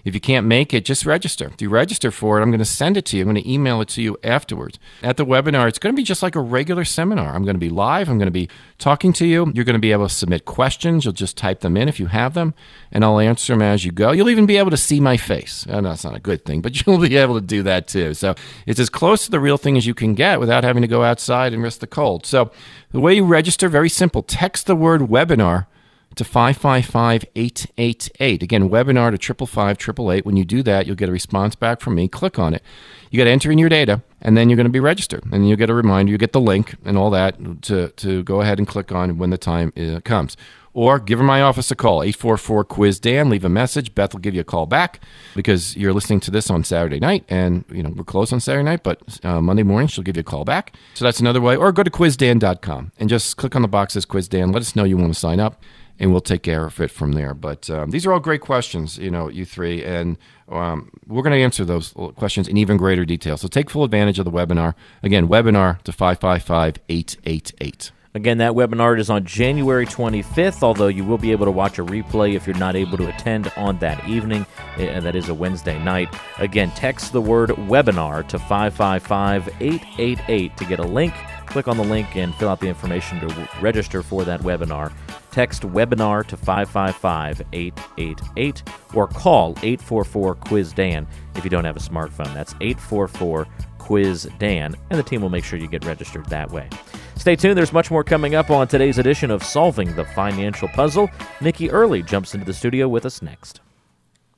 If 0.03 0.13
you 0.13 0.19
can't 0.19 0.47
make 0.47 0.73
it, 0.73 0.85
just 0.85 1.05
register. 1.05 1.47
If 1.53 1.61
you 1.61 1.69
register 1.69 2.11
for 2.11 2.39
it, 2.39 2.41
I'm 2.41 2.49
going 2.49 2.59
to 2.59 2.65
send 2.65 2.97
it 2.97 3.05
to 3.05 3.17
you. 3.17 3.23
I'm 3.23 3.31
going 3.31 3.43
to 3.43 3.51
email 3.51 3.81
it 3.81 3.87
to 3.89 4.01
you 4.01 4.17
afterwards. 4.23 4.79
At 5.03 5.17
the 5.17 5.25
webinar, 5.25 5.67
it's 5.67 5.79
going 5.79 5.93
to 5.93 5.99
be 5.99 6.03
just 6.03 6.23
like 6.23 6.35
a 6.35 6.39
regular 6.39 6.85
seminar. 6.85 7.35
I'm 7.35 7.43
going 7.43 7.55
to 7.55 7.59
be 7.59 7.69
live. 7.69 8.09
I'm 8.09 8.17
going 8.17 8.27
to 8.27 8.31
be 8.31 8.49
talking 8.77 9.13
to 9.13 9.25
you. 9.25 9.51
You're 9.53 9.65
going 9.65 9.75
to 9.75 9.79
be 9.79 9.91
able 9.91 10.07
to 10.07 10.13
submit 10.13 10.45
questions. 10.45 11.05
You'll 11.05 11.13
just 11.13 11.37
type 11.37 11.61
them 11.61 11.77
in 11.77 11.87
if 11.87 11.99
you 11.99 12.07
have 12.07 12.33
them, 12.33 12.53
and 12.91 13.03
I'll 13.03 13.19
answer 13.19 13.53
them 13.53 13.61
as 13.61 13.85
you 13.85 13.91
go. 13.91 14.11
You'll 14.11 14.29
even 14.29 14.45
be 14.45 14.57
able 14.57 14.71
to 14.71 14.77
see 14.77 14.99
my 14.99 15.17
face. 15.17 15.65
Know 15.67 15.81
that's 15.81 16.03
not 16.03 16.15
a 16.15 16.19
good 16.19 16.45
thing, 16.45 16.61
but 16.61 16.85
you'll 16.85 16.99
be 16.99 17.17
able 17.17 17.35
to 17.35 17.45
do 17.45 17.63
that 17.63 17.87
too. 17.87 18.13
So 18.13 18.35
it's 18.65 18.79
as 18.79 18.89
close 18.89 19.25
to 19.25 19.31
the 19.31 19.39
real 19.39 19.57
thing 19.57 19.77
as 19.77 19.85
you 19.85 19.93
can 19.93 20.15
get 20.15 20.39
without 20.39 20.63
having 20.63 20.81
to 20.81 20.87
go 20.87 21.03
outside 21.03 21.53
and 21.53 21.61
risk 21.61 21.79
the 21.79 21.87
cold. 21.87 22.25
So 22.25 22.51
the 22.91 22.99
way 22.99 23.13
you 23.13 23.25
register, 23.25 23.69
very 23.69 23.89
simple. 23.89 24.23
Text 24.23 24.65
the 24.65 24.75
word 24.75 25.01
webinar 25.01 25.67
to 26.15 26.23
555 26.23 27.25
888. 27.35 28.43
Again, 28.43 28.69
webinar 28.69 29.11
to 29.11 29.17
555 29.17 29.77
888. 29.77 30.25
When 30.25 30.37
you 30.37 30.45
do 30.45 30.63
that, 30.63 30.85
you'll 30.85 30.95
get 30.95 31.09
a 31.09 31.11
response 31.11 31.55
back 31.55 31.81
from 31.81 31.95
me. 31.95 32.07
Click 32.07 32.37
on 32.37 32.53
it. 32.53 32.63
You 33.09 33.17
got 33.17 33.25
to 33.25 33.31
enter 33.31 33.51
in 33.51 33.57
your 33.57 33.69
data, 33.69 34.01
and 34.21 34.37
then 34.37 34.49
you're 34.49 34.57
going 34.57 34.65
to 34.65 34.71
be 34.71 34.79
registered. 34.79 35.23
And 35.31 35.47
you'll 35.47 35.57
get 35.57 35.69
a 35.69 35.73
reminder. 35.73 36.11
You 36.11 36.17
get 36.17 36.33
the 36.33 36.41
link 36.41 36.75
and 36.85 36.97
all 36.97 37.09
that 37.11 37.63
to, 37.63 37.89
to 37.89 38.23
go 38.23 38.41
ahead 38.41 38.57
and 38.57 38.67
click 38.67 38.91
on 38.91 39.17
when 39.17 39.29
the 39.29 39.37
time 39.37 39.73
uh, 39.77 39.99
comes. 40.01 40.37
Or 40.73 40.99
give 40.99 41.19
my 41.19 41.41
office 41.41 41.69
a 41.69 41.75
call, 41.75 42.01
844 42.01 42.63
Quiz 42.63 42.99
Dan. 42.99 43.29
Leave 43.29 43.43
a 43.43 43.49
message. 43.49 43.93
Beth 43.93 44.13
will 44.13 44.21
give 44.21 44.33
you 44.33 44.39
a 44.39 44.45
call 44.45 44.65
back 44.65 45.01
because 45.35 45.75
you're 45.75 45.91
listening 45.91 46.21
to 46.21 46.31
this 46.31 46.49
on 46.49 46.63
Saturday 46.63 46.99
night. 46.99 47.25
And, 47.27 47.65
you 47.69 47.83
know, 47.83 47.89
we're 47.89 48.05
closed 48.05 48.31
on 48.31 48.39
Saturday 48.39 48.63
night, 48.63 48.81
but 48.81 49.01
uh, 49.25 49.41
Monday 49.41 49.63
morning 49.63 49.89
she'll 49.89 50.05
give 50.05 50.15
you 50.15 50.21
a 50.21 50.23
call 50.23 50.45
back. 50.45 50.73
So 50.93 51.03
that's 51.03 51.19
another 51.19 51.41
way. 51.41 51.57
Or 51.57 51.73
go 51.73 51.83
to 51.83 51.91
quizdan.com 51.91 52.93
and 52.97 53.09
just 53.09 53.35
click 53.35 53.53
on 53.53 53.63
the 53.63 53.67
box 53.67 53.95
that 53.95 54.01
says 54.01 54.05
Quiz 54.05 54.29
Dan. 54.29 54.53
Let 54.53 54.61
us 54.61 54.73
know 54.73 54.85
you 54.85 54.95
want 54.95 55.13
to 55.13 55.19
sign 55.19 55.41
up 55.41 55.61
and 56.01 56.11
we'll 56.11 56.19
take 56.19 56.41
care 56.41 56.65
of 56.65 56.81
it 56.81 56.89
from 56.89 57.11
there. 57.11 57.35
But 57.35 57.69
um, 57.69 57.91
these 57.91 58.07
are 58.07 58.11
all 58.11 58.19
great 58.19 58.41
questions, 58.41 58.97
you 58.97 59.11
know, 59.11 59.29
you 59.29 59.45
three, 59.45 59.85
and 59.85 60.17
um, 60.49 60.89
we're 61.05 61.21
going 61.21 61.35
to 61.35 61.41
answer 61.41 61.63
those 61.63 61.93
questions 62.15 62.47
in 62.47 62.57
even 62.57 62.75
greater 62.75 63.05
detail. 63.05 63.37
So 63.37 63.47
take 63.47 63.69
full 63.69 63.83
advantage 63.83 64.17
of 64.17 64.25
the 64.25 64.31
webinar. 64.31 64.73
Again, 65.03 65.27
webinar 65.27 65.81
to 65.83 65.91
555 65.91 66.77
888. 66.89 67.91
Again, 68.13 68.39
that 68.39 68.53
webinar 68.53 68.99
is 68.99 69.09
on 69.09 69.23
January 69.23 69.85
25th, 69.85 70.63
although 70.63 70.87
you 70.87 71.05
will 71.05 71.19
be 71.19 71.31
able 71.31 71.45
to 71.45 71.51
watch 71.51 71.79
a 71.79 71.85
replay 71.85 72.33
if 72.33 72.45
you're 72.45 72.57
not 72.57 72.75
able 72.75 72.97
to 72.97 73.07
attend 73.07 73.53
on 73.55 73.77
that 73.79 74.05
evening, 74.09 74.45
and 74.77 75.05
that 75.05 75.15
is 75.15 75.29
a 75.29 75.33
Wednesday 75.33 75.81
night. 75.81 76.13
Again, 76.39 76.71
text 76.71 77.13
the 77.13 77.21
word 77.21 77.51
webinar 77.51 78.27
to 78.27 78.39
555 78.39 79.49
888 79.61 80.57
to 80.57 80.65
get 80.65 80.79
a 80.79 80.83
link. 80.83 81.13
Click 81.45 81.67
on 81.67 81.77
the 81.77 81.83
link 81.83 82.15
and 82.17 82.33
fill 82.35 82.49
out 82.49 82.59
the 82.59 82.67
information 82.67 83.19
to 83.21 83.49
register 83.61 84.01
for 84.01 84.25
that 84.25 84.41
webinar. 84.41 84.91
Text 85.31 85.63
webinar 85.63 86.25
to 86.27 86.37
555 86.37 87.41
888 87.53 88.63
or 88.93 89.07
call 89.07 89.51
844 89.51 90.35
Quiz 90.35 90.73
Dan 90.73 91.07
if 91.35 91.43
you 91.43 91.49
don't 91.49 91.63
have 91.63 91.77
a 91.77 91.79
smartphone. 91.79 92.33
That's 92.33 92.53
844 92.59 93.47
Quiz 93.77 94.29
Dan, 94.39 94.75
and 94.89 94.99
the 94.99 95.03
team 95.03 95.21
will 95.21 95.29
make 95.29 95.43
sure 95.43 95.57
you 95.57 95.67
get 95.67 95.85
registered 95.85 96.25
that 96.27 96.51
way. 96.51 96.69
Stay 97.15 97.35
tuned, 97.35 97.57
there's 97.57 97.73
much 97.73 97.91
more 97.91 98.03
coming 98.03 98.35
up 98.35 98.49
on 98.49 98.67
today's 98.67 98.97
edition 98.97 99.31
of 99.31 99.43
Solving 99.43 99.95
the 99.95 100.05
Financial 100.05 100.67
Puzzle. 100.67 101.09
Nikki 101.39 101.69
Early 101.69 102.01
jumps 102.03 102.33
into 102.33 102.45
the 102.45 102.53
studio 102.53 102.87
with 102.87 103.05
us 103.05 103.21
next. 103.21 103.61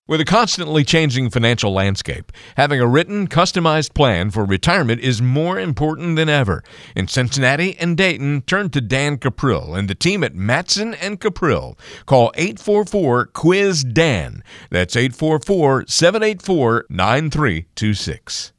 With 0.06 0.20
a 0.20 0.26
constantly 0.26 0.84
changing 0.84 1.30
financial 1.30 1.72
landscape, 1.72 2.34
having 2.58 2.82
a 2.82 2.86
written, 2.86 3.26
customized 3.26 3.94
plan 3.94 4.32
for 4.32 4.44
retirement 4.44 5.00
is 5.00 5.22
more 5.22 5.58
important 5.58 6.18
than 6.18 6.28
ever. 6.28 6.62
In 6.94 7.08
Cincinnati 7.08 7.78
and 7.80 7.96
Dayton, 7.96 8.42
turn 8.42 8.70
to 8.72 8.82
Dan 8.82 9.18
Cuprill 9.18 9.80
and 9.80 9.90
the 9.90 9.96
team 9.96 10.22
at 10.22 10.36
Matson 10.36 10.94
and 10.96 11.22
Cuprill. 11.22 11.80
Call 12.06 12.34
844 12.36 13.28
Quiz 13.28 13.86
Dan. 13.86 14.44
That's 14.70 14.98
844 14.98 15.86
784 15.88 16.86
9326. 16.90 18.53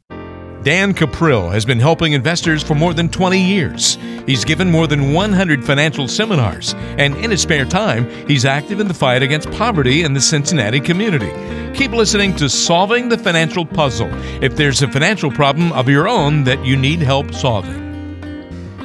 Dan 0.64 0.94
Cuprill 0.94 1.52
has 1.52 1.66
been 1.66 1.78
helping 1.78 2.14
investors 2.14 2.62
for 2.62 2.74
more 2.74 2.94
than 2.94 3.10
20 3.10 3.38
years. 3.38 3.98
He's 4.26 4.46
given 4.46 4.70
more 4.70 4.86
than 4.86 5.12
100 5.12 5.62
financial 5.62 6.08
seminars, 6.08 6.72
and 6.96 7.14
in 7.18 7.30
his 7.30 7.42
spare 7.42 7.66
time, 7.66 8.08
he's 8.26 8.46
active 8.46 8.80
in 8.80 8.88
the 8.88 8.94
fight 8.94 9.22
against 9.22 9.50
poverty 9.50 10.04
in 10.04 10.14
the 10.14 10.22
Cincinnati 10.22 10.80
community. 10.80 11.30
Keep 11.76 11.90
listening 11.90 12.34
to 12.36 12.48
Solving 12.48 13.10
the 13.10 13.18
Financial 13.18 13.66
Puzzle 13.66 14.08
if 14.42 14.56
there's 14.56 14.80
a 14.80 14.88
financial 14.88 15.30
problem 15.30 15.70
of 15.72 15.86
your 15.86 16.08
own 16.08 16.44
that 16.44 16.64
you 16.64 16.78
need 16.78 17.00
help 17.00 17.34
solving. 17.34 17.83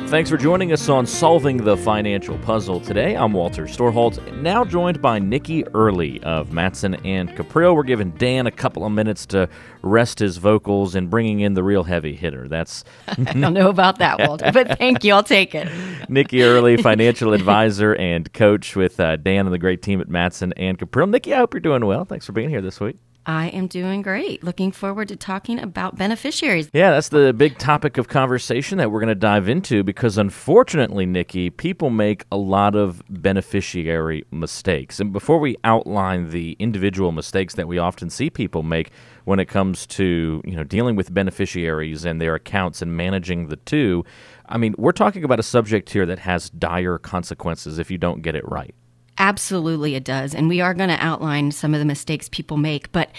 Thanks 0.09 0.31
for 0.31 0.37
joining 0.37 0.71
us 0.71 0.89
on 0.89 1.05
Solving 1.05 1.57
the 1.57 1.77
Financial 1.77 2.35
Puzzle 2.39 2.79
today. 2.79 3.15
I'm 3.15 3.31
Walter 3.31 3.65
Storholt, 3.65 4.41
now 4.41 4.65
joined 4.65 5.03
by 5.03 5.19
Nikki 5.19 5.63
Early 5.67 6.19
of 6.23 6.51
Matson 6.51 6.95
and 7.05 7.29
Cuprill. 7.29 7.75
We're 7.75 7.83
giving 7.83 8.09
Dan 8.13 8.47
a 8.47 8.51
couple 8.51 8.83
of 8.83 8.91
minutes 8.91 9.27
to 9.27 9.47
rest 9.83 10.17
his 10.17 10.37
vocals 10.37 10.95
and 10.95 11.11
bringing 11.11 11.41
in 11.41 11.53
the 11.53 11.61
real 11.61 11.83
heavy 11.83 12.15
hitter. 12.15 12.47
That's 12.47 12.83
I 13.07 13.33
don't 13.33 13.53
know 13.53 13.69
about 13.69 13.99
that, 13.99 14.17
Walter, 14.27 14.51
but 14.51 14.79
thank 14.79 15.03
you. 15.03 15.13
I'll 15.13 15.21
take 15.21 15.53
it. 15.53 15.69
Nikki 16.09 16.41
Early, 16.41 16.77
financial 16.77 17.33
advisor 17.33 17.93
and 17.93 18.33
coach 18.33 18.75
with 18.75 18.99
uh, 18.99 19.15
Dan 19.17 19.45
and 19.45 19.53
the 19.53 19.59
great 19.59 19.83
team 19.83 20.01
at 20.01 20.09
Matson 20.09 20.53
and 20.57 20.79
Cuprill. 20.79 21.07
Nikki, 21.07 21.35
I 21.35 21.37
hope 21.37 21.53
you're 21.53 21.61
doing 21.61 21.85
well. 21.85 22.03
Thanks 22.03 22.25
for 22.25 22.31
being 22.31 22.49
here 22.49 22.61
this 22.61 22.79
week. 22.79 22.97
I 23.29 23.49
am 23.49 23.67
doing 23.67 24.01
great. 24.01 24.43
Looking 24.43 24.71
forward 24.71 25.09
to 25.09 25.15
talking 25.15 25.59
about 25.59 25.95
beneficiaries. 25.95 26.67
Yeah, 26.73 26.89
that's 26.89 27.09
the 27.09 27.31
big 27.31 27.59
topic 27.59 27.99
of 27.99 28.07
conversation 28.07 28.79
that 28.79 28.89
we're 28.89 29.01
going 29.01 29.09
to 29.09 29.13
dive 29.13 29.47
into 29.47 29.83
because 29.83 30.17
unfortunately, 30.17 31.05
Nikki, 31.05 31.51
people 31.51 31.91
make 31.91 32.25
a 32.31 32.37
lot 32.37 32.73
of 32.75 33.03
beneficiary 33.07 34.25
mistakes. 34.31 34.99
And 34.99 35.13
before 35.13 35.37
we 35.37 35.57
outline 35.63 36.31
the 36.31 36.55
individual 36.57 37.11
mistakes 37.11 37.53
that 37.53 37.67
we 37.67 37.77
often 37.77 38.09
see 38.09 38.31
people 38.31 38.63
make 38.63 38.89
when 39.25 39.39
it 39.39 39.45
comes 39.45 39.85
to, 39.85 40.41
you 40.43 40.55
know, 40.55 40.63
dealing 40.63 40.95
with 40.95 41.13
beneficiaries 41.13 42.05
and 42.05 42.19
their 42.19 42.33
accounts 42.33 42.81
and 42.81 42.97
managing 42.97 43.49
the 43.49 43.57
two, 43.57 44.03
I 44.47 44.57
mean, 44.57 44.73
we're 44.75 44.91
talking 44.91 45.23
about 45.23 45.39
a 45.39 45.43
subject 45.43 45.91
here 45.91 46.07
that 46.07 46.17
has 46.17 46.49
dire 46.49 46.97
consequences 46.97 47.77
if 47.77 47.91
you 47.91 47.99
don't 47.99 48.23
get 48.23 48.33
it 48.33 48.47
right. 48.49 48.73
Absolutely, 49.19 49.95
it 49.95 50.05
does. 50.05 50.33
And 50.33 50.47
we 50.47 50.61
are 50.61 50.73
going 50.73 50.89
to 50.89 51.03
outline 51.03 51.51
some 51.51 51.73
of 51.73 51.79
the 51.79 51.85
mistakes 51.85 52.29
people 52.29 52.55
make. 52.55 52.89
But 52.93 53.09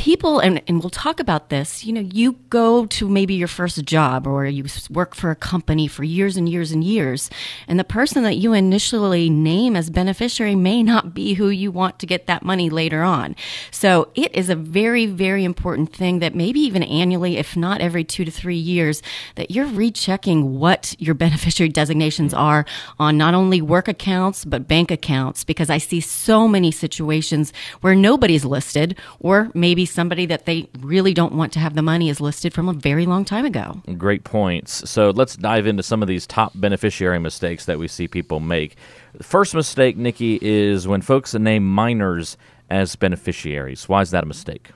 people, 0.00 0.38
and, 0.38 0.62
and 0.66 0.80
we'll 0.80 0.88
talk 0.88 1.20
about 1.20 1.50
this, 1.50 1.84
you 1.84 1.92
know, 1.92 2.00
you 2.00 2.32
go 2.48 2.86
to 2.86 3.06
maybe 3.06 3.34
your 3.34 3.46
first 3.46 3.84
job 3.84 4.26
or 4.26 4.46
you 4.46 4.64
work 4.88 5.14
for 5.14 5.30
a 5.30 5.36
company 5.36 5.86
for 5.86 6.04
years 6.04 6.38
and 6.38 6.48
years 6.48 6.72
and 6.72 6.82
years, 6.82 7.28
and 7.68 7.78
the 7.78 7.84
person 7.84 8.22
that 8.22 8.36
you 8.36 8.54
initially 8.54 9.28
name 9.28 9.76
as 9.76 9.90
beneficiary 9.90 10.54
may 10.54 10.82
not 10.82 11.12
be 11.12 11.34
who 11.34 11.50
you 11.50 11.70
want 11.70 11.98
to 11.98 12.06
get 12.06 12.26
that 12.26 12.42
money 12.42 12.70
later 12.70 13.02
on. 13.02 13.36
So 13.70 14.08
it 14.14 14.34
is 14.34 14.48
a 14.48 14.56
very, 14.56 15.04
very 15.04 15.44
important 15.44 15.94
thing 15.94 16.20
that 16.20 16.34
maybe 16.34 16.60
even 16.60 16.82
annually, 16.82 17.36
if 17.36 17.54
not 17.54 17.82
every 17.82 18.04
two 18.04 18.24
to 18.24 18.30
three 18.30 18.56
years, 18.56 19.02
that 19.34 19.50
you're 19.50 19.66
rechecking 19.66 20.58
what 20.58 20.96
your 20.98 21.14
beneficiary 21.26 21.68
designations 21.68 22.32
mm-hmm. 22.32 22.42
are 22.42 22.64
on 22.98 23.18
not 23.18 23.34
only 23.34 23.60
work 23.60 23.86
accounts, 23.86 24.46
but 24.46 24.66
bank 24.66 24.90
accounts, 24.90 25.44
because 25.50 25.68
I 25.68 25.78
see 25.78 26.00
so 26.00 26.46
many 26.46 26.70
situations 26.70 27.52
where 27.80 27.96
nobody's 27.96 28.44
listed 28.44 28.96
or 29.18 29.50
maybe 29.52 29.84
somebody 29.84 30.24
that 30.26 30.46
they 30.46 30.68
really 30.78 31.12
don't 31.12 31.32
want 31.32 31.52
to 31.54 31.58
have 31.58 31.74
the 31.74 31.82
money 31.82 32.08
is 32.08 32.20
listed 32.20 32.54
from 32.54 32.68
a 32.68 32.72
very 32.72 33.04
long 33.04 33.24
time 33.24 33.44
ago. 33.44 33.82
Great 33.98 34.22
points. 34.22 34.88
So 34.88 35.10
let's 35.10 35.34
dive 35.34 35.66
into 35.66 35.82
some 35.82 36.02
of 36.02 36.08
these 36.08 36.24
top 36.24 36.52
beneficiary 36.54 37.18
mistakes 37.18 37.64
that 37.64 37.80
we 37.80 37.88
see 37.88 38.06
people 38.06 38.38
make. 38.38 38.76
The 39.12 39.24
first 39.24 39.52
mistake, 39.52 39.96
Nikki, 39.96 40.38
is 40.40 40.86
when 40.86 41.00
folks 41.00 41.34
name 41.34 41.68
minors 41.68 42.36
as 42.70 42.94
beneficiaries. 42.94 43.88
Why 43.88 44.02
is 44.02 44.12
that 44.12 44.22
a 44.22 44.28
mistake? 44.28 44.70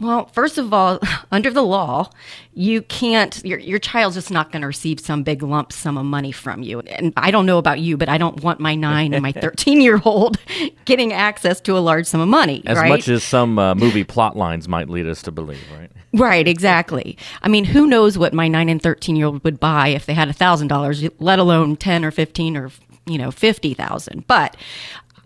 Well, 0.00 0.26
first 0.32 0.56
of 0.56 0.72
all, 0.72 0.98
under 1.32 1.50
the 1.50 1.62
law, 1.62 2.10
you 2.54 2.82
can't, 2.82 3.40
your, 3.44 3.58
your 3.58 3.78
child's 3.78 4.16
just 4.16 4.30
not 4.30 4.50
going 4.50 4.62
to 4.62 4.66
receive 4.66 4.98
some 4.98 5.22
big 5.22 5.42
lump 5.42 5.72
sum 5.72 5.98
of 5.98 6.06
money 6.06 6.32
from 6.32 6.62
you. 6.62 6.80
And 6.80 7.12
I 7.16 7.30
don't 7.30 7.46
know 7.46 7.58
about 7.58 7.80
you, 7.80 7.96
but 7.96 8.08
I 8.08 8.18
don't 8.18 8.42
want 8.42 8.60
my 8.60 8.74
nine 8.74 9.12
and 9.12 9.22
my 9.22 9.32
13 9.40 9.80
year 9.80 10.00
old 10.04 10.38
getting 10.86 11.12
access 11.12 11.60
to 11.62 11.76
a 11.76 11.80
large 11.80 12.06
sum 12.06 12.20
of 12.20 12.28
money. 12.28 12.62
As 12.66 12.78
right? 12.78 12.88
much 12.88 13.08
as 13.08 13.22
some 13.22 13.58
uh, 13.58 13.74
movie 13.74 14.04
plot 14.04 14.36
lines 14.36 14.66
might 14.66 14.88
lead 14.88 15.06
us 15.06 15.22
to 15.22 15.30
believe, 15.30 15.62
right? 15.76 15.90
Right, 16.12 16.48
exactly. 16.48 17.16
I 17.42 17.48
mean, 17.48 17.64
who 17.64 17.86
knows 17.86 18.18
what 18.18 18.32
my 18.32 18.48
nine 18.48 18.68
and 18.68 18.82
13 18.82 19.16
year 19.16 19.26
old 19.26 19.44
would 19.44 19.60
buy 19.60 19.88
if 19.88 20.06
they 20.06 20.14
had 20.14 20.28
a 20.28 20.32
$1,000, 20.32 21.10
let 21.20 21.38
alone 21.38 21.76
10 21.76 22.04
or 22.04 22.10
15 22.10 22.56
or 22.56 22.70
you 23.06 23.18
know 23.18 23.30
50,000 23.30 24.26
but 24.26 24.56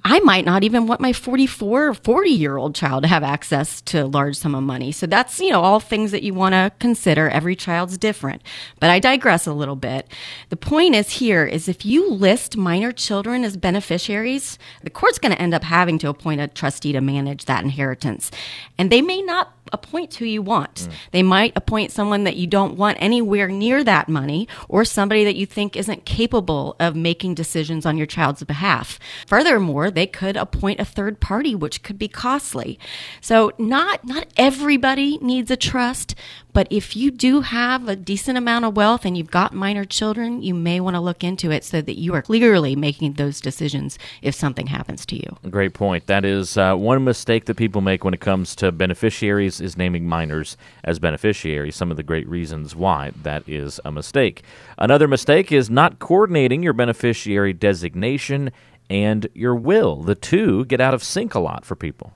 I 0.06 0.20
might 0.20 0.44
not 0.44 0.64
even 0.64 0.86
want 0.86 1.00
my 1.00 1.14
44 1.14 1.86
or 1.86 1.94
40 1.94 2.28
year 2.28 2.58
old 2.58 2.74
child 2.74 3.04
to 3.04 3.08
have 3.08 3.22
access 3.22 3.80
to 3.82 4.00
a 4.00 4.04
large 4.04 4.36
sum 4.36 4.54
of 4.54 4.62
money. 4.62 4.92
So 4.92 5.06
that's, 5.06 5.40
you 5.40 5.48
know, 5.48 5.62
all 5.62 5.80
things 5.80 6.10
that 6.10 6.22
you 6.22 6.34
want 6.34 6.52
to 6.52 6.72
consider. 6.78 7.30
Every 7.30 7.56
child's 7.56 7.96
different. 7.96 8.42
But 8.80 8.90
I 8.90 8.98
digress 8.98 9.46
a 9.46 9.54
little 9.54 9.76
bit. 9.76 10.06
The 10.50 10.56
point 10.56 10.94
is 10.94 11.12
here 11.12 11.46
is 11.46 11.68
if 11.68 11.86
you 11.86 12.10
list 12.10 12.54
minor 12.54 12.92
children 12.92 13.44
as 13.44 13.56
beneficiaries, 13.56 14.58
the 14.82 14.90
court's 14.90 15.18
going 15.18 15.32
to 15.32 15.40
end 15.40 15.54
up 15.54 15.64
having 15.64 15.98
to 16.00 16.10
appoint 16.10 16.42
a 16.42 16.48
trustee 16.48 16.92
to 16.92 17.00
manage 17.00 17.46
that 17.46 17.64
inheritance. 17.64 18.30
And 18.76 18.92
they 18.92 19.00
may 19.00 19.22
not 19.22 19.54
appoint 19.72 20.14
who 20.14 20.24
you 20.24 20.42
want. 20.42 20.74
Mm. 20.74 20.92
They 21.12 21.22
might 21.22 21.52
appoint 21.56 21.90
someone 21.90 22.24
that 22.24 22.36
you 22.36 22.46
don't 22.46 22.76
want 22.76 22.98
anywhere 23.00 23.48
near 23.48 23.82
that 23.84 24.08
money 24.08 24.48
or 24.68 24.84
somebody 24.84 25.24
that 25.24 25.36
you 25.36 25.46
think 25.46 25.76
isn't 25.76 26.04
capable 26.04 26.76
of 26.78 26.94
making 26.94 27.34
decisions 27.34 27.86
on 27.86 27.96
your 27.96 28.06
child's 28.06 28.42
behalf. 28.44 28.98
Furthermore, 29.26 29.90
they 29.94 30.06
could 30.06 30.36
appoint 30.36 30.80
a 30.80 30.84
third 30.84 31.20
party 31.20 31.54
which 31.54 31.82
could 31.82 31.98
be 31.98 32.08
costly. 32.08 32.78
So 33.20 33.52
not 33.58 34.04
not 34.04 34.26
everybody 34.36 35.18
needs 35.18 35.50
a 35.50 35.56
trust, 35.56 36.14
but 36.54 36.68
if 36.70 36.94
you 36.94 37.10
do 37.10 37.40
have 37.40 37.88
a 37.88 37.96
decent 37.96 38.38
amount 38.38 38.64
of 38.64 38.76
wealth 38.76 39.04
and 39.04 39.18
you've 39.18 39.30
got 39.30 39.52
minor 39.52 39.84
children, 39.84 40.40
you 40.40 40.54
may 40.54 40.78
want 40.78 40.94
to 40.94 41.00
look 41.00 41.24
into 41.24 41.50
it 41.50 41.64
so 41.64 41.82
that 41.82 41.98
you 41.98 42.14
are 42.14 42.22
clearly 42.22 42.76
making 42.76 43.14
those 43.14 43.40
decisions 43.40 43.98
if 44.22 44.36
something 44.36 44.68
happens 44.68 45.04
to 45.06 45.16
you. 45.16 45.36
Great 45.50 45.74
point. 45.74 46.06
That 46.06 46.24
is 46.24 46.56
uh, 46.56 46.76
one 46.76 47.02
mistake 47.02 47.46
that 47.46 47.56
people 47.56 47.80
make 47.80 48.04
when 48.04 48.14
it 48.14 48.20
comes 48.20 48.54
to 48.56 48.70
beneficiaries 48.70 49.60
is 49.60 49.76
naming 49.76 50.06
minors 50.06 50.56
as 50.84 51.00
beneficiaries. 51.00 51.74
Some 51.74 51.90
of 51.90 51.96
the 51.96 52.04
great 52.04 52.28
reasons 52.28 52.76
why 52.76 53.10
that 53.22 53.42
is 53.48 53.80
a 53.84 53.90
mistake. 53.90 54.44
Another 54.78 55.08
mistake 55.08 55.50
is 55.50 55.68
not 55.68 55.98
coordinating 55.98 56.62
your 56.62 56.72
beneficiary 56.72 57.52
designation 57.52 58.52
and 58.90 59.26
your 59.34 59.54
will. 59.54 60.02
The 60.02 60.14
two 60.14 60.64
get 60.66 60.80
out 60.80 60.94
of 60.94 61.02
sync 61.02 61.34
a 61.34 61.40
lot 61.40 61.64
for 61.64 61.74
people. 61.74 62.12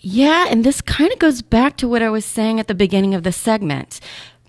Yeah, 0.00 0.46
and 0.48 0.64
this 0.64 0.80
kind 0.80 1.12
of 1.12 1.18
goes 1.18 1.42
back 1.42 1.76
to 1.78 1.88
what 1.88 2.02
I 2.02 2.08
was 2.08 2.24
saying 2.24 2.58
at 2.58 2.68
the 2.68 2.74
beginning 2.74 3.14
of 3.14 3.22
the 3.22 3.32
segment. 3.32 4.00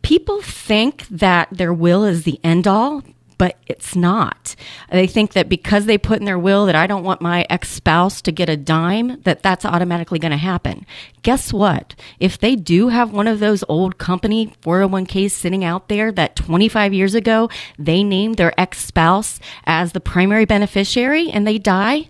People 0.02 0.42
think 0.42 1.06
that 1.10 1.50
their 1.52 1.74
will 1.74 2.04
is 2.06 2.24
the 2.24 2.40
end 2.44 2.68
all, 2.68 3.04
but 3.42 3.58
it's 3.66 3.96
not. 3.96 4.56
They 4.92 5.08
think 5.08 5.34
that 5.34 5.50
because 5.50 5.88
they 5.88 5.98
put 5.98 6.20
in 6.20 6.26
their 6.26 6.38
will 6.38 6.68
that 6.68 6.76
I 6.76 6.86
don't 6.86 7.04
want 7.04 7.22
my 7.22 7.44
ex 7.50 7.72
spouse 7.72 8.22
to 8.22 8.32
get 8.32 8.50
a 8.50 8.56
dime, 8.56 9.20
that 9.24 9.42
that's 9.42 9.66
automatically 9.66 10.20
going 10.20 10.30
to 10.32 10.38
happen. 10.38 10.86
Guess 11.24 11.52
what? 11.52 11.96
If 12.20 12.38
they 12.38 12.56
do 12.56 12.90
have 12.90 13.14
one 13.14 13.26
of 13.26 13.40
those 13.40 13.64
old 13.68 13.98
company 13.98 14.54
401ks 14.62 15.32
sitting 15.32 15.66
out 15.66 15.90
there 15.90 16.12
that 16.12 16.36
25 16.36 16.94
years 16.94 17.16
ago 17.16 17.50
they 17.80 18.04
named 18.04 18.36
their 18.38 18.54
ex 18.62 18.86
spouse 18.86 19.40
as 19.66 19.94
the 19.94 20.00
primary 20.00 20.46
beneficiary 20.46 21.32
and 21.32 21.48
they 21.48 21.58
die, 21.58 22.10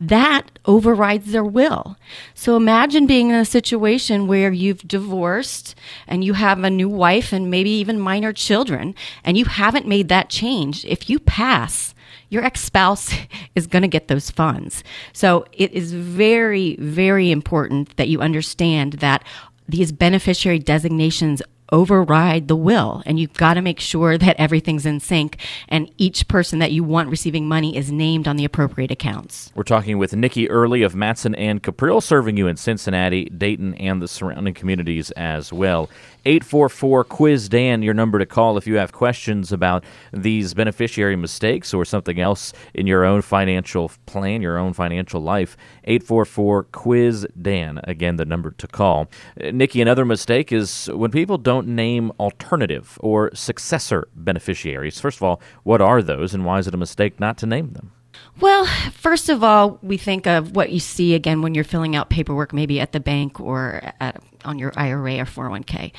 that 0.00 0.58
overrides 0.64 1.32
their 1.32 1.44
will. 1.44 1.96
So 2.34 2.56
imagine 2.56 3.06
being 3.06 3.30
in 3.30 3.36
a 3.36 3.44
situation 3.44 4.26
where 4.26 4.52
you've 4.52 4.86
divorced 4.86 5.74
and 6.06 6.24
you 6.24 6.34
have 6.34 6.62
a 6.62 6.70
new 6.70 6.88
wife 6.88 7.32
and 7.32 7.50
maybe 7.50 7.70
even 7.70 7.98
minor 8.00 8.32
children 8.32 8.94
and 9.22 9.38
you 9.38 9.44
haven't 9.44 9.86
made 9.86 10.08
that 10.08 10.30
change. 10.30 10.84
If 10.84 11.08
you 11.08 11.18
pass, 11.18 11.94
your 12.28 12.44
ex 12.44 12.60
spouse 12.60 13.14
is 13.54 13.66
going 13.66 13.82
to 13.82 13.88
get 13.88 14.08
those 14.08 14.30
funds. 14.30 14.82
So 15.12 15.46
it 15.52 15.72
is 15.72 15.92
very, 15.92 16.76
very 16.76 17.30
important 17.30 17.96
that 17.96 18.08
you 18.08 18.20
understand 18.20 18.94
that 18.94 19.24
these 19.68 19.92
beneficiary 19.92 20.58
designations 20.58 21.40
override 21.72 22.48
the 22.48 22.56
will 22.56 23.02
and 23.06 23.18
you've 23.18 23.34
got 23.34 23.54
to 23.54 23.62
make 23.62 23.80
sure 23.80 24.18
that 24.18 24.36
everything's 24.38 24.86
in 24.86 25.00
sync 25.00 25.38
and 25.68 25.90
each 25.98 26.28
person 26.28 26.58
that 26.58 26.72
you 26.72 26.84
want 26.84 27.08
receiving 27.08 27.48
money 27.48 27.76
is 27.76 27.90
named 27.90 28.28
on 28.28 28.36
the 28.36 28.44
appropriate 28.44 28.90
accounts. 28.90 29.50
We're 29.54 29.62
talking 29.62 29.98
with 29.98 30.14
Nikki 30.14 30.48
Early 30.50 30.82
of 30.82 30.94
Matson 30.94 31.34
and 31.34 31.62
Cuprill, 31.62 32.02
serving 32.02 32.36
you 32.36 32.46
in 32.46 32.56
Cincinnati, 32.56 33.24
Dayton, 33.26 33.74
and 33.74 34.00
the 34.00 34.08
surrounding 34.08 34.54
communities 34.54 35.10
as 35.12 35.52
well. 35.52 35.88
844 36.26 37.04
Quiz 37.04 37.48
Dan, 37.48 37.82
your 37.82 37.94
number 37.94 38.18
to 38.18 38.26
call 38.26 38.56
if 38.56 38.66
you 38.66 38.76
have 38.76 38.92
questions 38.92 39.52
about 39.52 39.84
these 40.12 40.54
beneficiary 40.54 41.16
mistakes 41.16 41.74
or 41.74 41.84
something 41.84 42.18
else 42.18 42.52
in 42.72 42.86
your 42.86 43.04
own 43.04 43.22
financial 43.22 43.90
plan, 44.06 44.42
your 44.42 44.58
own 44.58 44.72
financial 44.72 45.20
life. 45.20 45.56
844 45.84 46.64
Quiz 46.64 47.26
Dan, 47.40 47.80
again, 47.84 48.16
the 48.16 48.24
number 48.24 48.50
to 48.52 48.66
call. 48.66 49.08
Uh, 49.40 49.50
Nikki, 49.50 49.80
another 49.80 50.04
mistake 50.04 50.52
is 50.52 50.88
when 50.94 51.10
people 51.10 51.38
don't 51.38 51.68
name 51.68 52.10
alternative 52.18 52.98
or 53.00 53.34
successor 53.34 54.08
beneficiaries. 54.14 55.00
First 55.00 55.18
of 55.18 55.22
all, 55.22 55.40
what 55.62 55.80
are 55.80 56.02
those 56.02 56.34
and 56.34 56.44
why 56.44 56.58
is 56.58 56.66
it 56.66 56.74
a 56.74 56.78
mistake 56.78 57.20
not 57.20 57.36
to 57.38 57.46
name 57.46 57.72
them? 57.72 57.92
Well, 58.40 58.66
first 58.92 59.28
of 59.28 59.44
all, 59.44 59.78
we 59.82 59.96
think 59.96 60.26
of 60.26 60.56
what 60.56 60.70
you 60.70 60.80
see 60.80 61.14
again 61.14 61.42
when 61.42 61.54
you're 61.54 61.64
filling 61.64 61.94
out 61.94 62.10
paperwork, 62.10 62.52
maybe 62.52 62.80
at 62.80 62.92
the 62.92 63.00
bank 63.00 63.40
or 63.40 63.92
at, 64.00 64.22
on 64.44 64.58
your 64.58 64.72
IRA 64.76 65.18
or 65.18 65.24
401k. 65.24 65.92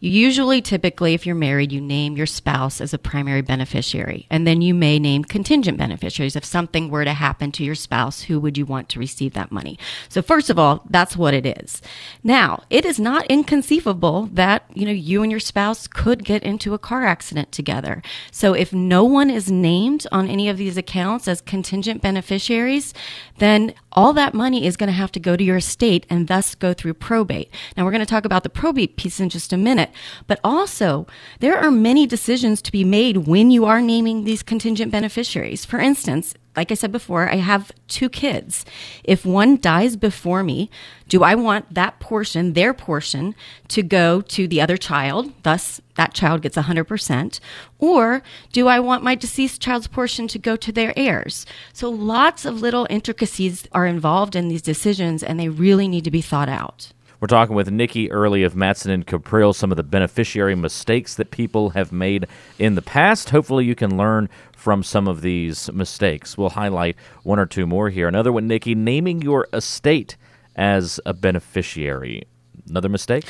You 0.00 0.10
usually, 0.10 0.62
typically, 0.62 1.14
if 1.14 1.26
you're 1.26 1.34
married, 1.34 1.72
you 1.72 1.80
name 1.80 2.16
your 2.16 2.26
spouse 2.26 2.80
as 2.80 2.94
a 2.94 2.98
primary 2.98 3.42
beneficiary, 3.42 4.26
and 4.30 4.46
then 4.46 4.62
you 4.62 4.72
may 4.72 5.00
name 5.00 5.24
contingent 5.24 5.76
beneficiaries. 5.76 6.36
If 6.36 6.44
something 6.44 6.88
were 6.88 7.04
to 7.04 7.14
happen 7.14 7.50
to 7.52 7.64
your 7.64 7.74
spouse, 7.74 8.22
who 8.22 8.38
would 8.38 8.56
you 8.56 8.64
want 8.64 8.88
to 8.90 9.00
receive 9.00 9.32
that 9.34 9.50
money? 9.50 9.76
So, 10.08 10.22
first 10.22 10.50
of 10.50 10.58
all, 10.58 10.84
that's 10.88 11.16
what 11.16 11.34
it 11.34 11.44
is. 11.44 11.82
Now, 12.22 12.62
it 12.70 12.84
is 12.84 13.00
not 13.00 13.26
inconceivable 13.26 14.28
that 14.34 14.64
you 14.72 14.86
know 14.86 14.92
you 14.92 15.24
and 15.24 15.32
your 15.32 15.40
spouse 15.40 15.88
could 15.88 16.24
get 16.24 16.44
into 16.44 16.74
a 16.74 16.78
car 16.78 17.04
accident 17.04 17.50
together. 17.50 18.00
So, 18.30 18.52
if 18.52 18.72
no 18.72 19.02
one 19.02 19.30
is 19.30 19.50
named 19.50 20.06
on 20.12 20.28
any 20.28 20.48
of 20.48 20.58
these 20.58 20.76
accounts 20.76 21.26
as 21.26 21.40
contingent 21.40 22.02
beneficiaries, 22.02 22.94
then 23.38 23.74
all 23.92 24.12
that 24.12 24.32
money 24.34 24.64
is 24.64 24.76
going 24.76 24.86
to 24.86 24.92
have 24.92 25.10
to 25.10 25.18
go 25.18 25.36
to 25.36 25.42
your 25.42 25.56
estate 25.56 26.06
and 26.08 26.28
thus 26.28 26.54
go 26.54 26.72
through 26.72 26.94
probate. 26.94 27.50
Now, 27.76 27.84
we're 27.84 27.90
going 27.90 27.98
to 27.98 28.06
talk 28.06 28.24
about 28.24 28.44
the 28.44 28.48
probate 28.48 28.96
piece 28.96 29.18
in 29.18 29.28
just 29.28 29.52
a 29.52 29.56
minute, 29.56 29.87
but 30.26 30.40
also 30.42 31.06
there 31.40 31.58
are 31.58 31.70
many 31.70 32.06
decisions 32.06 32.62
to 32.62 32.72
be 32.72 32.84
made 32.84 33.26
when 33.26 33.50
you 33.50 33.64
are 33.64 33.80
naming 33.80 34.24
these 34.24 34.42
contingent 34.42 34.92
beneficiaries. 34.92 35.64
For 35.64 35.78
instance, 35.78 36.34
like 36.58 36.72
I 36.72 36.74
said 36.74 36.90
before, 36.90 37.30
I 37.30 37.36
have 37.36 37.70
two 37.86 38.08
kids. 38.08 38.64
If 39.04 39.24
one 39.24 39.58
dies 39.60 39.94
before 39.94 40.42
me, 40.42 40.70
do 41.08 41.22
I 41.22 41.36
want 41.36 41.72
that 41.72 42.00
portion, 42.00 42.54
their 42.54 42.74
portion, 42.74 43.36
to 43.68 43.80
go 43.80 44.20
to 44.22 44.48
the 44.48 44.60
other 44.60 44.76
child? 44.76 45.32
Thus, 45.44 45.80
that 45.94 46.14
child 46.14 46.42
gets 46.42 46.56
100%. 46.56 47.38
Or 47.78 48.24
do 48.52 48.66
I 48.66 48.80
want 48.80 49.04
my 49.04 49.14
deceased 49.14 49.60
child's 49.60 49.86
portion 49.86 50.26
to 50.26 50.38
go 50.40 50.56
to 50.56 50.72
their 50.72 50.92
heirs? 50.96 51.46
So 51.72 51.88
lots 51.90 52.44
of 52.44 52.60
little 52.60 52.88
intricacies 52.90 53.68
are 53.70 53.86
involved 53.86 54.34
in 54.34 54.48
these 54.48 54.62
decisions 54.62 55.22
and 55.22 55.38
they 55.38 55.48
really 55.48 55.86
need 55.86 56.02
to 56.04 56.10
be 56.10 56.22
thought 56.22 56.48
out. 56.48 56.92
We're 57.20 57.26
talking 57.26 57.56
with 57.56 57.68
Nikki 57.68 58.12
Early 58.12 58.44
of 58.44 58.54
Matson 58.54 58.92
and 58.92 59.04
Cuprill, 59.04 59.52
some 59.52 59.72
of 59.72 59.76
the 59.76 59.82
beneficiary 59.82 60.54
mistakes 60.54 61.16
that 61.16 61.32
people 61.32 61.70
have 61.70 61.90
made 61.90 62.28
in 62.60 62.76
the 62.76 62.82
past. 62.82 63.30
Hopefully, 63.30 63.64
you 63.64 63.74
can 63.74 63.96
learn 63.96 64.28
from 64.56 64.84
some 64.84 65.08
of 65.08 65.20
these 65.20 65.68
mistakes. 65.72 66.38
We'll 66.38 66.50
highlight 66.50 66.94
one 67.24 67.40
or 67.40 67.46
two 67.46 67.66
more 67.66 67.90
here. 67.90 68.06
Another 68.06 68.30
one, 68.30 68.46
Nikki, 68.46 68.76
naming 68.76 69.20
your 69.20 69.48
estate 69.52 70.16
as 70.54 71.00
a 71.04 71.12
beneficiary. 71.12 72.22
Another 72.68 72.88
mistake? 72.88 73.24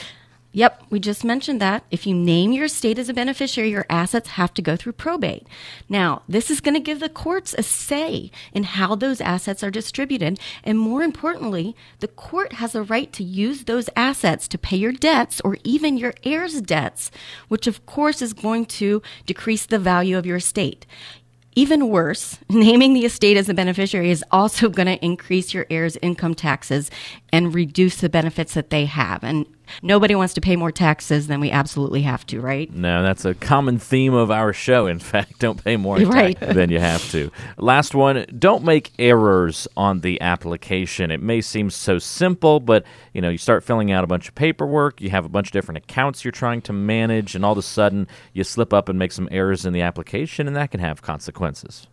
Yep, 0.53 0.85
we 0.89 0.99
just 0.99 1.25
mentioned 1.25 1.61
that. 1.61 1.85
If 1.91 2.07
you 2.07 2.15
name 2.15 2.53
your 2.53 2.65
estate 2.65 2.99
as 2.99 3.11
a 3.11 3.15
beneficiary, 3.15 3.71
your 3.71 3.85
assets 3.91 4.31
have 4.31 4.55
to 4.55 4.63
go 4.63 4.77
through 4.77 4.95
probate. 4.95 5.47
Now, 5.91 6.23
this 6.27 6.51
is 6.51 6.63
going 6.63 6.75
to 6.75 6.81
give 6.81 7.01
the 7.01 7.11
courts 7.11 7.55
a 7.59 7.63
say 7.63 8.31
in 8.55 8.63
how 8.65 8.95
those 8.95 9.21
assets 9.21 9.63
are 9.63 9.71
distributed. 9.71 10.41
And 10.65 10.79
more 10.79 11.03
importantly, 11.03 11.77
the 12.01 12.09
court 12.09 12.55
has 12.55 12.75
a 12.75 12.83
right 12.83 13.13
to 13.13 13.23
use 13.23 13.65
those 13.65 13.91
assets 13.95 14.49
to 14.49 14.59
pay 14.59 14.79
your 14.79 14.93
debts 14.93 15.43
or 15.43 15.59
even 15.65 15.99
your 15.99 16.15
heirs' 16.25 16.63
debts, 16.63 17.11
which 17.49 17.67
of 17.67 17.85
course 17.85 18.23
is 18.23 18.33
going 18.33 18.65
to 18.67 19.03
decrease 19.27 19.67
the 19.67 19.79
value 19.79 20.17
of 20.17 20.25
your 20.25 20.39
estate. 20.39 20.87
Even 21.57 21.89
worse, 21.91 22.39
naming 22.49 22.95
the 22.95 23.05
estate 23.05 23.37
as 23.37 23.51
a 23.51 23.55
beneficiary 23.55 24.11
is 24.11 24.25
also 24.31 24.71
going 24.71 24.87
to 24.87 25.05
increase 25.05 25.53
your 25.53 25.67
heirs' 25.69 25.99
income 26.01 26.35
taxes 26.35 26.91
and 27.35 27.55
reduce 27.55 27.97
the 27.97 28.09
benefits 28.09 28.55
that 28.55 28.71
they 28.71 28.87
have. 28.87 29.23
And 29.23 29.45
nobody 29.83 30.15
wants 30.15 30.35
to 30.35 30.41
pay 30.41 30.57
more 30.57 30.73
taxes 30.73 31.27
than 31.27 31.41
we 31.41 31.51
absolutely 31.51 32.03
have 32.03 32.27
to, 32.27 32.41
right? 32.41 32.73
No, 32.73 33.03
that's 33.03 33.25
a 33.25 33.35
common 33.35 33.79
theme 33.79 34.15
of 34.15 34.31
our 34.31 34.53
show. 34.53 34.87
In 34.87 34.99
fact, 34.99 35.39
don't 35.39 35.63
pay 35.63 35.77
more 35.77 35.99
right. 35.99 36.39
than 36.41 36.71
you 36.71 36.81
have 36.81 37.11
to. 37.11 37.31
Last 37.57 37.95
one, 37.95 38.27
don't 38.39 38.65
make 38.65 38.93
errors 38.99 39.69
on 39.77 40.01
the 40.01 40.21
application. 40.21 41.11
It 41.11 41.23
may 41.23 41.41
seem 41.41 41.71
so 41.71 41.99
simple, 41.99 42.61
but 42.61 42.85
you 43.13 43.21
know, 43.21 43.29
you 43.29 43.39
start 43.39 43.65
filling 43.65 43.91
out 43.93 44.05
a 44.05 44.07
bunch 44.07 44.29
of 44.29 44.35
paperwork, 44.35 45.01
you 45.01 45.11
have 45.11 45.25
a 45.25 45.29
bunch 45.29 45.49
of 45.49 45.53
different 45.53 45.79
accounts 45.79 46.25
you're 46.25 46.33
trying 46.33 46.63
to 46.63 46.73
manage, 46.73 47.35
and 47.35 47.45
all 47.45 47.53
of 47.53 47.59
a 47.59 47.63
sudden 47.63 48.07
you 48.33 48.45
slip 48.45 48.73
up 48.73 48.89
and 48.89 48.99
make 48.99 49.13
some 49.13 49.29
errors 49.31 49.65
in 49.65 49.73
the 49.73 49.83
application, 49.83 50.47
and 50.47 50.57
that 50.57 50.71
can 50.71 50.81
have 50.81 51.03
consequences. 51.03 51.87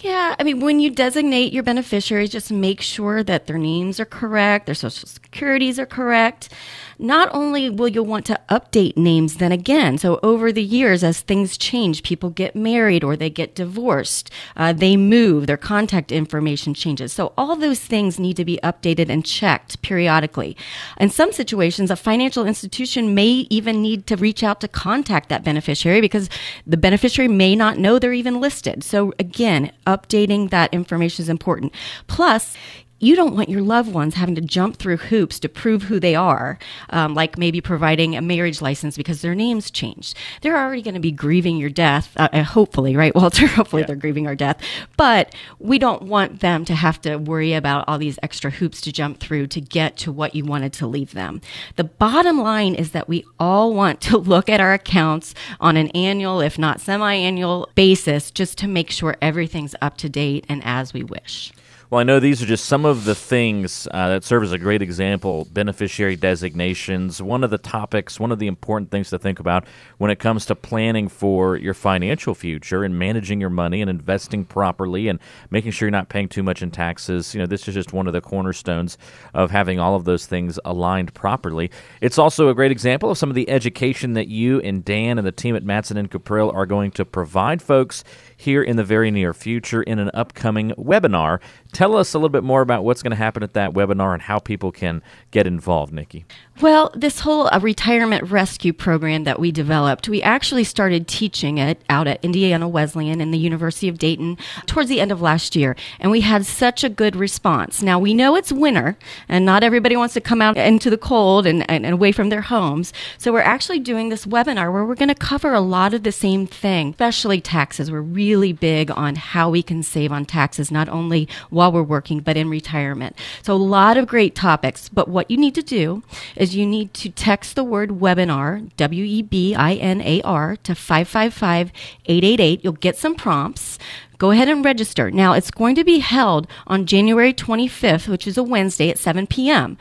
Yeah, 0.00 0.34
I 0.38 0.42
mean, 0.42 0.60
when 0.60 0.78
you 0.78 0.90
designate 0.90 1.54
your 1.54 1.62
beneficiaries, 1.62 2.28
just 2.28 2.52
make 2.52 2.82
sure 2.82 3.22
that 3.22 3.46
their 3.46 3.56
names 3.56 3.98
are 3.98 4.04
correct, 4.04 4.66
their 4.66 4.74
social 4.74 5.08
securities 5.08 5.78
are 5.78 5.86
correct. 5.86 6.50
Not 6.98 7.28
only 7.32 7.68
will 7.70 7.88
you 7.88 8.02
want 8.02 8.24
to 8.26 8.40
update 8.48 8.96
names 8.96 9.36
then 9.36 9.52
again, 9.52 9.98
so 9.98 10.18
over 10.22 10.50
the 10.50 10.62
years, 10.62 11.02
as 11.02 11.20
things 11.20 11.56
change, 11.58 12.02
people 12.02 12.30
get 12.30 12.56
married 12.56 13.04
or 13.04 13.16
they 13.16 13.28
get 13.30 13.54
divorced, 13.54 14.30
uh, 14.56 14.72
they 14.72 14.96
move, 14.96 15.46
their 15.46 15.58
contact 15.58 16.10
information 16.12 16.74
changes. 16.74 17.12
So 17.12 17.32
all 17.36 17.56
those 17.56 17.80
things 17.80 18.18
need 18.18 18.36
to 18.36 18.44
be 18.44 18.58
updated 18.62 19.08
and 19.10 19.24
checked 19.24 19.80
periodically. 19.82 20.56
In 20.98 21.10
some 21.10 21.32
situations, 21.32 21.90
a 21.90 21.96
financial 21.96 22.46
institution 22.46 23.14
may 23.14 23.46
even 23.50 23.82
need 23.82 24.06
to 24.06 24.16
reach 24.16 24.42
out 24.42 24.60
to 24.60 24.68
contact 24.68 25.28
that 25.30 25.44
beneficiary 25.44 26.00
because 26.00 26.30
the 26.66 26.78
beneficiary 26.78 27.28
may 27.28 27.56
not 27.56 27.78
know 27.78 27.98
they're 27.98 28.12
even 28.12 28.40
listed. 28.40 28.82
So 28.82 29.12
again, 29.18 29.70
updating 29.86 30.50
that 30.50 30.72
information 30.74 31.22
is 31.22 31.28
important. 31.28 31.72
Plus, 32.06 32.56
you 32.98 33.14
don't 33.14 33.34
want 33.34 33.48
your 33.48 33.62
loved 33.62 33.92
ones 33.92 34.14
having 34.14 34.34
to 34.34 34.40
jump 34.40 34.76
through 34.76 34.96
hoops 34.96 35.38
to 35.40 35.48
prove 35.48 35.84
who 35.84 36.00
they 36.00 36.14
are, 36.14 36.58
um, 36.90 37.14
like 37.14 37.36
maybe 37.36 37.60
providing 37.60 38.16
a 38.16 38.22
marriage 38.22 38.62
license 38.62 38.96
because 38.96 39.20
their 39.20 39.34
name's 39.34 39.70
changed. 39.70 40.16
They're 40.40 40.56
already 40.56 40.82
going 40.82 40.94
to 40.94 41.00
be 41.00 41.12
grieving 41.12 41.58
your 41.58 41.70
death, 41.70 42.12
uh, 42.16 42.28
uh, 42.32 42.42
hopefully, 42.42 42.96
right, 42.96 43.14
Walter? 43.14 43.46
hopefully 43.46 43.82
yeah. 43.82 43.86
they're 43.86 43.96
grieving 43.96 44.26
our 44.26 44.34
death. 44.34 44.60
But 44.96 45.34
we 45.58 45.78
don't 45.78 46.02
want 46.02 46.40
them 46.40 46.64
to 46.64 46.74
have 46.74 47.00
to 47.02 47.16
worry 47.16 47.52
about 47.52 47.84
all 47.86 47.98
these 47.98 48.18
extra 48.22 48.50
hoops 48.50 48.80
to 48.82 48.92
jump 48.92 49.20
through 49.20 49.48
to 49.48 49.60
get 49.60 49.96
to 49.98 50.12
what 50.12 50.34
you 50.34 50.44
wanted 50.44 50.72
to 50.74 50.86
leave 50.86 51.12
them. 51.12 51.40
The 51.76 51.84
bottom 51.84 52.40
line 52.40 52.74
is 52.74 52.92
that 52.92 53.08
we 53.08 53.24
all 53.38 53.74
want 53.74 54.00
to 54.02 54.16
look 54.18 54.48
at 54.48 54.60
our 54.60 54.72
accounts 54.72 55.34
on 55.60 55.76
an 55.76 55.88
annual, 55.88 56.40
if 56.40 56.58
not 56.58 56.80
semi 56.80 57.14
annual 57.14 57.68
basis, 57.74 58.30
just 58.30 58.56
to 58.58 58.68
make 58.68 58.90
sure 58.90 59.16
everything's 59.20 59.74
up 59.82 59.98
to 59.98 60.08
date 60.08 60.46
and 60.48 60.62
as 60.64 60.94
we 60.94 61.02
wish. 61.02 61.52
Well, 61.88 62.00
I 62.00 62.02
know 62.02 62.18
these 62.18 62.42
are 62.42 62.46
just 62.46 62.64
some 62.64 62.84
of 62.84 63.04
the 63.04 63.14
things 63.14 63.86
uh, 63.92 64.08
that 64.08 64.24
serve 64.24 64.42
as 64.42 64.50
a 64.50 64.58
great 64.58 64.82
example 64.82 65.46
beneficiary 65.52 66.16
designations. 66.16 67.22
One 67.22 67.44
of 67.44 67.50
the 67.50 67.58
topics, 67.58 68.18
one 68.18 68.32
of 68.32 68.40
the 68.40 68.48
important 68.48 68.90
things 68.90 69.08
to 69.10 69.20
think 69.20 69.38
about 69.38 69.64
when 69.98 70.10
it 70.10 70.18
comes 70.18 70.46
to 70.46 70.56
planning 70.56 71.06
for 71.06 71.54
your 71.54 71.74
financial 71.74 72.34
future 72.34 72.82
and 72.82 72.98
managing 72.98 73.40
your 73.40 73.50
money 73.50 73.82
and 73.82 73.88
investing 73.88 74.44
properly 74.44 75.06
and 75.06 75.20
making 75.50 75.70
sure 75.70 75.86
you're 75.86 75.92
not 75.92 76.08
paying 76.08 76.28
too 76.28 76.42
much 76.42 76.60
in 76.60 76.72
taxes. 76.72 77.36
You 77.36 77.40
know, 77.40 77.46
this 77.46 77.68
is 77.68 77.74
just 77.74 77.92
one 77.92 78.08
of 78.08 78.12
the 78.12 78.20
cornerstones 78.20 78.98
of 79.32 79.52
having 79.52 79.78
all 79.78 79.94
of 79.94 80.04
those 80.04 80.26
things 80.26 80.58
aligned 80.64 81.14
properly. 81.14 81.70
It's 82.00 82.18
also 82.18 82.48
a 82.48 82.54
great 82.54 82.72
example 82.72 83.12
of 83.12 83.18
some 83.18 83.28
of 83.28 83.36
the 83.36 83.48
education 83.48 84.14
that 84.14 84.26
you 84.26 84.60
and 84.62 84.84
Dan 84.84 85.18
and 85.18 85.26
the 85.26 85.30
team 85.30 85.54
at 85.54 85.62
Matson 85.62 85.96
and 85.96 86.10
Cuprill 86.10 86.52
are 86.52 86.66
going 86.66 86.90
to 86.90 87.04
provide 87.04 87.62
folks 87.62 88.02
here 88.36 88.62
in 88.62 88.74
the 88.74 88.84
very 88.84 89.12
near 89.12 89.32
future 89.32 89.84
in 89.84 90.00
an 90.00 90.10
upcoming 90.12 90.72
webinar. 90.72 91.40
Tell 91.76 91.94
us 91.94 92.14
a 92.14 92.18
little 92.18 92.30
bit 92.30 92.42
more 92.42 92.62
about 92.62 92.84
what's 92.84 93.02
going 93.02 93.10
to 93.10 93.16
happen 93.16 93.42
at 93.42 93.52
that 93.52 93.74
webinar 93.74 94.14
and 94.14 94.22
how 94.22 94.38
people 94.38 94.72
can 94.72 95.02
get 95.36 95.46
involved, 95.46 95.92
Nikki. 95.92 96.24
Well, 96.62 96.90
this 96.94 97.20
whole 97.20 97.48
uh, 97.52 97.60
retirement 97.60 98.30
rescue 98.30 98.72
program 98.72 99.24
that 99.24 99.38
we 99.38 99.52
developed, 99.52 100.08
we 100.08 100.22
actually 100.22 100.64
started 100.64 101.06
teaching 101.06 101.58
it 101.58 101.82
out 101.90 102.08
at 102.08 102.24
Indiana 102.24 102.66
Wesleyan 102.66 103.20
and 103.20 103.34
the 103.34 103.38
University 103.38 103.86
of 103.88 103.98
Dayton 103.98 104.38
towards 104.64 104.88
the 104.88 104.98
end 104.98 105.12
of 105.12 105.20
last 105.20 105.54
year. 105.54 105.76
And 106.00 106.10
we 106.10 106.22
had 106.22 106.46
such 106.46 106.82
a 106.82 106.88
good 106.88 107.14
response. 107.14 107.82
Now, 107.82 107.98
we 107.98 108.14
know 108.14 108.34
it's 108.34 108.50
winter 108.50 108.96
and 109.28 109.44
not 109.44 109.62
everybody 109.62 109.94
wants 109.94 110.14
to 110.14 110.22
come 110.22 110.40
out 110.40 110.56
into 110.56 110.88
the 110.88 110.96
cold 110.96 111.44
and, 111.44 111.70
and, 111.70 111.84
and 111.84 111.92
away 111.92 112.10
from 112.10 112.30
their 112.30 112.40
homes. 112.40 112.94
So 113.18 113.30
we're 113.30 113.40
actually 113.40 113.80
doing 113.80 114.08
this 114.08 114.24
webinar 114.24 114.72
where 114.72 114.86
we're 114.86 114.94
going 114.94 115.08
to 115.08 115.14
cover 115.14 115.52
a 115.52 115.60
lot 115.60 115.92
of 115.92 116.04
the 116.04 116.12
same 116.12 116.46
thing, 116.46 116.90
especially 116.90 117.42
taxes. 117.42 117.90
We're 117.90 118.00
really 118.00 118.54
big 118.54 118.90
on 118.90 119.16
how 119.16 119.50
we 119.50 119.62
can 119.62 119.82
save 119.82 120.10
on 120.10 120.24
taxes, 120.24 120.70
not 120.70 120.88
only 120.88 121.28
while 121.50 121.70
we're 121.70 121.82
working, 121.82 122.20
but 122.20 122.38
in 122.38 122.48
retirement. 122.48 123.14
So 123.42 123.52
a 123.52 123.56
lot 123.56 123.98
of 123.98 124.06
great 124.06 124.34
topics. 124.34 124.88
But 124.88 125.08
what 125.08 125.25
you 125.30 125.36
need 125.36 125.54
to 125.56 125.62
do 125.62 126.02
is 126.34 126.46
is 126.46 126.54
you 126.54 126.64
need 126.64 126.94
to 126.94 127.10
text 127.10 127.56
the 127.56 127.64
word 127.64 127.90
webinar, 127.90 128.70
W 128.76 129.04
E 129.04 129.22
B 129.22 129.54
I 129.54 129.74
N 129.74 130.00
A 130.00 130.22
R, 130.22 130.56
to 130.62 130.74
555 130.74 131.72
888. 132.06 132.62
You'll 132.62 132.72
get 132.74 132.96
some 132.96 133.16
prompts. 133.16 133.78
Go 134.18 134.30
ahead 134.30 134.48
and 134.48 134.64
register. 134.64 135.10
Now, 135.10 135.34
it's 135.34 135.50
going 135.50 135.74
to 135.74 135.84
be 135.84 135.98
held 135.98 136.46
on 136.66 136.86
January 136.86 137.34
25th, 137.34 138.08
which 138.08 138.26
is 138.26 138.38
a 138.38 138.42
Wednesday 138.42 138.88
at 138.88 138.98
7 138.98 139.26
p.m. 139.26 139.76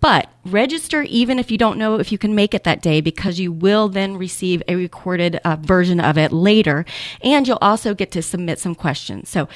But 0.00 0.30
register 0.44 1.02
even 1.02 1.38
if 1.38 1.50
you 1.50 1.58
don't 1.58 1.76
know 1.76 1.98
if 1.98 2.12
you 2.12 2.18
can 2.18 2.34
make 2.34 2.54
it 2.54 2.64
that 2.64 2.82
day 2.82 3.00
because 3.00 3.40
you 3.40 3.50
will 3.50 3.88
then 3.88 4.16
receive 4.16 4.62
a 4.68 4.76
recorded 4.76 5.40
uh, 5.44 5.56
version 5.56 5.98
of 5.98 6.16
it 6.16 6.32
later. 6.32 6.84
And 7.20 7.48
you'll 7.48 7.58
also 7.60 7.94
get 7.94 8.12
to 8.12 8.22
submit 8.22 8.58
some 8.60 8.74
questions. 8.74 9.28
So 9.28 9.48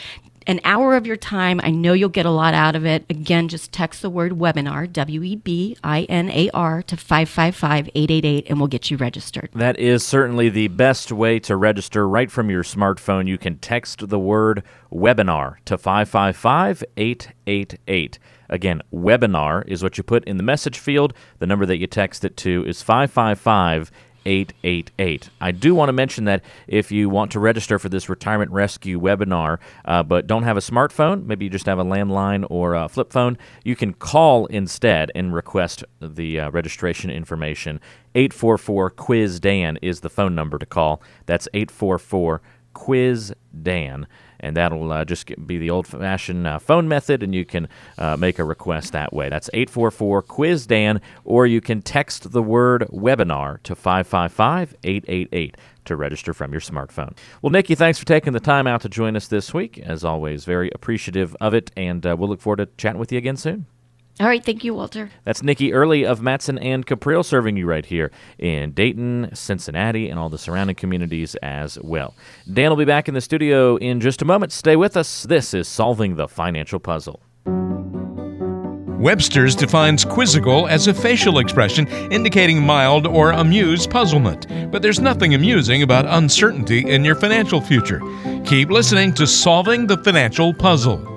an 0.46 0.60
hour 0.64 0.94
of 0.94 1.06
your 1.06 1.16
time. 1.16 1.60
I 1.62 1.70
know 1.70 1.92
you'll 1.92 2.08
get 2.08 2.26
a 2.26 2.30
lot 2.30 2.54
out 2.54 2.76
of 2.76 2.84
it. 2.84 3.04
Again, 3.08 3.48
just 3.48 3.72
text 3.72 4.02
the 4.02 4.10
word 4.10 4.32
webinar, 4.32 4.92
W 4.92 5.22
E 5.22 5.36
B 5.36 5.76
I 5.82 6.02
N 6.02 6.30
A 6.30 6.50
R, 6.50 6.82
to 6.82 6.96
555 6.96 7.88
888, 7.94 8.46
and 8.48 8.58
we'll 8.58 8.68
get 8.68 8.90
you 8.90 8.96
registered. 8.96 9.50
That 9.54 9.78
is 9.78 10.04
certainly 10.04 10.48
the 10.48 10.68
best 10.68 11.12
way 11.12 11.38
to 11.40 11.56
register 11.56 12.08
right 12.08 12.30
from 12.30 12.50
your 12.50 12.62
smartphone. 12.62 13.26
You 13.26 13.38
can 13.38 13.58
text 13.58 14.08
the 14.08 14.18
word 14.18 14.62
webinar 14.92 15.56
to 15.64 15.78
555 15.78 16.84
888. 16.96 18.18
Again, 18.48 18.82
webinar 18.92 19.66
is 19.66 19.82
what 19.82 19.96
you 19.96 20.04
put 20.04 20.24
in 20.24 20.36
the 20.36 20.42
message 20.42 20.78
field. 20.78 21.14
The 21.38 21.46
number 21.46 21.66
that 21.66 21.78
you 21.78 21.86
text 21.86 22.24
it 22.24 22.36
to 22.38 22.64
is 22.66 22.82
555 22.82 23.90
888. 24.26 25.30
I 25.40 25.50
do 25.50 25.74
want 25.74 25.88
to 25.88 25.92
mention 25.92 26.24
that 26.24 26.42
if 26.66 26.90
you 26.90 27.08
want 27.08 27.32
to 27.32 27.40
register 27.40 27.78
for 27.78 27.88
this 27.88 28.08
retirement 28.08 28.50
rescue 28.50 29.00
webinar, 29.00 29.58
uh, 29.84 30.02
but 30.02 30.26
don't 30.26 30.42
have 30.44 30.56
a 30.56 30.60
smartphone, 30.60 31.26
maybe 31.26 31.44
you 31.44 31.50
just 31.50 31.66
have 31.66 31.78
a 31.78 31.84
landline 31.84 32.46
or 32.50 32.74
a 32.74 32.88
flip 32.88 33.12
phone, 33.12 33.38
you 33.64 33.76
can 33.76 33.92
call 33.92 34.46
instead 34.46 35.10
and 35.14 35.34
request 35.34 35.84
the 36.00 36.40
uh, 36.40 36.50
registration 36.50 37.10
information. 37.10 37.80
844 38.14 38.90
Quiz 38.90 39.40
Dan 39.40 39.78
is 39.82 40.00
the 40.00 40.10
phone 40.10 40.34
number 40.34 40.58
to 40.58 40.66
call. 40.66 41.02
That's 41.26 41.48
844 41.52 42.40
Quiz 42.72 43.32
Dan 43.62 44.06
and 44.40 44.56
that'll 44.56 44.92
uh, 44.92 45.04
just 45.04 45.30
be 45.46 45.58
the 45.58 45.70
old 45.70 45.86
fashioned 45.86 46.46
uh, 46.46 46.58
phone 46.58 46.88
method, 46.88 47.22
and 47.22 47.34
you 47.34 47.44
can 47.44 47.68
uh, 47.98 48.16
make 48.16 48.38
a 48.38 48.44
request 48.44 48.92
that 48.92 49.12
way. 49.12 49.28
That's 49.28 49.50
844 49.52 50.22
Quiz 50.22 50.66
Dan, 50.66 51.00
or 51.24 51.46
you 51.46 51.60
can 51.60 51.82
text 51.82 52.32
the 52.32 52.42
word 52.42 52.86
webinar 52.90 53.62
to 53.64 53.74
555 53.74 54.74
888 54.82 55.56
to 55.84 55.96
register 55.96 56.32
from 56.32 56.52
your 56.52 56.60
smartphone. 56.60 57.16
Well, 57.42 57.50
Nikki, 57.50 57.74
thanks 57.74 57.98
for 57.98 58.06
taking 58.06 58.32
the 58.32 58.40
time 58.40 58.66
out 58.66 58.80
to 58.82 58.88
join 58.88 59.16
us 59.16 59.28
this 59.28 59.52
week. 59.52 59.78
As 59.78 60.04
always, 60.04 60.44
very 60.44 60.70
appreciative 60.74 61.36
of 61.40 61.54
it, 61.54 61.70
and 61.76 62.06
uh, 62.06 62.16
we'll 62.18 62.28
look 62.28 62.40
forward 62.40 62.56
to 62.56 62.66
chatting 62.76 63.00
with 63.00 63.12
you 63.12 63.18
again 63.18 63.36
soon. 63.36 63.66
All 64.20 64.28
right, 64.28 64.44
thank 64.44 64.62
you, 64.62 64.74
Walter. 64.74 65.10
That's 65.24 65.42
Nikki 65.42 65.72
Early 65.72 66.06
of 66.06 66.22
Matson 66.22 66.56
and 66.58 66.86
Cuprill 66.86 67.24
serving 67.24 67.56
you 67.56 67.66
right 67.66 67.84
here 67.84 68.12
in 68.38 68.70
Dayton, 68.70 69.30
Cincinnati, 69.34 70.08
and 70.08 70.20
all 70.20 70.28
the 70.28 70.38
surrounding 70.38 70.76
communities 70.76 71.34
as 71.36 71.80
well. 71.80 72.14
Dan 72.52 72.70
will 72.70 72.76
be 72.76 72.84
back 72.84 73.08
in 73.08 73.14
the 73.14 73.20
studio 73.20 73.74
in 73.76 74.00
just 74.00 74.22
a 74.22 74.24
moment. 74.24 74.52
Stay 74.52 74.76
with 74.76 74.96
us. 74.96 75.24
This 75.24 75.52
is 75.52 75.66
Solving 75.66 76.14
the 76.14 76.28
Financial 76.28 76.78
Puzzle. 76.78 77.20
Webster's 79.04 79.56
defines 79.56 80.04
quizzical 80.04 80.68
as 80.68 80.86
a 80.86 80.94
facial 80.94 81.38
expression 81.38 81.88
indicating 82.12 82.62
mild 82.62 83.08
or 83.08 83.32
amused 83.32 83.90
puzzlement. 83.90 84.46
But 84.70 84.80
there's 84.80 85.00
nothing 85.00 85.34
amusing 85.34 85.82
about 85.82 86.06
uncertainty 86.06 86.88
in 86.88 87.04
your 87.04 87.16
financial 87.16 87.60
future. 87.60 88.00
Keep 88.46 88.70
listening 88.70 89.12
to 89.14 89.26
Solving 89.26 89.88
the 89.88 89.98
Financial 89.98 90.54
Puzzle. 90.54 91.13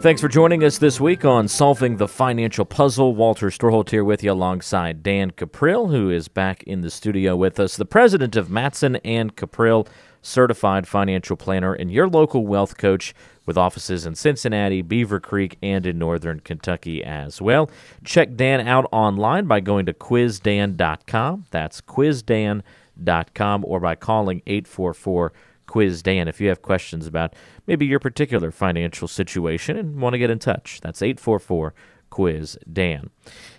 Thanks 0.00 0.22
for 0.22 0.28
joining 0.28 0.64
us 0.64 0.78
this 0.78 0.98
week 0.98 1.26
on 1.26 1.46
Solving 1.46 1.98
the 1.98 2.08
Financial 2.08 2.64
Puzzle. 2.64 3.14
Walter 3.14 3.48
Storholt 3.48 3.90
here 3.90 4.02
with 4.02 4.24
you 4.24 4.32
alongside 4.32 5.02
Dan 5.02 5.30
Cuprill, 5.30 5.90
who 5.90 6.08
is 6.08 6.26
back 6.26 6.62
in 6.62 6.80
the 6.80 6.90
studio 6.90 7.36
with 7.36 7.60
us, 7.60 7.76
the 7.76 7.84
president 7.84 8.34
of 8.34 8.48
Matson 8.48 8.96
and 9.04 9.36
Cuprill, 9.36 9.86
certified 10.22 10.88
financial 10.88 11.36
planner 11.36 11.74
and 11.74 11.92
your 11.92 12.08
local 12.08 12.46
wealth 12.46 12.78
coach 12.78 13.14
with 13.44 13.58
offices 13.58 14.06
in 14.06 14.14
Cincinnati, 14.14 14.82
Beavercreek, 14.82 15.56
and 15.62 15.84
in 15.84 15.98
northern 15.98 16.40
Kentucky 16.40 17.04
as 17.04 17.42
well. 17.42 17.70
Check 18.02 18.36
Dan 18.36 18.66
out 18.66 18.86
online 18.90 19.44
by 19.44 19.60
going 19.60 19.84
to 19.84 19.92
quizdan.com. 19.92 21.44
That's 21.50 21.82
quizdan.com 21.82 23.64
or 23.66 23.80
by 23.80 23.96
calling 23.96 24.40
844 24.46 25.32
Quiz 25.70 26.02
Dan 26.02 26.26
if 26.26 26.40
you 26.40 26.48
have 26.48 26.62
questions 26.62 27.06
about 27.06 27.32
maybe 27.68 27.86
your 27.86 28.00
particular 28.00 28.50
financial 28.50 29.06
situation 29.06 29.76
and 29.76 30.00
want 30.00 30.14
to 30.14 30.18
get 30.18 30.28
in 30.28 30.40
touch. 30.40 30.80
That's 30.82 31.00
844 31.00 31.72
Quiz 32.10 32.58
Dan. 32.72 33.10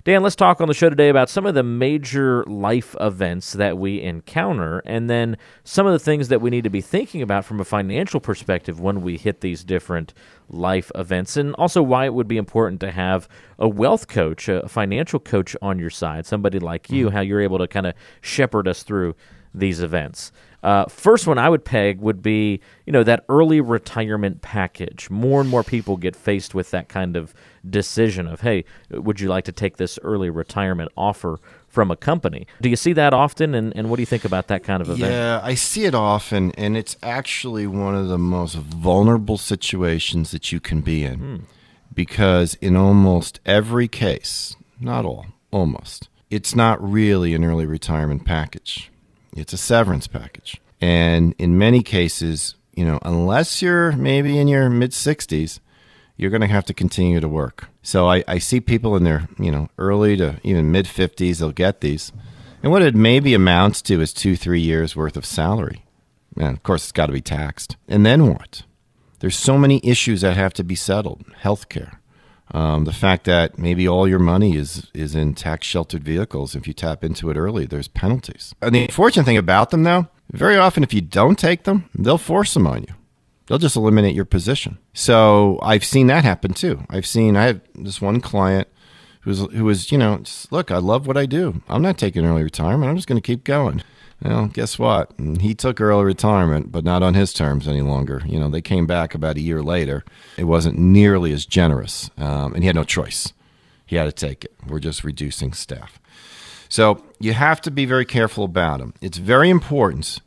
Dan, 0.04 0.22
let's 0.22 0.36
talk 0.36 0.60
on 0.60 0.68
the 0.68 0.74
show 0.74 0.90
today 0.90 1.08
about 1.08 1.30
some 1.30 1.46
of 1.46 1.56
the 1.56 1.64
major 1.64 2.44
life 2.48 2.98
events 3.00 3.54
that 3.54 3.78
we 3.78 4.02
encounter 4.02 4.80
and 4.80 5.10
then 5.10 5.38
some 5.64 5.88
of 5.88 5.94
the 5.94 6.00
things 6.00 6.28
that 6.28 6.42
we 6.42 6.50
need 6.50 6.66
to 6.66 6.70
be 6.70 6.82
thinking 6.82 7.22
about 7.22 7.46
from 7.46 7.62
a 7.62 7.64
financial 7.64 8.20
perspective 8.20 8.82
when 8.82 9.02
we 9.02 9.16
hit 9.16 9.40
these 9.40 9.64
different 9.64 10.14
life 10.50 10.92
events 10.96 11.38
and 11.38 11.56
also 11.56 11.82
why 11.82 12.04
it 12.04 12.14
would 12.14 12.28
be 12.28 12.36
important 12.36 12.82
to 12.82 12.92
have 12.92 13.30
a 13.58 13.70
wealth 13.70 14.10
coach, 14.10 14.50
a 14.50 14.68
financial 14.68 15.20
coach 15.22 15.56
on 15.62 15.80
your 15.80 15.90
side, 15.90 16.26
somebody 16.26 16.60
like 16.60 16.90
you, 16.90 17.06
mm-hmm. 17.06 17.16
how 17.16 17.22
you're 17.22 17.40
able 17.40 17.58
to 17.58 17.70
kind 17.70 17.86
of 17.86 17.94
shepherd 18.20 18.68
us 18.68 18.84
through 18.84 19.16
these 19.54 19.82
events. 19.82 20.32
Uh, 20.64 20.86
first 20.86 21.26
one 21.26 21.38
I 21.38 21.50
would 21.50 21.66
peg 21.66 22.00
would 22.02 22.22
be, 22.22 22.62
you 22.86 22.94
know, 22.94 23.04
that 23.04 23.26
early 23.30 23.62
retirement 23.62 24.42
package. 24.42 25.10
More 25.10 25.42
and 25.42 25.50
more 25.50 25.64
people 25.64 25.98
get 25.98 26.16
faced 26.16 26.54
with 26.54 26.70
that 26.72 26.88
kind 26.88 27.16
of 27.16 27.34
decision 27.68 28.28
of, 28.28 28.42
hey, 28.42 28.66
would 28.92 29.20
you 29.20 29.28
like 29.28 29.46
to 29.46 29.52
take 29.52 29.78
this 29.78 29.98
early 30.04 30.30
retirement 30.30 30.92
offer 30.96 31.40
from 31.68 31.90
a 31.90 31.96
company? 31.96 32.46
Do 32.62 32.70
you 32.70 32.76
see 32.76 32.94
that 32.94 33.14
often, 33.14 33.56
and, 33.56 33.76
and 33.76 33.90
what 33.90 33.96
do 33.96 34.04
you 34.04 34.08
think 34.08 34.26
about 34.26 34.50
that 34.50 34.64
kind 34.64 34.82
of 34.82 34.90
event? 34.90 35.12
Yeah, 35.12 35.40
I 35.42 35.56
see 35.56 35.86
it 35.86 35.96
often, 35.96 36.52
and 36.52 36.78
it's 36.78 36.96
actually 37.02 37.66
one 37.66 37.96
of 37.96 38.08
the 38.08 38.20
most 38.20 38.56
vulnerable 38.56 39.38
situations 39.38 40.32
that 40.32 40.52
you 40.52 40.60
can 40.60 40.82
be 40.82 41.04
in. 41.04 41.20
Hmm. 41.20 41.36
Because 41.94 42.54
in 42.56 42.78
almost 42.78 43.42
every 43.46 43.88
case, 43.90 44.56
not 44.80 45.06
all, 45.06 45.26
almost, 45.52 46.08
it's 46.30 46.56
not 46.56 46.82
really 46.82 47.34
an 47.34 47.44
early 47.44 47.66
retirement 47.66 48.26
package 48.26 48.92
it's 49.36 49.54
a 49.54 49.58
severance 49.58 50.08
package. 50.08 50.62
And 50.80 51.36
in 51.38 51.58
many 51.58 51.84
cases, 51.84 52.56
you 52.74 52.86
know, 52.86 53.00
unless 53.04 53.62
you're 53.62 53.92
maybe 53.94 54.38
in 54.38 54.48
your 54.48 54.70
mid 54.70 54.92
60s, 54.92 55.60
you're 56.18 56.32
going 56.32 56.42
to 56.42 56.48
have 56.48 56.66
to 56.66 56.74
continue 56.74 57.20
to 57.20 57.28
work. 57.28 57.70
So 57.82 58.10
I, 58.10 58.24
I 58.28 58.38
see 58.38 58.60
people 58.60 58.96
in 58.96 59.04
their, 59.04 59.28
you 59.40 59.52
know, 59.52 59.70
early 59.78 60.16
to 60.18 60.40
even 60.44 60.72
mid 60.72 60.86
50s, 60.86 61.40
they'll 61.40 61.52
get 61.52 61.82
these. 61.82 62.12
And 62.64 62.72
what 62.72 62.84
it 62.84 62.96
maybe 62.96 63.34
amounts 63.34 63.82
to 63.84 64.02
is 64.02 64.14
two, 64.14 64.36
three 64.36 64.60
years 64.60 64.96
worth 64.96 65.18
of 65.18 65.26
salary. 65.26 65.84
And 66.38 66.56
of 66.56 66.64
course, 66.64 66.84
it's 66.84 66.92
got 66.92 67.08
to 67.08 67.14
be 67.14 67.22
taxed. 67.22 67.76
And 67.88 68.06
then 68.06 68.28
what? 68.28 68.64
There's 69.20 69.36
so 69.36 69.58
many 69.58 69.82
issues 69.84 70.22
that 70.22 70.38
have 70.38 70.54
to 70.56 70.64
be 70.64 70.76
settled 70.76 71.24
healthcare, 71.44 71.98
um, 72.54 72.84
the 72.86 72.94
fact 72.94 73.26
that 73.26 73.58
maybe 73.58 73.88
all 73.88 74.08
your 74.08 74.20
money 74.20 74.56
is 74.56 74.88
is 74.94 75.16
in 75.16 75.34
tax 75.34 75.66
sheltered 75.66 76.04
vehicles. 76.04 76.56
If 76.56 76.68
you 76.68 76.74
tap 76.74 77.04
into 77.04 77.30
it 77.30 77.38
early, 77.38 77.66
there's 77.66 77.88
penalties. 77.88 78.54
And 78.62 78.76
the 78.76 78.84
unfortunate 78.84 79.26
thing 79.26 79.38
about 79.38 79.70
them, 79.70 79.84
though, 79.84 80.08
very 80.32 80.58
often 80.58 80.84
if 80.84 80.94
you 80.94 81.02
don't 81.02 81.40
take 81.40 81.64
them, 81.64 81.90
they'll 81.96 82.18
force 82.18 82.54
them 82.54 82.68
on 82.68 82.84
you. 82.84 82.94
They'll 83.48 83.58
just 83.58 83.76
eliminate 83.76 84.16
your 84.16 84.26
position. 84.26 84.78
So 84.94 85.60
I've 85.62 85.84
seen 85.84 86.08
that 86.08 86.24
happen 86.24 86.54
too. 86.54 86.84
I've 86.90 87.06
seen 87.06 87.36
I 87.36 87.46
have 87.48 87.62
this 87.76 88.02
one 88.02 88.22
client 88.22 88.68
who 89.22 89.30
was 89.30 89.40
who 89.40 89.66
was 89.66 89.92
you 89.92 89.98
know 89.98 90.24
look 90.52 90.72
I 90.72 90.78
love 90.78 91.08
what 91.08 91.18
I 91.18 91.26
do. 91.26 91.62
I'm 91.70 91.82
not 91.82 91.98
taking 91.98 92.26
early 92.26 92.44
retirement. 92.44 92.90
I'm 92.90 92.96
just 92.96 93.08
going 93.08 93.22
to 93.22 93.26
keep 93.26 93.44
going. 93.44 93.84
Well, 94.24 94.48
guess 94.48 94.78
what? 94.78 95.12
He 95.40 95.56
took 95.56 95.82
early 95.82 96.06
retirement, 96.06 96.72
but 96.72 96.84
not 96.84 97.02
on 97.02 97.16
his 97.16 97.34
terms 97.34 97.68
any 97.68 97.82
longer. 97.82 98.22
You 98.26 98.40
know, 98.40 98.50
they 98.50 98.62
came 98.62 98.86
back 98.86 99.16
about 99.16 99.38
a 99.38 99.42
year 99.42 99.64
later. 99.64 100.04
It 100.38 100.44
wasn't 100.44 100.78
nearly 100.78 101.34
as 101.34 101.46
generous, 101.46 102.12
um, 102.18 102.54
and 102.54 102.64
he 102.64 102.68
had 102.68 102.76
no 102.76 102.84
choice. 102.84 103.34
He 103.86 103.96
had 103.96 104.06
to 104.06 104.12
take 104.12 104.46
it. 104.46 104.54
We're 104.68 104.80
just 104.80 105.04
reducing 105.04 105.54
staff. 105.54 106.00
So 106.70 107.04
you 107.20 107.34
have 107.34 107.60
to 107.62 107.72
be 107.72 107.86
very 107.86 108.06
careful 108.06 108.46
about 108.46 108.80
them. 108.80 108.94
It's 109.02 109.18
very 109.18 109.50
important 109.50 110.20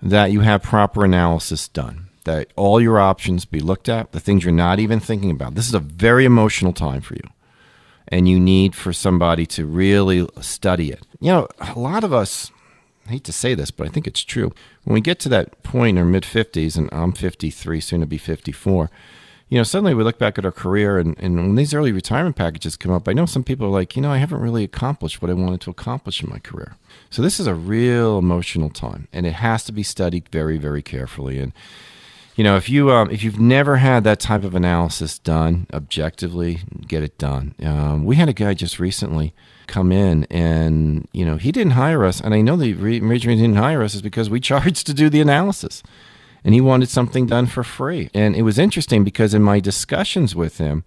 that 0.00 0.30
you 0.30 0.40
have 0.40 0.62
proper 0.62 1.04
analysis 1.04 1.66
done, 1.66 2.08
that 2.24 2.52
all 2.54 2.80
your 2.80 3.00
options 3.00 3.44
be 3.44 3.60
looked 3.60 3.88
at, 3.88 4.12
the 4.12 4.20
things 4.20 4.44
you're 4.44 4.52
not 4.52 4.78
even 4.78 5.00
thinking 5.00 5.30
about. 5.30 5.54
This 5.54 5.66
is 5.66 5.74
a 5.74 5.80
very 5.80 6.24
emotional 6.24 6.72
time 6.72 7.00
for 7.00 7.14
you, 7.14 7.28
and 8.06 8.28
you 8.28 8.38
need 8.38 8.76
for 8.76 8.92
somebody 8.92 9.46
to 9.46 9.66
really 9.66 10.28
study 10.40 10.92
it. 10.92 11.04
You 11.18 11.32
know, 11.32 11.48
a 11.58 11.78
lot 11.78 12.04
of 12.04 12.12
us, 12.12 12.52
I 13.08 13.12
hate 13.12 13.24
to 13.24 13.32
say 13.32 13.54
this, 13.54 13.70
but 13.70 13.86
I 13.86 13.90
think 13.90 14.06
it's 14.06 14.22
true. 14.22 14.52
When 14.84 14.92
we 14.92 15.00
get 15.00 15.18
to 15.20 15.30
that 15.30 15.62
point 15.62 15.96
in 15.96 15.98
our 15.98 16.04
mid 16.04 16.24
50s, 16.24 16.76
and 16.76 16.90
I'm 16.92 17.12
53, 17.12 17.80
soon 17.80 18.00
to 18.00 18.06
be 18.06 18.18
54, 18.18 18.90
you 19.48 19.56
know, 19.56 19.62
suddenly 19.62 19.94
we 19.94 20.04
look 20.04 20.18
back 20.18 20.36
at 20.36 20.44
our 20.44 20.52
career, 20.52 20.98
and, 20.98 21.18
and 21.18 21.36
when 21.36 21.54
these 21.54 21.72
early 21.72 21.90
retirement 21.90 22.36
packages 22.36 22.76
come 22.76 22.92
up, 22.92 23.08
I 23.08 23.14
know 23.14 23.24
some 23.24 23.44
people 23.44 23.66
are 23.66 23.70
like, 23.70 23.96
you 23.96 24.02
know, 24.02 24.10
I 24.10 24.18
haven't 24.18 24.42
really 24.42 24.62
accomplished 24.62 25.22
what 25.22 25.30
I 25.30 25.34
wanted 25.34 25.62
to 25.62 25.70
accomplish 25.70 26.22
in 26.22 26.28
my 26.28 26.38
career. 26.38 26.76
So 27.08 27.22
this 27.22 27.40
is 27.40 27.46
a 27.46 27.54
real 27.54 28.18
emotional 28.18 28.68
time, 28.68 29.08
and 29.10 29.24
it 29.24 29.32
has 29.32 29.64
to 29.64 29.72
be 29.72 29.82
studied 29.82 30.28
very, 30.28 30.58
very 30.58 30.82
carefully. 30.82 31.38
And 31.38 31.54
you 32.36 32.44
know, 32.44 32.56
if 32.56 32.68
you 32.68 32.92
um, 32.92 33.10
if 33.10 33.24
you've 33.24 33.40
never 33.40 33.78
had 33.78 34.04
that 34.04 34.20
type 34.20 34.44
of 34.44 34.54
analysis 34.54 35.18
done 35.18 35.66
objectively, 35.72 36.60
get 36.86 37.02
it 37.02 37.18
done. 37.18 37.54
Um, 37.60 38.04
we 38.04 38.14
had 38.14 38.28
a 38.28 38.32
guy 38.32 38.54
just 38.54 38.78
recently 38.78 39.34
come 39.68 39.92
in, 39.92 40.24
and 40.24 41.06
you 41.12 41.24
know, 41.24 41.36
he 41.36 41.52
didn't 41.52 41.72
hire 41.72 42.04
us, 42.04 42.20
and 42.20 42.34
I 42.34 42.40
know 42.40 42.56
the 42.56 42.74
re- 42.74 43.00
reason 43.00 43.30
he 43.30 43.36
didn't 43.36 43.56
hire 43.56 43.82
us 43.82 43.94
is 43.94 44.02
because 44.02 44.28
we 44.28 44.40
charged 44.50 44.86
to 44.86 44.94
do 44.94 45.08
the 45.08 45.20
analysis, 45.20 45.82
and 46.42 46.54
he 46.54 46.60
wanted 46.60 46.88
something 46.88 47.26
done 47.26 47.46
for 47.46 47.62
free. 47.62 48.10
And 48.14 48.34
it 48.34 48.42
was 48.42 48.58
interesting 48.58 49.04
because 49.04 49.34
in 49.34 49.42
my 49.42 49.60
discussions 49.60 50.34
with 50.34 50.58
him. 50.58 50.84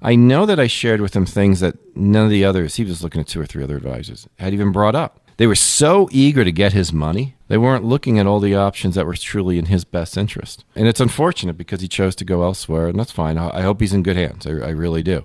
I 0.00 0.14
know 0.14 0.46
that 0.46 0.60
I 0.60 0.68
shared 0.68 1.00
with 1.00 1.16
him 1.16 1.26
things 1.26 1.58
that 1.58 1.74
none 1.96 2.26
of 2.26 2.30
the 2.30 2.44
others, 2.44 2.76
he 2.76 2.84
was 2.84 3.02
looking 3.02 3.20
at 3.20 3.26
two 3.26 3.40
or 3.40 3.46
three 3.46 3.64
other 3.64 3.76
advisors, 3.76 4.28
had 4.38 4.54
even 4.54 4.70
brought 4.70 4.94
up. 4.94 5.28
They 5.38 5.46
were 5.46 5.56
so 5.56 6.08
eager 6.10 6.44
to 6.44 6.52
get 6.52 6.72
his 6.72 6.92
money, 6.92 7.34
they 7.46 7.58
weren't 7.58 7.84
looking 7.84 8.18
at 8.18 8.26
all 8.26 8.40
the 8.40 8.54
options 8.54 8.94
that 8.94 9.06
were 9.06 9.14
truly 9.14 9.58
in 9.58 9.66
his 9.66 9.84
best 9.84 10.16
interest. 10.16 10.64
And 10.76 10.86
it's 10.86 11.00
unfortunate 11.00 11.56
because 11.56 11.80
he 11.80 11.88
chose 11.88 12.14
to 12.16 12.24
go 12.24 12.42
elsewhere, 12.42 12.88
and 12.88 12.98
that's 12.98 13.12
fine. 13.12 13.38
I 13.38 13.62
hope 13.62 13.80
he's 13.80 13.94
in 13.94 14.02
good 14.02 14.16
hands. 14.16 14.46
I, 14.46 14.50
I 14.50 14.70
really 14.70 15.02
do. 15.02 15.24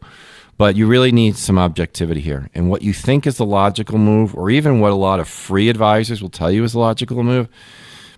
But 0.58 0.76
you 0.76 0.88
really 0.88 1.12
need 1.12 1.36
some 1.36 1.58
objectivity 1.58 2.22
here. 2.22 2.50
And 2.54 2.70
what 2.70 2.84
you 2.84 2.94
think 2.94 3.26
is 3.26 3.38
the 3.38 3.46
logical 3.46 3.98
move, 3.98 4.36
or 4.36 4.50
even 4.50 4.80
what 4.80 4.92
a 4.92 4.96
lot 4.96 5.20
of 5.20 5.28
free 5.28 5.70
advisors 5.70 6.22
will 6.22 6.30
tell 6.30 6.52
you 6.52 6.64
is 6.64 6.74
the 6.74 6.80
logical 6.80 7.24
move, 7.24 7.48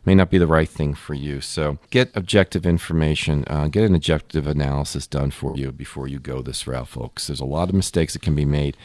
may 0.06 0.16
not 0.16 0.30
be 0.30 0.38
the 0.38 0.48
right 0.48 0.70
thing 0.70 0.94
for 0.94 1.14
you. 1.14 1.42
So 1.42 1.80
get 1.90 2.12
objective 2.16 2.66
information, 2.66 3.44
uh, 3.48 3.68
get 3.68 3.84
an 3.84 3.96
objective 3.96 4.48
analysis 4.48 5.08
done 5.08 5.32
for 5.32 5.56
you 5.58 5.72
before 5.72 6.08
you 6.08 6.20
go 6.20 6.42
this 6.42 6.68
route, 6.68 6.88
folks. 6.88 7.28
There's 7.28 7.40
a 7.40 7.46
lot 7.46 7.70
of 7.70 7.76
mistakes 7.76 8.14
that 8.14 8.22
can 8.22 8.36
be 8.36 8.46
made. 8.46 8.78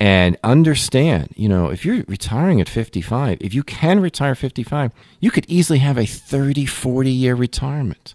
And 0.00 0.36
understand, 0.42 1.32
you 1.36 1.48
know, 1.48 1.68
if 1.68 1.84
you're 1.84 2.04
retiring 2.08 2.60
at 2.60 2.68
55, 2.68 3.38
if 3.40 3.54
you 3.54 3.62
can 3.62 4.00
retire 4.00 4.34
55, 4.34 4.90
you 5.20 5.30
could 5.30 5.44
easily 5.48 5.78
have 5.80 5.98
a 5.98 6.06
30, 6.06 6.66
40 6.66 7.10
year 7.10 7.34
retirement. 7.34 8.14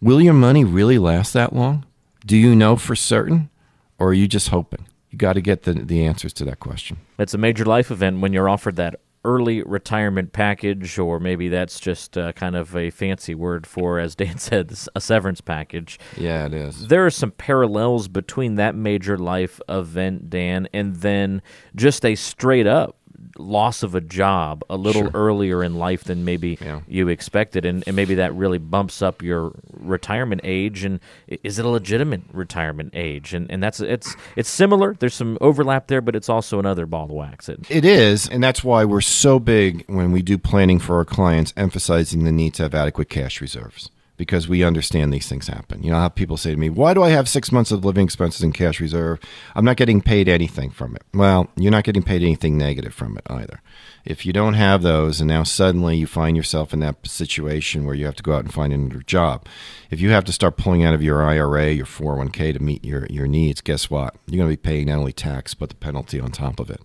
Will 0.00 0.20
your 0.20 0.34
money 0.34 0.64
really 0.64 0.98
last 0.98 1.32
that 1.34 1.54
long? 1.54 1.84
Do 2.24 2.36
you 2.36 2.56
know 2.56 2.76
for 2.76 2.96
certain? 2.96 3.50
Or 3.98 4.08
are 4.08 4.14
you 4.14 4.28
just 4.28 4.48
hoping? 4.48 4.86
You 5.10 5.18
got 5.18 5.34
to 5.34 5.40
get 5.40 5.62
the, 5.62 5.72
the 5.72 6.04
answers 6.04 6.32
to 6.34 6.44
that 6.44 6.60
question. 6.60 6.98
It's 7.18 7.34
a 7.34 7.38
major 7.38 7.64
life 7.64 7.90
event 7.90 8.20
when 8.20 8.32
you're 8.32 8.48
offered 8.48 8.76
that 8.76 9.00
early 9.26 9.60
retirement 9.62 10.32
package, 10.32 10.98
or 10.98 11.18
maybe 11.18 11.48
that's 11.48 11.80
just 11.80 12.16
uh, 12.16 12.32
kind 12.32 12.54
of 12.54 12.76
a 12.76 12.90
fancy 12.90 13.34
word 13.34 13.66
for, 13.66 13.98
as 13.98 14.14
Dan 14.14 14.38
said, 14.38 14.72
a 14.94 15.00
severance 15.00 15.40
package. 15.40 15.98
Yeah, 16.16 16.46
it 16.46 16.54
is. 16.54 16.86
There 16.86 17.04
are 17.04 17.10
some 17.10 17.32
parallels 17.32 18.08
between 18.08 18.54
that 18.54 18.74
major 18.74 19.18
life 19.18 19.60
event, 19.68 20.30
Dan, 20.30 20.68
and 20.72 20.96
then 20.96 21.42
just 21.74 22.04
a 22.04 22.14
straight 22.14 22.66
up 22.68 22.96
loss 23.38 23.82
of 23.82 23.94
a 23.94 24.00
job 24.00 24.62
a 24.70 24.76
little 24.76 25.02
Sure. 25.02 25.10
earlier 25.14 25.62
in 25.62 25.74
life 25.76 26.04
than 26.04 26.24
maybe 26.24 26.58
Yeah. 26.60 26.80
you 26.88 27.08
expected 27.08 27.64
and, 27.64 27.82
and 27.86 27.94
maybe 27.96 28.14
that 28.16 28.34
really 28.34 28.58
bumps 28.58 29.02
up 29.02 29.22
your 29.22 29.52
retirement 29.72 30.40
age 30.44 30.84
and 30.84 31.00
is 31.28 31.58
it 31.58 31.64
a 31.64 31.68
legitimate 31.68 32.22
retirement 32.32 32.90
age 32.94 33.34
and 33.34 33.50
and 33.50 33.62
that's 33.62 33.80
it's 33.80 34.14
it's 34.36 34.48
similar 34.48 34.94
there's 34.98 35.14
some 35.14 35.36
overlap 35.40 35.86
there 35.88 36.00
but 36.00 36.16
it's 36.16 36.28
also 36.28 36.58
another 36.58 36.86
ball 36.86 37.06
to 37.08 37.14
wax 37.14 37.48
it 37.48 37.60
It 37.70 37.84
is, 37.84 38.28
and 38.28 38.42
that's 38.42 38.62
why 38.64 38.84
we're 38.84 39.00
so 39.00 39.38
big 39.38 39.84
when 39.86 40.12
we 40.12 40.22
do 40.22 40.38
planning 40.38 40.78
for 40.78 40.96
our 40.96 41.04
clients, 41.04 41.52
emphasizing 41.56 42.24
the 42.24 42.32
need 42.32 42.54
to 42.54 42.62
have 42.64 42.74
adequate 42.74 43.08
cash 43.08 43.40
reserves 43.40 43.90
because 44.16 44.48
we 44.48 44.64
understand 44.64 45.12
these 45.12 45.28
things 45.28 45.48
happen. 45.48 45.82
You 45.82 45.90
know 45.90 46.00
how 46.00 46.08
people 46.08 46.36
say 46.36 46.50
to 46.50 46.56
me, 46.56 46.70
"Why 46.70 46.94
do 46.94 47.02
I 47.02 47.10
have 47.10 47.28
six 47.28 47.52
months 47.52 47.70
of 47.70 47.84
living 47.84 48.04
expenses 48.04 48.42
in 48.42 48.52
cash 48.52 48.80
reserve? 48.80 49.18
I'm 49.54 49.64
not 49.64 49.76
getting 49.76 50.00
paid 50.00 50.28
anything 50.28 50.70
from 50.70 50.96
it." 50.96 51.02
Well, 51.14 51.48
you're 51.56 51.72
not 51.72 51.84
getting 51.84 52.02
paid 52.02 52.22
anything 52.22 52.56
negative 52.56 52.94
from 52.94 53.16
it 53.18 53.26
either. 53.28 53.60
If 54.04 54.24
you 54.24 54.32
don't 54.32 54.54
have 54.54 54.82
those, 54.82 55.20
and 55.20 55.28
now 55.28 55.42
suddenly 55.42 55.96
you 55.96 56.06
find 56.06 56.36
yourself 56.36 56.72
in 56.72 56.78
that 56.80 57.06
situation 57.06 57.84
where 57.84 57.94
you 57.94 58.06
have 58.06 58.14
to 58.16 58.22
go 58.22 58.34
out 58.34 58.44
and 58.44 58.54
find 58.54 58.72
another 58.72 59.02
job, 59.02 59.46
if 59.90 60.00
you 60.00 60.10
have 60.10 60.24
to 60.26 60.32
start 60.32 60.56
pulling 60.56 60.84
out 60.84 60.94
of 60.94 61.02
your 61.02 61.24
IRA, 61.24 61.72
your 61.72 61.86
401k 61.86 62.52
to 62.52 62.62
meet 62.62 62.84
your, 62.84 63.06
your 63.10 63.26
needs, 63.26 63.60
guess 63.60 63.90
what? 63.90 64.14
You're 64.26 64.38
going 64.38 64.50
to 64.50 64.56
be 64.56 64.68
paying 64.68 64.86
not 64.86 64.98
only 64.98 65.12
tax, 65.12 65.54
but 65.54 65.70
the 65.70 65.74
penalty 65.74 66.20
on 66.20 66.30
top 66.30 66.60
of 66.60 66.70
it. 66.70 66.80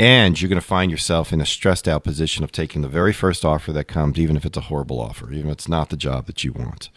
And 0.00 0.40
you're 0.40 0.48
going 0.48 0.60
to 0.60 0.66
find 0.66 0.92
yourself 0.92 1.32
in 1.32 1.40
a 1.40 1.46
stressed 1.46 1.88
out 1.88 2.04
position 2.04 2.44
of 2.44 2.52
taking 2.52 2.82
the 2.82 2.88
very 2.88 3.12
first 3.12 3.44
offer 3.44 3.72
that 3.72 3.86
comes, 3.86 4.16
even 4.16 4.36
if 4.36 4.46
it's 4.46 4.56
a 4.56 4.62
horrible 4.62 5.00
offer, 5.00 5.32
even 5.32 5.48
if 5.48 5.54
it's 5.54 5.68
not 5.68 5.88
the 5.88 5.96
job 5.96 6.26
that 6.26 6.44
you 6.44 6.52
want. 6.52 6.88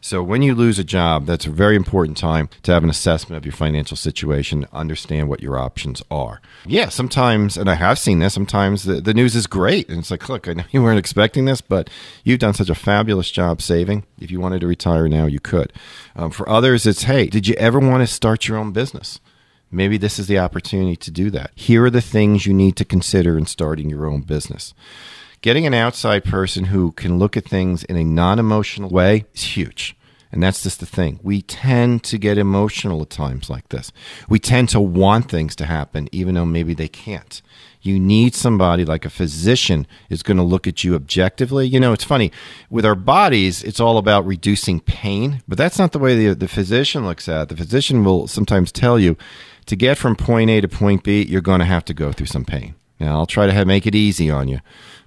So 0.00 0.22
when 0.22 0.42
you 0.42 0.54
lose 0.54 0.78
a 0.78 0.84
job, 0.84 1.26
that's 1.26 1.46
a 1.46 1.50
very 1.50 1.74
important 1.74 2.16
time 2.16 2.48
to 2.62 2.72
have 2.72 2.84
an 2.84 2.90
assessment 2.90 3.38
of 3.38 3.44
your 3.44 3.54
financial 3.54 3.96
situation, 3.96 4.68
understand 4.72 5.28
what 5.28 5.42
your 5.42 5.58
options 5.58 6.00
are. 6.12 6.40
Yeah, 6.64 6.90
sometimes, 6.90 7.56
and 7.56 7.68
I 7.68 7.74
have 7.74 7.98
seen 7.98 8.20
this, 8.20 8.34
sometimes 8.34 8.84
the, 8.84 9.00
the 9.00 9.14
news 9.14 9.34
is 9.34 9.48
great. 9.48 9.88
And 9.88 9.98
it's 9.98 10.12
like, 10.12 10.28
look, 10.28 10.46
I 10.46 10.52
know 10.52 10.64
you 10.70 10.80
weren't 10.80 10.98
expecting 11.00 11.46
this, 11.46 11.60
but 11.60 11.90
you've 12.22 12.38
done 12.38 12.54
such 12.54 12.70
a 12.70 12.76
fabulous 12.76 13.32
job 13.32 13.62
saving. 13.62 14.04
If 14.20 14.30
you 14.30 14.38
wanted 14.38 14.60
to 14.60 14.68
retire 14.68 15.08
now, 15.08 15.26
you 15.26 15.40
could. 15.40 15.72
Um, 16.14 16.30
for 16.30 16.48
others, 16.48 16.86
it's, 16.86 17.02
hey, 17.02 17.26
did 17.26 17.48
you 17.48 17.54
ever 17.56 17.80
want 17.80 18.02
to 18.02 18.06
start 18.06 18.46
your 18.46 18.58
own 18.58 18.70
business? 18.70 19.18
Maybe 19.74 19.98
this 19.98 20.18
is 20.18 20.28
the 20.28 20.38
opportunity 20.38 20.96
to 20.96 21.10
do 21.10 21.30
that. 21.30 21.50
Here 21.54 21.84
are 21.84 21.90
the 21.90 22.00
things 22.00 22.46
you 22.46 22.54
need 22.54 22.76
to 22.76 22.84
consider 22.84 23.36
in 23.36 23.46
starting 23.46 23.90
your 23.90 24.06
own 24.06 24.22
business. 24.22 24.72
Getting 25.42 25.66
an 25.66 25.74
outside 25.74 26.24
person 26.24 26.66
who 26.66 26.92
can 26.92 27.18
look 27.18 27.36
at 27.36 27.44
things 27.44 27.82
in 27.84 27.96
a 27.96 28.04
non 28.04 28.38
emotional 28.38 28.88
way 28.88 29.26
is 29.34 29.56
huge. 29.56 29.96
And 30.30 30.42
that's 30.42 30.62
just 30.62 30.80
the 30.80 30.86
thing. 30.86 31.20
We 31.22 31.42
tend 31.42 32.02
to 32.04 32.18
get 32.18 32.38
emotional 32.38 33.02
at 33.02 33.10
times 33.10 33.50
like 33.50 33.68
this. 33.68 33.92
We 34.28 34.38
tend 34.38 34.68
to 34.70 34.80
want 34.80 35.30
things 35.30 35.54
to 35.56 35.66
happen, 35.66 36.08
even 36.10 36.34
though 36.34 36.46
maybe 36.46 36.74
they 36.74 36.88
can't. 36.88 37.40
You 37.82 38.00
need 38.00 38.34
somebody 38.34 38.84
like 38.84 39.04
a 39.04 39.10
physician 39.10 39.86
is 40.08 40.22
going 40.22 40.38
to 40.38 40.42
look 40.42 40.66
at 40.66 40.82
you 40.82 40.94
objectively. 40.94 41.68
You 41.68 41.78
know, 41.78 41.92
it's 41.92 42.02
funny 42.02 42.32
with 42.70 42.86
our 42.86 42.94
bodies, 42.94 43.62
it's 43.62 43.78
all 43.78 43.98
about 43.98 44.26
reducing 44.26 44.80
pain, 44.80 45.42
but 45.46 45.58
that's 45.58 45.78
not 45.78 45.92
the 45.92 45.98
way 45.98 46.16
the, 46.16 46.34
the 46.34 46.48
physician 46.48 47.04
looks 47.04 47.28
at 47.28 47.42
it. 47.42 47.48
The 47.50 47.56
physician 47.56 48.02
will 48.02 48.26
sometimes 48.26 48.72
tell 48.72 48.98
you 48.98 49.16
to 49.66 49.76
get 49.76 49.98
from 49.98 50.16
point 50.16 50.50
A 50.50 50.60
to 50.60 50.68
point 50.68 51.04
B, 51.04 51.22
you're 51.22 51.40
going 51.40 51.60
to 51.60 51.64
have 51.64 51.84
to 51.86 51.94
go 51.94 52.12
through 52.12 52.26
some 52.26 52.44
pain. 52.44 52.74
Now, 53.00 53.18
I'll 53.18 53.26
try 53.26 53.46
to 53.46 53.52
have, 53.52 53.66
make 53.66 53.86
it 53.86 53.94
easy 53.94 54.30
on 54.30 54.48
you. 54.48 54.60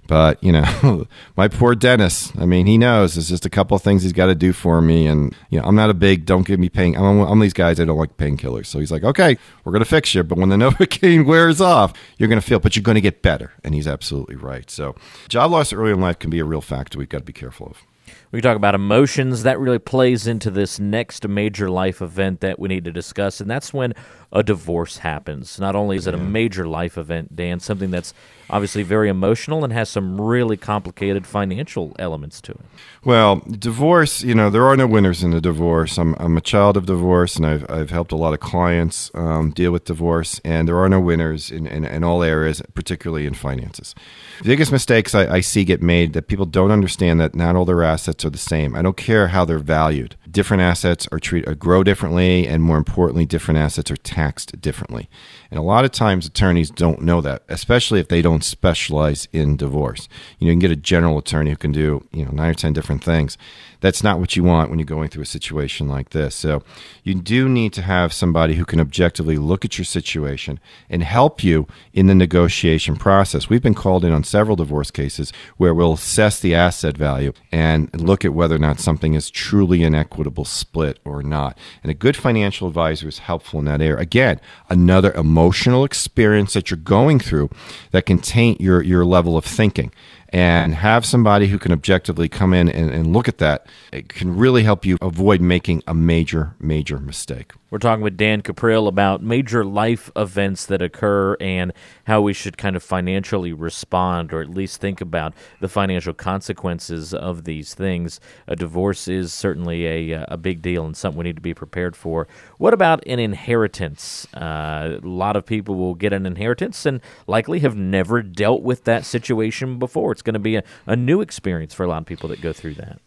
But, 0.06 0.42
you 0.42 0.52
know, 0.52 1.06
my 1.36 1.48
poor 1.48 1.74
dentist, 1.74 2.32
I 2.38 2.46
mean, 2.46 2.66
he 2.66 2.78
knows 2.78 3.14
there's 3.14 3.28
just 3.28 3.44
a 3.44 3.50
couple 3.50 3.76
of 3.76 3.82
things 3.82 4.02
he's 4.02 4.14
got 4.14 4.26
to 4.26 4.34
do 4.34 4.54
for 4.54 4.80
me. 4.80 5.06
And, 5.06 5.36
you 5.50 5.60
know, 5.60 5.66
I'm 5.66 5.74
not 5.74 5.90
a 5.90 5.94
big, 5.94 6.24
don't 6.24 6.46
give 6.46 6.58
me 6.58 6.70
pain. 6.70 6.96
I'm, 6.96 7.20
I'm 7.20 7.40
these 7.40 7.52
guys, 7.52 7.78
I 7.78 7.84
don't 7.84 7.98
like 7.98 8.16
painkillers. 8.16 8.66
So 8.66 8.78
he's 8.78 8.90
like, 8.90 9.04
okay, 9.04 9.36
we're 9.64 9.72
going 9.72 9.84
to 9.84 9.88
fix 9.88 10.14
you. 10.14 10.22
But 10.22 10.38
when 10.38 10.48
the 10.48 10.56
Novocaine 10.70 11.26
wears 11.26 11.60
off, 11.60 11.92
you're 12.16 12.28
going 12.28 12.40
to 12.40 12.46
feel, 12.46 12.58
but 12.58 12.74
you're 12.74 12.82
going 12.82 12.94
to 12.94 13.02
get 13.02 13.22
better. 13.22 13.52
And 13.62 13.74
he's 13.74 13.86
absolutely 13.86 14.36
right. 14.36 14.70
So 14.70 14.94
job 15.28 15.50
loss 15.50 15.74
early 15.74 15.92
in 15.92 16.00
life 16.00 16.18
can 16.18 16.30
be 16.30 16.38
a 16.38 16.44
real 16.44 16.62
factor 16.62 16.98
we've 16.98 17.08
got 17.08 17.18
to 17.18 17.24
be 17.24 17.34
careful 17.34 17.66
of. 17.66 17.87
We 18.30 18.42
talk 18.42 18.56
about 18.56 18.74
emotions. 18.74 19.44
That 19.44 19.58
really 19.58 19.78
plays 19.78 20.26
into 20.26 20.50
this 20.50 20.78
next 20.78 21.26
major 21.26 21.70
life 21.70 22.02
event 22.02 22.40
that 22.40 22.58
we 22.58 22.68
need 22.68 22.84
to 22.84 22.92
discuss, 22.92 23.40
and 23.40 23.50
that's 23.50 23.72
when 23.72 23.94
a 24.30 24.42
divorce 24.42 24.98
happens. 24.98 25.58
Not 25.58 25.74
only 25.74 25.96
is 25.96 26.06
it 26.06 26.12
a 26.12 26.18
major 26.18 26.68
life 26.68 26.98
event, 26.98 27.34
Dan, 27.34 27.60
something 27.60 27.90
that's 27.90 28.12
obviously 28.50 28.82
very 28.82 29.08
emotional 29.08 29.64
and 29.64 29.72
has 29.72 29.88
some 29.88 30.20
really 30.20 30.56
complicated 30.56 31.26
financial 31.26 31.94
elements 31.98 32.40
to 32.42 32.52
it. 32.52 32.60
Well, 33.04 33.36
divorce, 33.46 34.22
you 34.22 34.34
know, 34.34 34.50
there 34.50 34.64
are 34.64 34.76
no 34.76 34.86
winners 34.86 35.22
in 35.22 35.32
a 35.32 35.40
divorce. 35.40 35.98
I'm, 35.98 36.14
I'm 36.18 36.36
a 36.36 36.40
child 36.40 36.76
of 36.76 36.86
divorce, 36.86 37.36
and 37.36 37.46
I've, 37.46 37.70
I've 37.70 37.90
helped 37.90 38.12
a 38.12 38.16
lot 38.16 38.34
of 38.34 38.40
clients 38.40 39.10
um, 39.14 39.50
deal 39.50 39.72
with 39.72 39.84
divorce, 39.84 40.40
and 40.44 40.68
there 40.68 40.78
are 40.78 40.88
no 40.88 41.00
winners 41.00 41.50
in, 41.50 41.66
in, 41.66 41.84
in 41.84 42.04
all 42.04 42.22
areas, 42.22 42.62
particularly 42.74 43.26
in 43.26 43.34
finances. 43.34 43.94
The 44.42 44.48
biggest 44.48 44.72
mistakes 44.72 45.14
I, 45.14 45.36
I 45.36 45.40
see 45.40 45.64
get 45.64 45.82
made 45.82 46.12
that 46.14 46.28
people 46.28 46.46
don't 46.46 46.70
understand 46.70 47.20
that 47.20 47.34
not 47.34 47.56
all 47.56 47.64
their 47.64 47.82
assets 47.82 48.17
assets 48.18 48.24
are 48.24 48.30
the 48.30 48.38
same. 48.38 48.74
I 48.74 48.82
don't 48.82 48.96
care 48.96 49.28
how 49.28 49.44
they're 49.44 49.60
valued. 49.60 50.16
Different 50.28 50.60
assets 50.60 51.06
are 51.12 51.20
treated 51.20 51.48
uh, 51.48 51.54
grow 51.54 51.84
differently, 51.84 52.48
and 52.48 52.62
more 52.64 52.76
importantly, 52.76 53.26
different 53.26 53.58
assets 53.58 53.92
are 53.92 53.96
taxed 53.96 54.60
differently. 54.60 55.08
And 55.50 55.58
a 55.58 55.62
lot 55.62 55.84
of 55.84 55.92
times, 55.92 56.26
attorneys 56.26 56.70
don't 56.70 57.00
know 57.00 57.20
that, 57.22 57.42
especially 57.48 58.00
if 58.00 58.08
they 58.08 58.20
don't 58.20 58.44
specialize 58.44 59.28
in 59.32 59.56
divorce. 59.56 60.08
You 60.38 60.46
know, 60.46 60.50
you 60.50 60.54
can 60.54 60.58
get 60.58 60.70
a 60.70 60.76
general 60.76 61.16
attorney 61.18 61.50
who 61.50 61.56
can 61.56 61.72
do 61.72 62.06
you 62.12 62.24
know 62.24 62.30
nine 62.30 62.50
or 62.50 62.54
ten 62.54 62.74
different 62.74 63.02
things. 63.02 63.38
That's 63.80 64.02
not 64.02 64.18
what 64.18 64.34
you 64.34 64.42
want 64.42 64.68
when 64.68 64.78
you're 64.78 64.86
going 64.86 65.08
through 65.08 65.22
a 65.22 65.26
situation 65.26 65.88
like 65.88 66.10
this. 66.10 66.34
So, 66.34 66.62
you 67.02 67.14
do 67.14 67.48
need 67.48 67.72
to 67.74 67.82
have 67.82 68.12
somebody 68.12 68.54
who 68.54 68.64
can 68.64 68.80
objectively 68.80 69.38
look 69.38 69.64
at 69.64 69.78
your 69.78 69.84
situation 69.84 70.60
and 70.90 71.02
help 71.02 71.42
you 71.42 71.66
in 71.94 72.08
the 72.08 72.14
negotiation 72.14 72.96
process. 72.96 73.48
We've 73.48 73.62
been 73.62 73.74
called 73.74 74.04
in 74.04 74.12
on 74.12 74.24
several 74.24 74.56
divorce 74.56 74.90
cases 74.90 75.32
where 75.56 75.74
we'll 75.74 75.94
assess 75.94 76.40
the 76.40 76.54
asset 76.54 76.96
value 76.96 77.32
and 77.52 77.88
look 77.98 78.24
at 78.24 78.34
whether 78.34 78.56
or 78.56 78.58
not 78.58 78.80
something 78.80 79.14
is 79.14 79.30
truly 79.30 79.82
an 79.82 79.94
equitable 79.94 80.44
split 80.44 80.98
or 81.04 81.22
not. 81.22 81.56
And 81.82 81.90
a 81.90 81.94
good 81.94 82.16
financial 82.16 82.68
advisor 82.68 83.08
is 83.08 83.20
helpful 83.20 83.60
in 83.60 83.66
that 83.66 83.80
area. 83.80 83.96
Again, 83.96 84.40
another 84.68 85.12
emotional 85.12 85.37
experience 85.84 86.52
that 86.54 86.70
you're 86.70 86.78
going 86.78 87.18
through 87.18 87.50
that 87.90 88.06
can 88.06 88.18
taint 88.18 88.60
your, 88.60 88.82
your 88.82 89.04
level 89.04 89.36
of 89.36 89.44
thinking 89.44 89.92
and 90.30 90.74
have 90.74 91.06
somebody 91.06 91.46
who 91.46 91.58
can 91.58 91.72
objectively 91.72 92.28
come 92.28 92.52
in 92.52 92.68
and, 92.68 92.90
and, 92.90 93.12
look 93.12 93.28
at 93.28 93.38
that, 93.38 93.66
it 93.92 94.08
can 94.08 94.36
really 94.36 94.62
help 94.62 94.84
you 94.84 94.98
avoid 95.00 95.40
making 95.40 95.82
a 95.86 95.94
major, 95.94 96.54
major 96.60 96.98
mistake. 96.98 97.52
We're 97.70 97.78
talking 97.78 98.02
with 98.02 98.16
Dan 98.16 98.40
Cuprill 98.40 98.88
about 98.88 99.22
major 99.22 99.62
life 99.62 100.10
events 100.16 100.64
that 100.66 100.80
occur 100.80 101.36
and 101.38 101.74
how 102.04 102.22
we 102.22 102.32
should 102.32 102.56
kind 102.56 102.76
of 102.76 102.82
financially 102.82 103.52
respond 103.52 104.32
or 104.32 104.40
at 104.40 104.48
least 104.48 104.80
think 104.80 105.02
about 105.02 105.34
the 105.60 105.68
financial 105.68 106.14
consequences 106.14 107.12
of 107.12 107.44
these 107.44 107.74
things. 107.74 108.20
A 108.46 108.56
divorce 108.56 109.06
is 109.06 109.34
certainly 109.34 110.12
a, 110.12 110.24
a 110.28 110.38
big 110.38 110.62
deal 110.62 110.86
and 110.86 110.96
something 110.96 111.18
we 111.18 111.24
need 111.24 111.36
to 111.36 111.42
be 111.42 111.52
prepared 111.52 111.94
for. 111.94 112.26
What 112.56 112.72
about 112.72 113.06
an 113.06 113.18
inheritance? 113.18 114.26
Uh, 114.32 114.98
a 115.02 115.06
lot 115.06 115.36
of 115.36 115.44
people 115.44 115.74
will 115.74 115.94
get 115.94 116.14
an 116.14 116.24
inheritance 116.24 116.86
and 116.86 117.02
likely 117.26 117.58
have 117.58 117.76
never 117.76 118.22
dealt 118.22 118.62
with 118.62 118.84
that 118.84 119.04
situation 119.04 119.78
before. 119.78 120.12
It's 120.12 120.22
going 120.22 120.32
to 120.32 120.40
be 120.40 120.56
a, 120.56 120.62
a 120.86 120.96
new 120.96 121.20
experience 121.20 121.74
for 121.74 121.84
a 121.84 121.86
lot 121.86 121.98
of 121.98 122.06
people 122.06 122.30
that 122.30 122.40
go 122.40 122.54
through 122.54 122.76
that. 122.76 122.98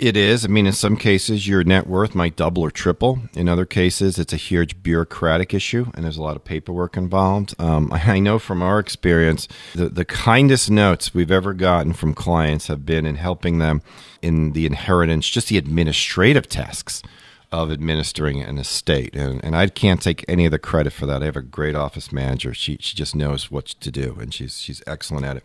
It 0.00 0.16
is. 0.16 0.46
I 0.46 0.48
mean, 0.48 0.66
in 0.66 0.72
some 0.72 0.96
cases, 0.96 1.46
your 1.46 1.62
net 1.62 1.86
worth 1.86 2.14
might 2.14 2.34
double 2.34 2.62
or 2.62 2.70
triple. 2.70 3.18
In 3.34 3.50
other 3.50 3.66
cases, 3.66 4.18
it's 4.18 4.32
a 4.32 4.38
huge 4.38 4.82
bureaucratic 4.82 5.52
issue, 5.52 5.90
and 5.92 6.06
there's 6.06 6.16
a 6.16 6.22
lot 6.22 6.36
of 6.36 6.44
paperwork 6.44 6.96
involved. 6.96 7.54
Um, 7.58 7.92
I 7.94 8.18
know 8.18 8.38
from 8.38 8.62
our 8.62 8.78
experience, 8.78 9.46
the, 9.74 9.90
the 9.90 10.06
kindest 10.06 10.70
notes 10.70 11.12
we've 11.12 11.30
ever 11.30 11.52
gotten 11.52 11.92
from 11.92 12.14
clients 12.14 12.68
have 12.68 12.86
been 12.86 13.04
in 13.04 13.16
helping 13.16 13.58
them 13.58 13.82
in 14.22 14.52
the 14.52 14.64
inheritance, 14.64 15.28
just 15.28 15.48
the 15.48 15.58
administrative 15.58 16.48
tasks 16.48 17.02
of 17.52 17.70
administering 17.70 18.40
an 18.40 18.56
estate. 18.56 19.14
And, 19.14 19.44
and 19.44 19.54
I 19.54 19.66
can't 19.66 20.00
take 20.00 20.24
any 20.26 20.46
of 20.46 20.52
the 20.52 20.58
credit 20.58 20.94
for 20.94 21.04
that. 21.04 21.20
I 21.20 21.26
have 21.26 21.36
a 21.36 21.42
great 21.42 21.74
office 21.74 22.10
manager. 22.10 22.54
She, 22.54 22.78
she 22.80 22.96
just 22.96 23.14
knows 23.14 23.50
what 23.50 23.66
to 23.66 23.90
do, 23.90 24.16
and 24.18 24.32
she's, 24.32 24.60
she's 24.60 24.82
excellent 24.86 25.26
at 25.26 25.36
it 25.36 25.44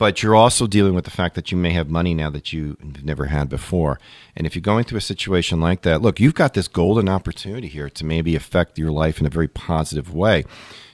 but 0.00 0.22
you're 0.22 0.34
also 0.34 0.66
dealing 0.66 0.94
with 0.94 1.04
the 1.04 1.10
fact 1.10 1.34
that 1.34 1.52
you 1.52 1.58
may 1.58 1.72
have 1.72 1.90
money 1.90 2.14
now 2.14 2.30
that 2.30 2.54
you've 2.54 3.04
never 3.04 3.26
had 3.26 3.50
before. 3.50 4.00
And 4.34 4.46
if 4.46 4.54
you're 4.54 4.62
going 4.62 4.84
through 4.84 4.96
a 4.96 5.02
situation 5.02 5.60
like 5.60 5.82
that, 5.82 6.00
look, 6.00 6.18
you've 6.18 6.34
got 6.34 6.54
this 6.54 6.68
golden 6.68 7.06
opportunity 7.06 7.68
here 7.68 7.90
to 7.90 8.06
maybe 8.06 8.34
affect 8.34 8.78
your 8.78 8.90
life 8.90 9.20
in 9.20 9.26
a 9.26 9.30
very 9.30 9.46
positive 9.46 10.14
way. 10.14 10.46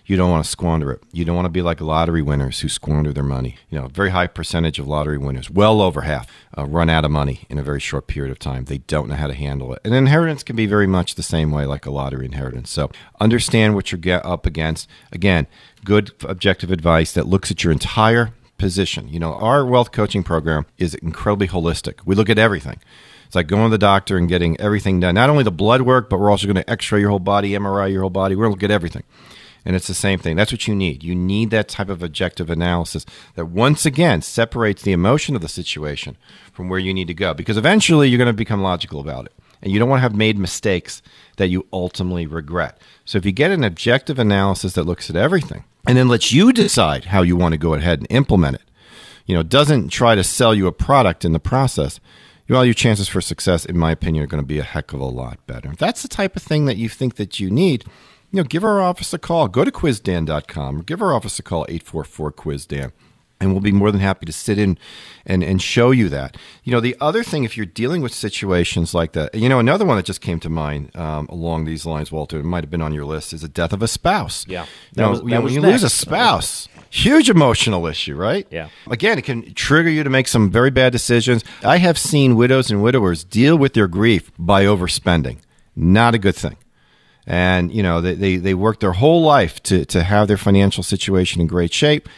You 0.06 0.16
don't 0.16 0.32
want 0.32 0.44
to 0.44 0.50
squander 0.50 0.90
it. 0.90 1.04
You 1.12 1.24
don't 1.24 1.36
want 1.36 1.46
to 1.46 1.50
be 1.50 1.62
like 1.62 1.80
lottery 1.80 2.20
winners 2.20 2.60
who 2.60 2.68
squander 2.68 3.12
their 3.12 3.22
money. 3.22 3.58
You 3.70 3.78
know, 3.78 3.84
a 3.84 3.88
very 3.88 4.10
high 4.10 4.26
percentage 4.26 4.80
of 4.80 4.88
lottery 4.88 5.18
winners, 5.18 5.48
well 5.48 5.80
over 5.80 6.00
half, 6.00 6.26
uh, 6.58 6.66
run 6.66 6.90
out 6.90 7.04
of 7.04 7.12
money 7.12 7.46
in 7.48 7.58
a 7.58 7.62
very 7.62 7.80
short 7.80 8.08
period 8.08 8.32
of 8.32 8.40
time. 8.40 8.64
They 8.64 8.78
don't 8.78 9.08
know 9.08 9.14
how 9.14 9.28
to 9.28 9.34
handle 9.34 9.72
it. 9.72 9.82
And 9.84 9.94
inheritance 9.94 10.42
can 10.42 10.56
be 10.56 10.66
very 10.66 10.88
much 10.88 11.14
the 11.14 11.22
same 11.22 11.52
way, 11.52 11.64
like 11.64 11.86
a 11.86 11.92
lottery 11.92 12.26
inheritance. 12.26 12.70
So 12.70 12.90
understand 13.20 13.76
what 13.76 13.92
you're 13.92 14.26
up 14.26 14.46
against. 14.46 14.88
Again, 15.12 15.46
good 15.84 16.10
objective 16.24 16.72
advice 16.72 17.12
that 17.12 17.28
looks 17.28 17.52
at 17.52 17.62
your 17.62 17.72
entire 17.72 18.32
position. 18.58 19.08
You 19.08 19.18
know, 19.18 19.34
our 19.34 19.64
wealth 19.64 19.92
coaching 19.92 20.22
program 20.22 20.66
is 20.78 20.94
incredibly 20.94 21.48
holistic. 21.48 22.00
We 22.04 22.14
look 22.14 22.30
at 22.30 22.38
everything. 22.38 22.80
It's 23.26 23.34
like 23.34 23.48
going 23.48 23.64
to 23.64 23.70
the 23.70 23.78
doctor 23.78 24.16
and 24.16 24.28
getting 24.28 24.58
everything 24.60 25.00
done. 25.00 25.16
Not 25.16 25.30
only 25.30 25.42
the 25.42 25.50
blood 25.50 25.82
work, 25.82 26.08
but 26.08 26.20
we're 26.20 26.30
also 26.30 26.46
going 26.46 26.56
to 26.56 26.70
x-ray 26.70 27.00
your 27.00 27.10
whole 27.10 27.18
body, 27.18 27.50
MRI 27.50 27.90
your 27.90 28.02
whole 28.02 28.10
body. 28.10 28.36
We're 28.36 28.44
going 28.44 28.52
to 28.52 28.56
look 28.56 28.70
at 28.70 28.74
everything. 28.74 29.02
And 29.64 29.74
it's 29.74 29.88
the 29.88 29.94
same 29.94 30.20
thing. 30.20 30.36
That's 30.36 30.52
what 30.52 30.68
you 30.68 30.76
need. 30.76 31.02
You 31.02 31.16
need 31.16 31.50
that 31.50 31.68
type 31.68 31.88
of 31.88 32.00
objective 32.00 32.50
analysis 32.50 33.04
that 33.34 33.46
once 33.46 33.84
again 33.84 34.22
separates 34.22 34.82
the 34.82 34.92
emotion 34.92 35.34
of 35.34 35.42
the 35.42 35.48
situation 35.48 36.16
from 36.52 36.68
where 36.68 36.78
you 36.78 36.94
need 36.94 37.08
to 37.08 37.14
go. 37.14 37.34
Because 37.34 37.56
eventually 37.56 38.08
you're 38.08 38.18
going 38.18 38.26
to 38.26 38.32
become 38.32 38.62
logical 38.62 39.00
about 39.00 39.26
it. 39.26 39.32
And 39.66 39.72
you 39.72 39.80
don't 39.80 39.88
want 39.88 39.98
to 39.98 40.02
have 40.02 40.14
made 40.14 40.38
mistakes 40.38 41.02
that 41.38 41.48
you 41.48 41.66
ultimately 41.72 42.24
regret. 42.24 42.80
So 43.04 43.18
if 43.18 43.26
you 43.26 43.32
get 43.32 43.50
an 43.50 43.64
objective 43.64 44.16
analysis 44.16 44.74
that 44.74 44.84
looks 44.84 45.10
at 45.10 45.16
everything, 45.16 45.64
and 45.88 45.98
then 45.98 46.06
lets 46.06 46.32
you 46.32 46.52
decide 46.52 47.06
how 47.06 47.22
you 47.22 47.34
want 47.34 47.50
to 47.50 47.58
go 47.58 47.74
ahead 47.74 47.98
and 47.98 48.06
implement 48.08 48.54
it. 48.54 48.62
You 49.24 49.34
know, 49.34 49.42
doesn't 49.42 49.88
try 49.88 50.14
to 50.14 50.22
sell 50.22 50.54
you 50.54 50.68
a 50.68 50.72
product 50.72 51.24
in 51.24 51.32
the 51.32 51.40
process. 51.40 51.98
Well, 52.48 52.64
your 52.64 52.74
chances 52.74 53.08
for 53.08 53.20
success, 53.20 53.64
in 53.64 53.76
my 53.76 53.90
opinion, 53.90 54.22
are 54.22 54.28
going 54.28 54.40
to 54.40 54.46
be 54.46 54.60
a 54.60 54.62
heck 54.62 54.92
of 54.92 55.00
a 55.00 55.04
lot 55.04 55.44
better. 55.48 55.72
If 55.72 55.78
that's 55.78 56.02
the 56.02 56.08
type 56.08 56.36
of 56.36 56.44
thing 56.44 56.66
that 56.66 56.76
you 56.76 56.88
think 56.88 57.16
that 57.16 57.40
you 57.40 57.50
need, 57.50 57.84
you 58.30 58.36
know, 58.36 58.44
give 58.44 58.62
our 58.62 58.80
office 58.80 59.12
a 59.12 59.18
call. 59.18 59.48
Go 59.48 59.64
to 59.64 59.72
quizdan.com 59.72 60.78
or 60.78 60.82
give 60.84 61.02
our 61.02 61.12
office 61.12 61.40
a 61.40 61.42
call, 61.42 61.66
844 61.68 62.30
quizdan 62.30 62.92
and 63.40 63.52
we'll 63.52 63.60
be 63.60 63.72
more 63.72 63.90
than 63.90 64.00
happy 64.00 64.24
to 64.26 64.32
sit 64.32 64.58
in 64.58 64.78
and, 65.26 65.44
and 65.44 65.60
show 65.60 65.90
you 65.90 66.08
that. 66.08 66.36
You 66.64 66.72
know, 66.72 66.80
the 66.80 66.96
other 67.00 67.22
thing, 67.22 67.44
if 67.44 67.56
you're 67.56 67.66
dealing 67.66 68.00
with 68.00 68.14
situations 68.14 68.94
like 68.94 69.12
that, 69.12 69.34
you 69.34 69.48
know, 69.48 69.58
another 69.58 69.84
one 69.84 69.96
that 69.96 70.06
just 70.06 70.20
came 70.20 70.40
to 70.40 70.48
mind 70.48 70.94
um, 70.96 71.26
along 71.28 71.64
these 71.64 71.84
lines, 71.84 72.10
Walter, 72.10 72.40
it 72.40 72.44
might 72.44 72.64
have 72.64 72.70
been 72.70 72.80
on 72.80 72.94
your 72.94 73.04
list, 73.04 73.32
is 73.32 73.42
the 73.42 73.48
death 73.48 73.72
of 73.72 73.82
a 73.82 73.88
spouse. 73.88 74.46
Yeah. 74.48 74.64
You 74.94 75.02
know, 75.02 75.10
was, 75.10 75.20
you 75.20 75.28
know, 75.28 75.40
when 75.42 75.52
you 75.52 75.60
next. 75.60 75.72
lose 75.72 75.82
a 75.84 75.90
spouse, 75.90 76.68
huge 76.88 77.28
emotional 77.28 77.86
issue, 77.86 78.16
right? 78.16 78.46
Yeah. 78.50 78.68
Again, 78.90 79.18
it 79.18 79.24
can 79.24 79.52
trigger 79.54 79.90
you 79.90 80.02
to 80.02 80.10
make 80.10 80.28
some 80.28 80.50
very 80.50 80.70
bad 80.70 80.92
decisions. 80.92 81.44
I 81.62 81.76
have 81.78 81.98
seen 81.98 82.36
widows 82.36 82.70
and 82.70 82.82
widowers 82.82 83.22
deal 83.22 83.56
with 83.58 83.74
their 83.74 83.88
grief 83.88 84.30
by 84.38 84.64
overspending. 84.64 85.38
Not 85.74 86.14
a 86.14 86.18
good 86.18 86.36
thing 86.36 86.56
and 87.26 87.74
you 87.74 87.82
know 87.82 88.00
they, 88.00 88.14
they, 88.14 88.36
they 88.36 88.54
work 88.54 88.78
their 88.78 88.92
whole 88.92 89.20
life 89.20 89.60
to, 89.64 89.84
to 89.86 90.04
have 90.04 90.28
their 90.28 90.36
financial 90.36 90.84
situation 90.84 91.40
in 91.40 91.48
great 91.48 91.72
shape 91.72 92.08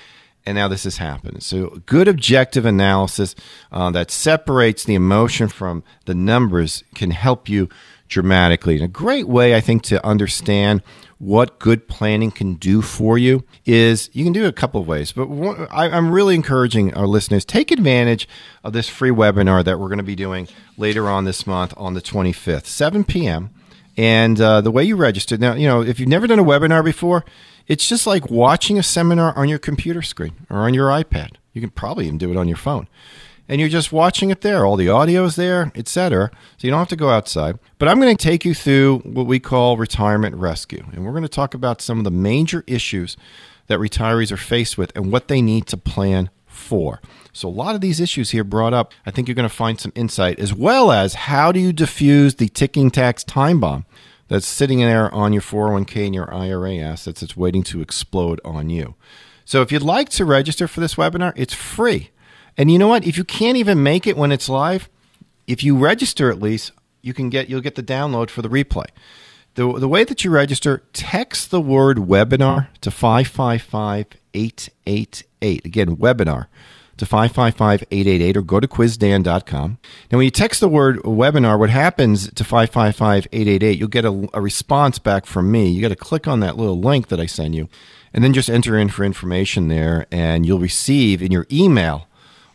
and 0.49 0.57
now 0.57 0.67
this 0.67 0.85
has 0.85 0.97
happened. 0.97 1.43
So, 1.43 1.83
good 1.85 2.09
objective 2.09 2.65
analysis 2.65 3.35
uh, 3.71 3.91
that 3.91 4.11
separates 4.11 4.83
the 4.83 4.95
emotion 4.95 5.49
from 5.49 5.85
the 6.07 6.15
numbers 6.15 6.85
can 6.95 7.11
help 7.11 7.51
you 7.51 7.69
dramatically. 8.09 8.77
And 8.77 8.85
a 8.85 8.89
great 8.89 9.29
way, 9.29 9.55
I 9.55 9.61
think, 9.61 9.83
to 9.85 10.05
understand 10.05 10.83
what 11.19 11.59
good 11.59 11.87
planning 11.87 12.31
can 12.31 12.55
do 12.55 12.81
for 12.81 13.19
you 13.19 13.45
is 13.67 14.09
you 14.15 14.25
can 14.25 14.33
do 14.33 14.45
it 14.45 14.49
a 14.49 14.53
couple 14.53 14.81
of 14.81 14.89
ways. 14.89 15.13
But 15.13 15.29
one, 15.29 15.69
I, 15.71 15.91
I'm 15.91 16.11
really 16.11 16.35
encouraging 16.35 16.95
our 16.95 17.07
listeners 17.07 17.45
take 17.45 17.71
advantage 17.71 18.27
of 18.65 18.73
this 18.73 18.89
free 18.89 19.11
webinar 19.11 19.63
that 19.65 19.79
we're 19.79 19.89
going 19.89 19.99
to 19.99 20.03
be 20.05 20.17
doing 20.17 20.49
later 20.79 21.11
on 21.11 21.25
this 21.25 21.47
month 21.47 21.75
on 21.77 21.93
the 21.93 22.01
25th, 22.01 22.65
7 22.65 23.05
p.m. 23.05 23.51
And 23.99 24.41
uh, 24.41 24.63
the 24.63 24.71
way 24.71 24.85
you 24.85 24.97
register 24.97 25.37
now, 25.37 25.53
you 25.53 25.67
know, 25.67 25.83
if 25.83 26.01
you've 26.01 26.09
never 26.09 26.27
done 26.27 26.39
a 26.39 26.45
webinar 26.45 26.83
before, 26.83 27.27
it's 27.69 27.87
just 27.87 28.07
like 28.07 28.31
watching 28.31 28.79
a 28.79 28.83
seminar 28.83 29.37
on 29.37 29.49
your 29.49 29.59
computer 29.59 30.03
screen 30.03 30.33
or 30.51 30.59
on 30.59 30.75
your 30.75 30.89
iPad. 30.89 31.37
You 31.53 31.61
can 31.61 31.71
probably 31.71 32.07
even 32.07 32.19
do 32.19 32.31
it 32.31 32.37
on 32.37 32.49
your 32.49 32.57
phone. 32.57 32.89
And 33.47 33.61
you're 33.61 33.71
just 33.71 33.93
watching 33.93 34.31
it 34.31 34.43
there. 34.43 34.67
All 34.67 34.77
the 34.77 34.91
audio 34.91 35.25
is 35.25 35.37
there, 35.37 35.73
etc. 35.75 36.31
So 36.59 36.67
you 36.67 36.71
don't 36.71 36.79
have 36.79 36.89
to 36.89 36.97
go 36.97 37.11
outside. 37.11 37.59
But 37.79 37.89
I'm 37.89 38.01
going 38.01 38.15
to 38.15 38.23
take 38.23 38.45
you 38.45 38.55
through 38.55 38.99
what 38.99 39.27
we 39.27 39.39
call 39.39 39.77
retirement 39.77 40.37
rescue. 40.37 40.85
And 40.93 41.05
we're 41.05 41.13
going 41.13 41.23
to 41.23 41.29
talk 41.29 41.55
about 41.55 41.81
some 41.81 41.99
of 41.99 42.05
the 42.05 42.11
major 42.11 42.65
issues 42.67 43.17
that 43.69 43.79
retirees 43.79 44.33
are 44.33 44.39
faced 44.39 44.77
with 44.77 44.93
and 44.95 45.13
what 45.13 45.29
they 45.29 45.41
need 45.41 45.67
to 45.67 45.77
plan 45.77 46.31
for. 46.47 47.01
So 47.33 47.49
a 47.49 47.51
lot 47.51 47.75
of 47.75 47.81
these 47.81 48.01
issues 48.01 48.31
here 48.31 48.45
brought 48.45 48.75
up, 48.75 48.93
I 49.07 49.11
think 49.11 49.29
you're 49.29 49.35
going 49.35 49.49
to 49.49 49.55
find 49.55 49.81
some 49.81 49.93
insight 49.95 50.39
as 50.39 50.53
well 50.53 50.91
as 50.91 51.15
how 51.15 51.53
do 51.53 51.61
you 51.61 51.73
diffuse 51.73 52.35
the 52.35 52.49
ticking 52.49 52.91
tax 52.91 53.25
time 53.25 53.61
bomb 53.61 53.87
that's 54.29 54.47
sitting 54.47 54.81
in 54.81 54.89
there 54.89 55.13
on 55.15 55.33
your 55.33 55.43
401k 55.43 56.07
and 56.07 56.15
your 56.15 56.33
IRA 56.33 56.77
assets 56.77 57.21
that's 57.21 57.37
waiting 57.37 57.63
to 57.65 57.81
explode 57.81 58.41
on 58.45 58.71
you. 58.71 58.95
So 59.45 59.63
if 59.63 59.73
you'd 59.73 59.83
like 59.83 60.11
to 60.11 60.25
register 60.25 60.69
for 60.69 60.81
this 60.81 60.95
webinar, 60.95 61.33
it's 61.35 61.55
free. 61.55 62.11
And 62.57 62.71
you 62.71 62.79
know 62.79 62.89
what? 62.89 63.07
If 63.07 63.17
you 63.17 63.25
can't 63.25 63.57
even 63.57 63.83
make 63.83 64.07
it 64.07 64.17
when 64.17 64.31
it's 64.31 64.49
live, 64.49 64.89
if 65.47 65.65
you 65.65 65.77
register 65.77 66.31
at 66.31 66.41
least, 66.41 66.73
you 67.01 67.15
can 67.15 67.31
get 67.31 67.49
you'll 67.49 67.63
get 67.63 67.75
the 67.75 67.83
download 67.83 68.29
for 68.29 68.43
the 68.43 68.49
replay. 68.49 68.87
The, 69.55 69.73
the 69.79 69.89
way 69.89 70.05
that 70.05 70.25
you 70.25 70.31
register, 70.31 70.83
text 70.93 71.51
the 71.51 71.61
word 71.61 71.97
webinar 71.97 72.69
to 72.83 72.91
555 72.91 74.07
888. 74.35 75.65
Again, 75.65 75.97
webinar 75.97 76.47
to 76.99 77.07
555-888 77.07 78.37
or 78.37 78.43
go 78.43 78.61
to 78.61 78.69
quizdan.com. 78.69 79.79
Now, 80.11 80.19
when 80.19 80.25
you 80.25 80.31
text 80.31 80.61
the 80.61 80.69
word 80.69 80.99
webinar, 80.99 81.59
what 81.59 81.71
happens 81.71 82.33
to 82.33 82.45
555-888, 82.45 83.79
you'll 83.79 83.89
get 83.89 84.05
a, 84.05 84.29
a 84.35 84.41
response 84.41 84.99
back 84.99 85.27
from 85.27 85.51
me. 85.51 85.69
You 85.69 85.81
got 85.81 85.89
to 85.89 85.97
click 85.97 86.29
on 86.29 86.41
that 86.41 86.57
little 86.57 86.79
link 86.79 87.09
that 87.09 87.21
I 87.21 87.27
send 87.27 87.55
you 87.55 87.69
and 88.13 88.25
then 88.25 88.33
just 88.33 88.51
enter 88.51 88.77
in 88.77 88.89
for 88.89 89.05
information 89.05 89.69
there 89.69 90.07
and 90.11 90.45
you'll 90.45 90.59
receive 90.59 91.23
in 91.23 91.31
your 91.31 91.47
email 91.53 92.08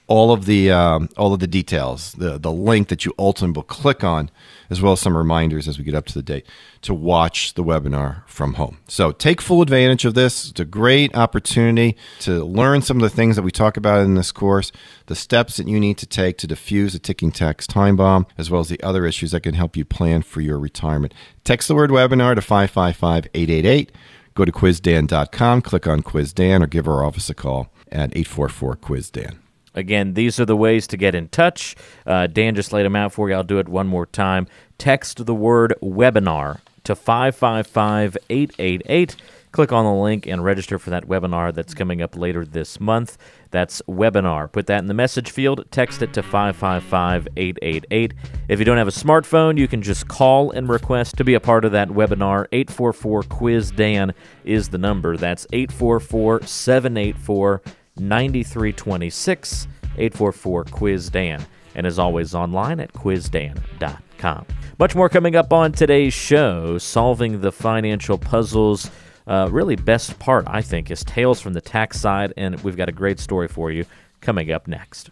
all 0.08 0.32
of 0.32 0.45
the 0.45 0.70
um, 0.70 1.10
all 1.18 1.34
of 1.34 1.39
the 1.39 1.47
details, 1.47 2.14
the 2.14 2.38
the 2.38 2.51
link 2.51 2.89
that 2.89 3.06
you 3.06 3.14
ultimately 3.18 3.58
will 3.58 3.64
click 3.64 4.04
on, 4.04 4.30
as 4.70 4.82
well 4.82 4.93
as 4.93 4.99
some 4.99 5.16
reminders 5.16 5.68
as 5.68 5.78
we 5.78 5.84
get 5.84 5.95
up 5.95 6.06
to 6.08 6.14
the 6.14 6.24
date 6.24 6.45
to 6.82 6.93
watch 6.93 7.54
the 7.54 7.64
webinar 7.64 8.28
from 8.28 8.56
home. 8.56 8.80
So 8.88 9.12
take 9.12 9.41
full 9.41 9.62
advantage 9.62 10.04
of 10.04 10.14
this. 10.14 10.49
It's 10.49 10.60
a 10.60 10.66
great 10.66 11.16
opportunity 11.16 11.95
to 12.20 12.43
learn 12.43 12.82
some 12.82 12.97
of 12.97 13.04
the 13.04 13.10
things 13.10 13.38
that 13.38 13.43
we 13.43 13.51
talk 13.51 13.78
about 13.78 14.01
in 14.01 14.16
this 14.16 14.32
course, 14.32 14.72
the 15.06 15.16
steps 15.16 15.58
that 15.58 15.68
you 15.68 15.80
need 15.80 15.97
to 15.99 16.06
take 16.06 16.38
to 16.39 16.47
defuse 16.47 16.93
a 16.95 16.99
ticking 16.99 17.32
tax 17.32 17.66
time 17.66 17.95
bomb, 17.95 18.28
as 18.38 18.49
well 18.49 18.62
as 18.62 18.68
the 18.68 18.82
other 18.84 19.06
issues 19.06 19.32
that 19.32 19.41
can 19.41 19.54
help 19.54 19.78
you 19.78 19.86
plan 19.86 20.22
for 20.22 20.41
your 20.41 20.60
retirement. 20.60 21.14
Text 21.45 21.70
the 21.70 21.76
word 21.76 21.91
webinar 21.91 22.36
to 22.36 22.41
555 22.41 23.30
888. 23.34 23.91
Go 24.36 24.45
to 24.45 24.51
quizdan.com, 24.51 25.62
click 25.62 25.88
on 25.88 26.01
Quiz 26.01 26.34
Dan, 26.34 26.64
or 26.64 26.68
give 26.68 26.88
our 26.88 27.06
office 27.06 27.30
a 27.30 27.36
call 27.36 27.70
at 27.91 28.10
844 28.18 28.76
Quiz 28.78 29.12
Dan. 29.12 29.43
Again, 29.74 30.13
these 30.13 30.39
are 30.39 30.45
the 30.45 30.55
ways 30.55 30.88
to 30.88 30.97
get 30.97 31.15
in 31.15 31.30
touch. 31.30 31.76
Uh, 32.05 32.28
Dan 32.28 32.55
just 32.55 32.74
laid 32.74 32.84
them 32.84 32.95
out 32.95 33.13
for 33.13 33.30
you. 33.30 33.36
I'll 33.36 33.43
do 33.43 33.59
it 33.59 33.67
one 33.67 33.88
more 33.88 34.05
time. 34.05 34.47
Text 34.78 35.26
the 35.26 35.36
word 35.36 35.74
webinar 35.82 36.59
to 36.84 36.95
555 36.95 38.17
888. 38.30 39.15
Click 39.51 39.71
on 39.71 39.86
the 39.86 39.93
link 39.93 40.26
and 40.26 40.43
register 40.43 40.80
for 40.80 40.89
that 40.89 41.05
webinar 41.05 41.53
that's 41.53 41.76
coming 41.76 42.01
up 42.01 42.17
later 42.17 42.43
this 42.43 42.80
month. 42.80 43.19
That's 43.51 43.84
webinar. 43.88 44.51
Put 44.51 44.65
that 44.65 44.80
in 44.80 44.88
the 44.88 44.95
message 44.95 45.30
field, 45.30 45.65
text 45.69 46.01
it 46.01 46.11
to 46.13 46.24
555 46.24 47.28
888. 47.38 48.13
If 48.47 48.57
you 48.57 48.65
don't 48.65 48.80
have 48.80 48.88
a 48.88 48.91
smartphone, 48.91 49.59
you 49.59 49.67
can 49.67 49.84
just 49.84 50.07
call 50.07 50.49
and 50.49 50.67
request 50.67 51.17
to 51.17 51.24
be 51.24 51.36
a 51.36 51.39
part 51.39 51.65
of 51.65 51.71
that 51.71 51.89
webinar. 51.89 52.47
844 52.51 53.24
Quiz 53.24 53.69
Dan 53.69 54.15
is 54.43 54.69
the 54.69 54.80
number. 54.80 55.17
That's 55.17 55.45
844 55.53 56.41
784 56.47 57.61
9326 57.98 59.68
844 59.98 60.64
Quiz 60.66 61.10
Dan. 61.10 61.46
And 61.76 61.88
as 61.88 61.98
always, 62.00 62.36
online 62.36 62.80
at 62.80 62.94
quizdan.com. 62.94 64.46
Much 64.80 64.96
more 64.96 65.10
coming 65.10 65.36
up 65.36 65.54
on 65.54 65.72
today's 65.72 66.14
show 66.14 66.78
solving 66.78 67.41
the 67.41 67.52
financial 67.52 68.18
puzzles. 68.18 68.89
Uh, 69.26 69.48
really, 69.52 69.76
best 69.76 70.18
part, 70.20 70.46
I 70.48 70.62
think, 70.62 70.91
is 70.91 71.04
Tales 71.04 71.39
from 71.39 71.54
the 71.54 71.62
Tax 71.62 72.00
Side, 72.00 72.34
and 72.38 72.60
we've 72.62 72.78
got 72.78 72.89
a 72.89 72.94
great 72.94 73.20
story 73.20 73.48
for 73.48 73.72
you 73.72 73.86
coming 74.22 74.52
up 74.52 74.68
next. 74.68 75.10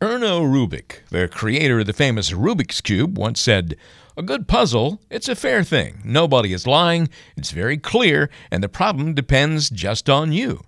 Erno 0.00 0.40
Rubik, 0.40 1.00
the 1.10 1.28
creator 1.28 1.80
of 1.80 1.86
the 1.86 1.92
famous 1.92 2.30
Rubik's 2.30 2.80
Cube, 2.80 3.18
once 3.18 3.38
said, 3.38 3.76
A 4.16 4.22
good 4.22 4.48
puzzle, 4.48 4.98
it's 5.10 5.28
a 5.28 5.36
fair 5.36 5.62
thing. 5.62 6.00
Nobody 6.04 6.54
is 6.54 6.66
lying, 6.66 7.10
it's 7.36 7.50
very 7.50 7.76
clear, 7.76 8.30
and 8.50 8.62
the 8.62 8.68
problem 8.68 9.12
depends 9.12 9.68
just 9.68 10.08
on 10.08 10.32
you. 10.32 10.62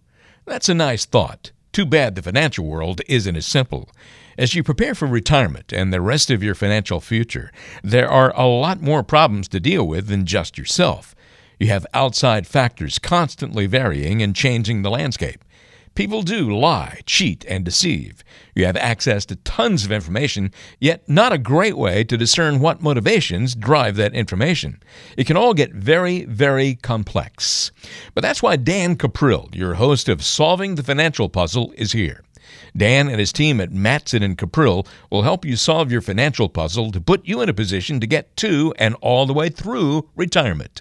That's 0.52 0.68
a 0.68 0.74
nice 0.74 1.06
thought. 1.06 1.50
Too 1.72 1.86
bad 1.86 2.14
the 2.14 2.20
financial 2.20 2.66
world 2.66 3.00
isn't 3.08 3.36
as 3.36 3.46
simple. 3.46 3.88
As 4.36 4.54
you 4.54 4.62
prepare 4.62 4.94
for 4.94 5.06
retirement 5.06 5.72
and 5.72 5.90
the 5.90 6.02
rest 6.02 6.30
of 6.30 6.42
your 6.42 6.54
financial 6.54 7.00
future, 7.00 7.50
there 7.82 8.06
are 8.06 8.36
a 8.36 8.46
lot 8.46 8.82
more 8.82 9.02
problems 9.02 9.48
to 9.48 9.60
deal 9.60 9.88
with 9.88 10.08
than 10.08 10.26
just 10.26 10.58
yourself. 10.58 11.14
You 11.58 11.68
have 11.68 11.86
outside 11.94 12.46
factors 12.46 12.98
constantly 12.98 13.64
varying 13.64 14.20
and 14.20 14.36
changing 14.36 14.82
the 14.82 14.90
landscape. 14.90 15.42
People 15.94 16.22
do 16.22 16.56
lie, 16.56 17.00
cheat, 17.04 17.44
and 17.46 17.66
deceive. 17.66 18.24
You 18.54 18.64
have 18.64 18.78
access 18.78 19.26
to 19.26 19.36
tons 19.36 19.84
of 19.84 19.92
information, 19.92 20.50
yet 20.80 21.06
not 21.06 21.34
a 21.34 21.38
great 21.38 21.76
way 21.76 22.02
to 22.04 22.16
discern 22.16 22.60
what 22.60 22.80
motivations 22.80 23.54
drive 23.54 23.96
that 23.96 24.14
information. 24.14 24.82
It 25.18 25.26
can 25.26 25.36
all 25.36 25.52
get 25.52 25.74
very, 25.74 26.24
very 26.24 26.76
complex. 26.76 27.72
But 28.14 28.22
that's 28.22 28.42
why 28.42 28.56
Dan 28.56 28.96
Cuprill, 28.96 29.54
your 29.54 29.74
host 29.74 30.08
of 30.08 30.24
Solving 30.24 30.76
the 30.76 30.82
Financial 30.82 31.28
Puzzle, 31.28 31.74
is 31.76 31.92
here. 31.92 32.22
Dan 32.74 33.08
and 33.08 33.20
his 33.20 33.32
team 33.32 33.60
at 33.60 33.70
Matson 33.70 34.22
and 34.22 34.38
Cuprill 34.38 34.86
will 35.10 35.22
help 35.22 35.44
you 35.44 35.56
solve 35.56 35.92
your 35.92 36.00
financial 36.00 36.48
puzzle 36.48 36.90
to 36.92 37.00
put 37.02 37.26
you 37.26 37.42
in 37.42 37.50
a 37.50 37.54
position 37.54 38.00
to 38.00 38.06
get 38.06 38.34
to 38.38 38.72
and 38.78 38.94
all 39.02 39.26
the 39.26 39.34
way 39.34 39.50
through 39.50 40.08
retirement. 40.16 40.80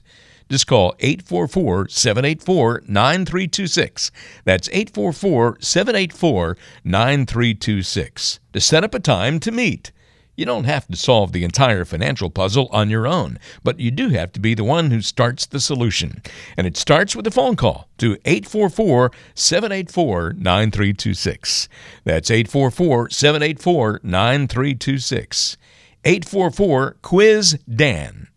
Just 0.52 0.68
call 0.68 0.94
844 1.00 1.88
784 1.88 2.84
9326. 2.86 4.12
That's 4.44 4.68
844 4.68 5.58
784 5.62 6.58
9326 6.84 8.40
to 8.52 8.60
set 8.60 8.84
up 8.84 8.94
a 8.94 9.00
time 9.00 9.40
to 9.40 9.50
meet. 9.50 9.94
You 10.36 10.46
don't 10.46 10.66
have 10.66 10.88
to 10.88 10.98
solve 10.98 11.32
the 11.32 11.46
entire 11.46 11.86
financial 11.86 12.30
puzzle 12.30 12.68
on 12.74 12.90
your 12.90 13.08
own, 13.08 13.40
but 13.64 13.80
you 13.80 13.92
do 13.92 14.10
have 14.10 14.34
to 14.34 14.42
be 14.42 14.54
the 14.54 14.66
one 14.66 14.92
who 14.92 15.02
starts 15.02 15.46
the 15.46 15.62
solution. 15.62 16.22
And 16.58 16.68
it 16.68 16.76
starts 16.76 17.16
with 17.16 17.26
a 17.28 17.32
phone 17.32 17.56
call 17.56 17.88
to 18.00 18.18
844 18.26 19.10
784 19.34 20.34
9326. 20.34 21.70
That's 22.04 22.30
844 22.30 23.10
784 23.10 24.02
9326. 24.04 25.56
844 26.04 26.98
Quiz 27.02 27.58
Dan. 27.74 28.28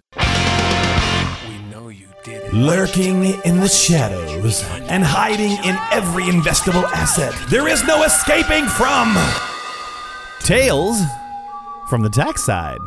Lurking 2.53 3.25
in 3.45 3.61
the 3.61 3.69
shadows 3.69 4.63
and 4.89 5.03
hiding 5.03 5.53
in 5.65 5.77
every 5.91 6.25
investable 6.25 6.85
asset. 6.85 7.35
There 7.49 7.67
is 7.69 7.85
no 7.85 8.05
escaping 8.05 8.67
from 8.67 9.17
Tales 10.41 11.01
from 11.89 12.03
the 12.03 12.11
Tax 12.11 12.45
Side 12.45 12.79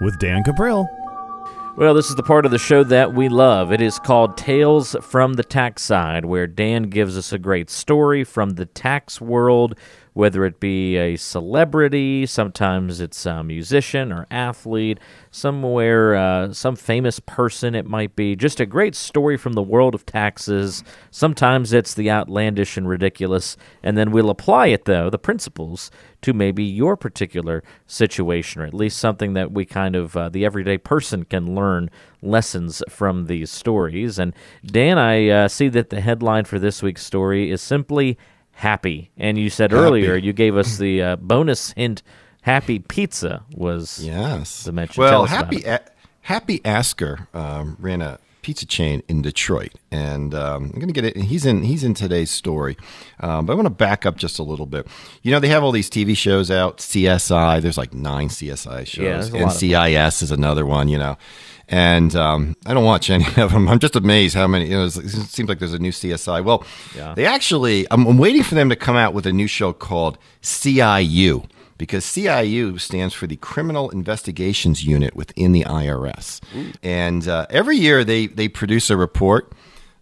with 0.00 0.18
Dan 0.18 0.42
Cuprill. 0.42 0.86
Well, 1.76 1.94
this 1.94 2.08
is 2.08 2.16
the 2.16 2.22
part 2.22 2.44
of 2.44 2.50
the 2.50 2.58
show 2.58 2.82
that 2.84 3.14
we 3.14 3.28
love. 3.28 3.72
It 3.72 3.80
is 3.80 3.98
called 3.98 4.36
Tales 4.36 4.96
from 5.02 5.34
the 5.34 5.44
Tax 5.44 5.82
Side, 5.82 6.24
where 6.24 6.46
Dan 6.46 6.84
gives 6.84 7.16
us 7.16 7.32
a 7.32 7.38
great 7.38 7.70
story 7.70 8.24
from 8.24 8.50
the 8.50 8.66
tax 8.66 9.20
world 9.20 9.78
whether 10.12 10.44
it 10.44 10.58
be 10.60 10.96
a 10.96 11.16
celebrity, 11.16 12.26
sometimes 12.26 13.00
it's 13.00 13.24
a 13.26 13.44
musician 13.44 14.12
or 14.12 14.26
athlete, 14.30 14.98
somewhere, 15.30 16.16
uh, 16.16 16.52
some 16.52 16.76
famous 16.76 17.20
person 17.20 17.74
it 17.74 17.86
might 17.86 18.16
be. 18.16 18.34
Just 18.34 18.60
a 18.60 18.66
great 18.66 18.94
story 18.94 19.36
from 19.36 19.52
the 19.52 19.62
world 19.62 19.94
of 19.94 20.04
taxes. 20.04 20.82
Sometimes 21.10 21.72
it's 21.72 21.94
the 21.94 22.10
outlandish 22.10 22.76
and 22.76 22.88
ridiculous, 22.88 23.56
and 23.82 23.96
then 23.96 24.10
we'll 24.10 24.30
apply 24.30 24.68
it, 24.68 24.84
though, 24.84 25.10
the 25.10 25.18
principles, 25.18 25.90
to 26.22 26.32
maybe 26.32 26.64
your 26.64 26.96
particular 26.96 27.62
situation, 27.86 28.60
or 28.60 28.66
at 28.66 28.74
least 28.74 28.98
something 28.98 29.34
that 29.34 29.52
we 29.52 29.64
kind 29.64 29.96
of, 29.96 30.16
uh, 30.16 30.28
the 30.28 30.44
everyday 30.44 30.76
person 30.76 31.24
can 31.24 31.54
learn 31.54 31.88
lessons 32.20 32.82
from 32.88 33.26
these 33.26 33.50
stories. 33.50 34.18
And 34.18 34.34
Dan, 34.64 34.98
I 34.98 35.28
uh, 35.28 35.48
see 35.48 35.68
that 35.68 35.90
the 35.90 36.00
headline 36.00 36.44
for 36.44 36.58
this 36.58 36.82
week's 36.82 37.06
story 37.06 37.50
is 37.50 37.62
simply 37.62 38.18
happy. 38.60 39.10
And 39.16 39.38
you 39.38 39.50
said 39.50 39.72
happy. 39.72 39.82
earlier 39.82 40.16
you 40.16 40.32
gave 40.32 40.56
us 40.56 40.76
the 40.78 41.02
uh, 41.02 41.16
bonus 41.16 41.72
hint. 41.72 42.02
Happy 42.42 42.78
Pizza 42.78 43.44
was 43.54 44.02
yes 44.04 44.64
the 44.64 44.72
mention. 44.72 45.02
Well, 45.02 45.26
Happy 45.26 45.62
a- 45.64 45.80
Happy 46.22 46.60
Asker 46.64 47.28
um, 47.34 47.76
ran 47.78 48.00
a 48.00 48.18
pizza 48.42 48.64
chain 48.64 49.02
in 49.08 49.20
Detroit, 49.20 49.72
and 49.90 50.34
um, 50.34 50.64
I'm 50.64 50.80
going 50.80 50.86
to 50.86 50.92
get 50.92 51.04
it. 51.04 51.16
He's 51.16 51.44
in 51.44 51.62
he's 51.62 51.84
in 51.84 51.92
today's 51.94 52.30
story, 52.30 52.76
um, 53.20 53.46
but 53.46 53.52
I 53.52 53.56
want 53.56 53.66
to 53.66 53.70
back 53.70 54.06
up 54.06 54.16
just 54.16 54.38
a 54.38 54.42
little 54.42 54.66
bit. 54.66 54.86
You 55.22 55.32
know, 55.32 55.40
they 55.40 55.48
have 55.48 55.62
all 55.62 55.72
these 55.72 55.90
TV 55.90 56.16
shows 56.16 56.50
out. 56.50 56.78
CSI, 56.78 57.60
there's 57.60 57.78
like 57.78 57.92
nine 57.92 58.28
CSI 58.28 58.86
shows. 58.86 59.30
Yeah, 59.30 59.40
NCIS 59.42 60.22
is 60.22 60.30
another 60.30 60.64
one. 60.64 60.88
You 60.88 60.98
know, 60.98 61.18
and 61.70 62.16
um, 62.16 62.56
I 62.66 62.74
don't 62.74 62.84
watch 62.84 63.08
any 63.08 63.24
of 63.36 63.52
them. 63.52 63.68
I'm 63.68 63.78
just 63.78 63.96
amazed 63.96 64.34
how 64.34 64.46
many. 64.46 64.66
You 64.66 64.76
know, 64.76 64.84
it 64.84 64.92
seems 64.92 65.48
like 65.48 65.60
there's 65.60 65.72
a 65.72 65.78
new 65.78 65.92
CSI. 65.92 66.44
Well, 66.44 66.64
yeah. 66.94 67.14
they 67.14 67.24
actually. 67.24 67.86
I'm, 67.90 68.06
I'm, 68.06 68.18
waiting 68.18 68.42
for 68.42 68.56
them 68.56 68.68
to 68.68 68.76
come 68.76 68.96
out 68.96 69.14
with 69.14 69.24
a 69.24 69.32
new 69.32 69.46
show 69.46 69.72
called 69.72 70.18
CIU 70.42 71.48
because 71.78 72.04
CIU 72.04 72.78
stands 72.78 73.14
for 73.14 73.26
the 73.26 73.36
Criminal 73.36 73.88
Investigations 73.90 74.84
Unit 74.84 75.14
within 75.14 75.52
the 75.52 75.62
IRS, 75.62 76.40
Ooh. 76.54 76.72
and 76.82 77.26
uh, 77.26 77.46
every 77.48 77.76
year 77.76 78.04
they 78.04 78.26
they 78.26 78.48
produce 78.48 78.90
a 78.90 78.96
report 78.96 79.52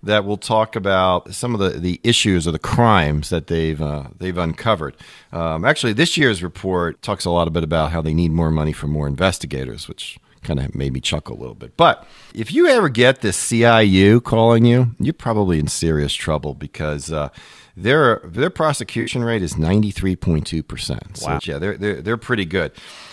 that 0.02 0.24
will 0.24 0.36
talk 0.36 0.76
about 0.76 1.34
some 1.34 1.54
of 1.54 1.60
the, 1.60 1.70
the 1.78 2.00
issues 2.04 2.46
or 2.46 2.52
the 2.52 2.58
crimes 2.58 3.30
that 3.30 3.48
they've 3.48 3.80
uh, 3.82 4.04
they've 4.16 4.38
uncovered. 4.38 4.96
Um, 5.32 5.64
actually, 5.66 5.92
this 5.92 6.16
year's 6.16 6.42
report 6.42 7.02
talks 7.02 7.26
a 7.26 7.30
lot 7.30 7.46
a 7.46 7.50
bit 7.50 7.62
about 7.62 7.92
how 7.92 8.00
they 8.00 8.14
need 8.14 8.32
more 8.32 8.50
money 8.50 8.72
for 8.72 8.86
more 8.86 9.06
investigators, 9.06 9.86
which 9.86 10.18
kind 10.42 10.60
of 10.60 10.74
made 10.74 10.92
me 10.92 11.00
chuckle 11.00 11.36
a 11.36 11.40
little 11.40 11.54
bit. 11.54 11.76
But 11.76 12.06
if 12.34 12.52
you 12.52 12.66
ever 12.68 12.88
get 12.88 13.20
this 13.20 13.38
CIU 13.38 14.22
calling 14.22 14.64
you, 14.64 14.94
you're 14.98 15.12
probably 15.12 15.58
in 15.58 15.68
serious 15.68 16.14
trouble 16.14 16.54
because 16.54 17.12
uh, 17.12 17.30
their 17.76 18.20
their 18.24 18.50
prosecution 18.50 19.22
rate 19.24 19.42
is 19.42 19.54
93.2%. 19.54 21.16
So 21.16 21.26
wow. 21.26 21.38
yeah, 21.42 21.58
they're, 21.58 21.76
they're 21.76 22.02
they're 22.02 22.16
pretty 22.16 22.44
good. 22.44 22.72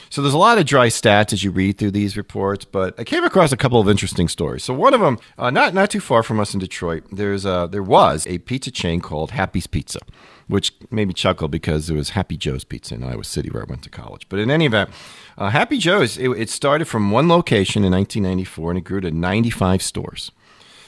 So 0.10 0.22
there's 0.22 0.34
a 0.34 0.38
lot 0.38 0.58
of 0.58 0.66
dry 0.66 0.88
stats 0.88 1.34
as 1.34 1.44
you 1.44 1.52
read 1.52 1.78
through 1.78 1.92
these 1.92 2.16
reports, 2.16 2.64
but 2.64 2.98
I 3.00 3.04
came 3.04 3.24
across 3.24 3.52
a 3.52 3.58
couple 3.58 3.82
of 3.82 3.90
interesting 3.90 4.28
stories. 4.28 4.64
So 4.64 4.74
one 4.74 4.94
of 4.94 5.02
them, 5.02 5.20
uh, 5.38 5.50
not 5.50 5.74
not 5.74 5.90
too 5.90 6.00
far 6.00 6.24
from 6.24 6.40
us 6.40 6.54
in 6.54 6.60
Detroit, 6.60 7.04
there's 7.12 7.46
a, 7.46 7.68
there 7.70 7.84
was 7.84 8.26
a 8.28 8.38
pizza 8.40 8.72
chain 8.72 9.02
called 9.02 9.32
Happy's 9.32 9.68
Pizza, 9.68 10.00
which 10.48 10.74
made 10.92 11.08
me 11.08 11.14
chuckle 11.14 11.48
because 11.48 11.90
it 11.90 11.96
was 11.96 12.12
Happy 12.12 12.38
Joe's 12.38 12.64
Pizza 12.64 12.96
in 12.96 13.04
Iowa 13.04 13.24
City 13.24 13.50
where 13.50 13.64
I 13.64 13.66
went 13.66 13.84
to 13.84 13.90
college. 13.90 14.28
But 14.30 14.40
in 14.40 14.52
any 14.52 14.66
event, 14.66 14.90
uh, 15.38 15.50
Happy 15.50 15.78
Joe's, 15.78 16.18
it, 16.18 16.30
it 16.30 16.50
started 16.50 16.86
from 16.86 17.12
one 17.12 17.28
location 17.28 17.84
in 17.84 17.92
1994 17.92 18.72
and 18.72 18.78
it 18.78 18.84
grew 18.84 19.02
to 19.02 19.12
95 19.12 19.82
stores. 19.82 20.32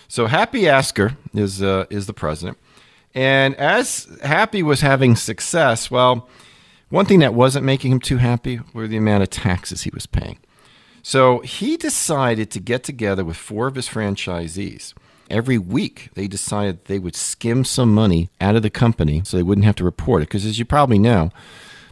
So 0.08 0.28
Happy 0.28 0.70
Asker 0.70 1.18
is, 1.34 1.62
uh, 1.62 1.86
is 1.90 2.06
the 2.08 2.14
president. 2.14 2.58
And 3.14 3.56
as 3.56 4.08
Happy 4.24 4.62
was 4.64 4.82
having 4.82 5.16
success, 5.16 5.90
well, 5.90 6.30
One 6.90 7.06
thing 7.06 7.20
that 7.20 7.34
wasn't 7.34 7.66
making 7.66 7.92
him 7.92 8.00
too 8.00 8.18
happy 8.18 8.62
were 8.74 8.88
the 8.88 8.98
amount 8.98 9.24
of 9.24 9.30
taxes 9.30 9.82
he 9.82 9.90
was 9.94 10.06
paying. 10.06 10.38
So 11.04 11.40
he 11.40 11.76
decided 11.78 12.50
to 12.52 12.60
get 12.60 12.84
together 12.84 13.26
with 13.26 13.36
four 13.38 13.68
of 13.68 13.76
his 13.76 13.90
franchisees. 13.90 14.94
Every 15.30 15.58
week, 15.58 16.10
they 16.14 16.28
decided 16.28 16.86
they 16.86 17.00
would 17.00 17.16
skim 17.16 17.66
some 17.66 17.94
money 17.94 18.30
out 18.40 18.56
of 18.56 18.64
the 18.64 18.70
company 18.70 19.22
so 19.26 19.36
they 19.36 19.44
wouldn't 19.44 19.66
have 19.66 19.76
to 19.76 19.84
report 19.84 20.22
it. 20.22 20.30
Because 20.30 20.46
as 20.46 20.58
you 20.58 20.66
probably 20.66 21.00
know, 21.00 21.32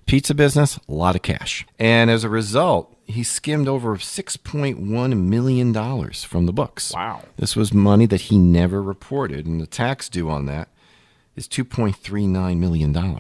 pizza 0.06 0.34
business, 0.34 0.80
a 0.88 0.94
lot 0.94 1.16
of 1.16 1.22
cash. 1.22 1.66
And 1.78 2.10
as 2.10 2.24
a 2.24 2.30
result, 2.30 2.96
he 3.06 3.24
skimmed 3.24 3.68
over 3.68 3.98
$6.1 3.98 5.20
million 5.20 5.74
from 6.14 6.46
the 6.46 6.54
books. 6.54 6.94
Wow. 6.94 7.24
This 7.38 7.56
was 7.56 7.74
money 7.74 8.06
that 8.08 8.22
he 8.22 8.38
never 8.38 8.82
reported, 8.82 9.46
and 9.46 9.62
the 9.62 9.68
tax 9.68 10.10
due 10.10 10.30
on 10.30 10.46
that 10.48 10.70
is 11.36 11.48
$2.39 11.48 12.58
million. 12.58 13.20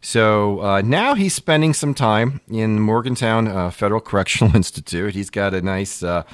So 0.00 0.62
uh, 0.62 0.82
now 0.82 1.14
he's 1.14 1.34
spending 1.34 1.74
some 1.74 1.94
time 1.94 2.40
in 2.48 2.80
Morgantown 2.80 3.48
uh, 3.48 3.70
Federal 3.70 4.00
Correctional 4.08 4.54
Institute. 4.54 5.14
He's 5.14 5.30
got 5.30 5.54
a 5.54 5.62
nice, 5.62 6.02
uh, 6.02 6.24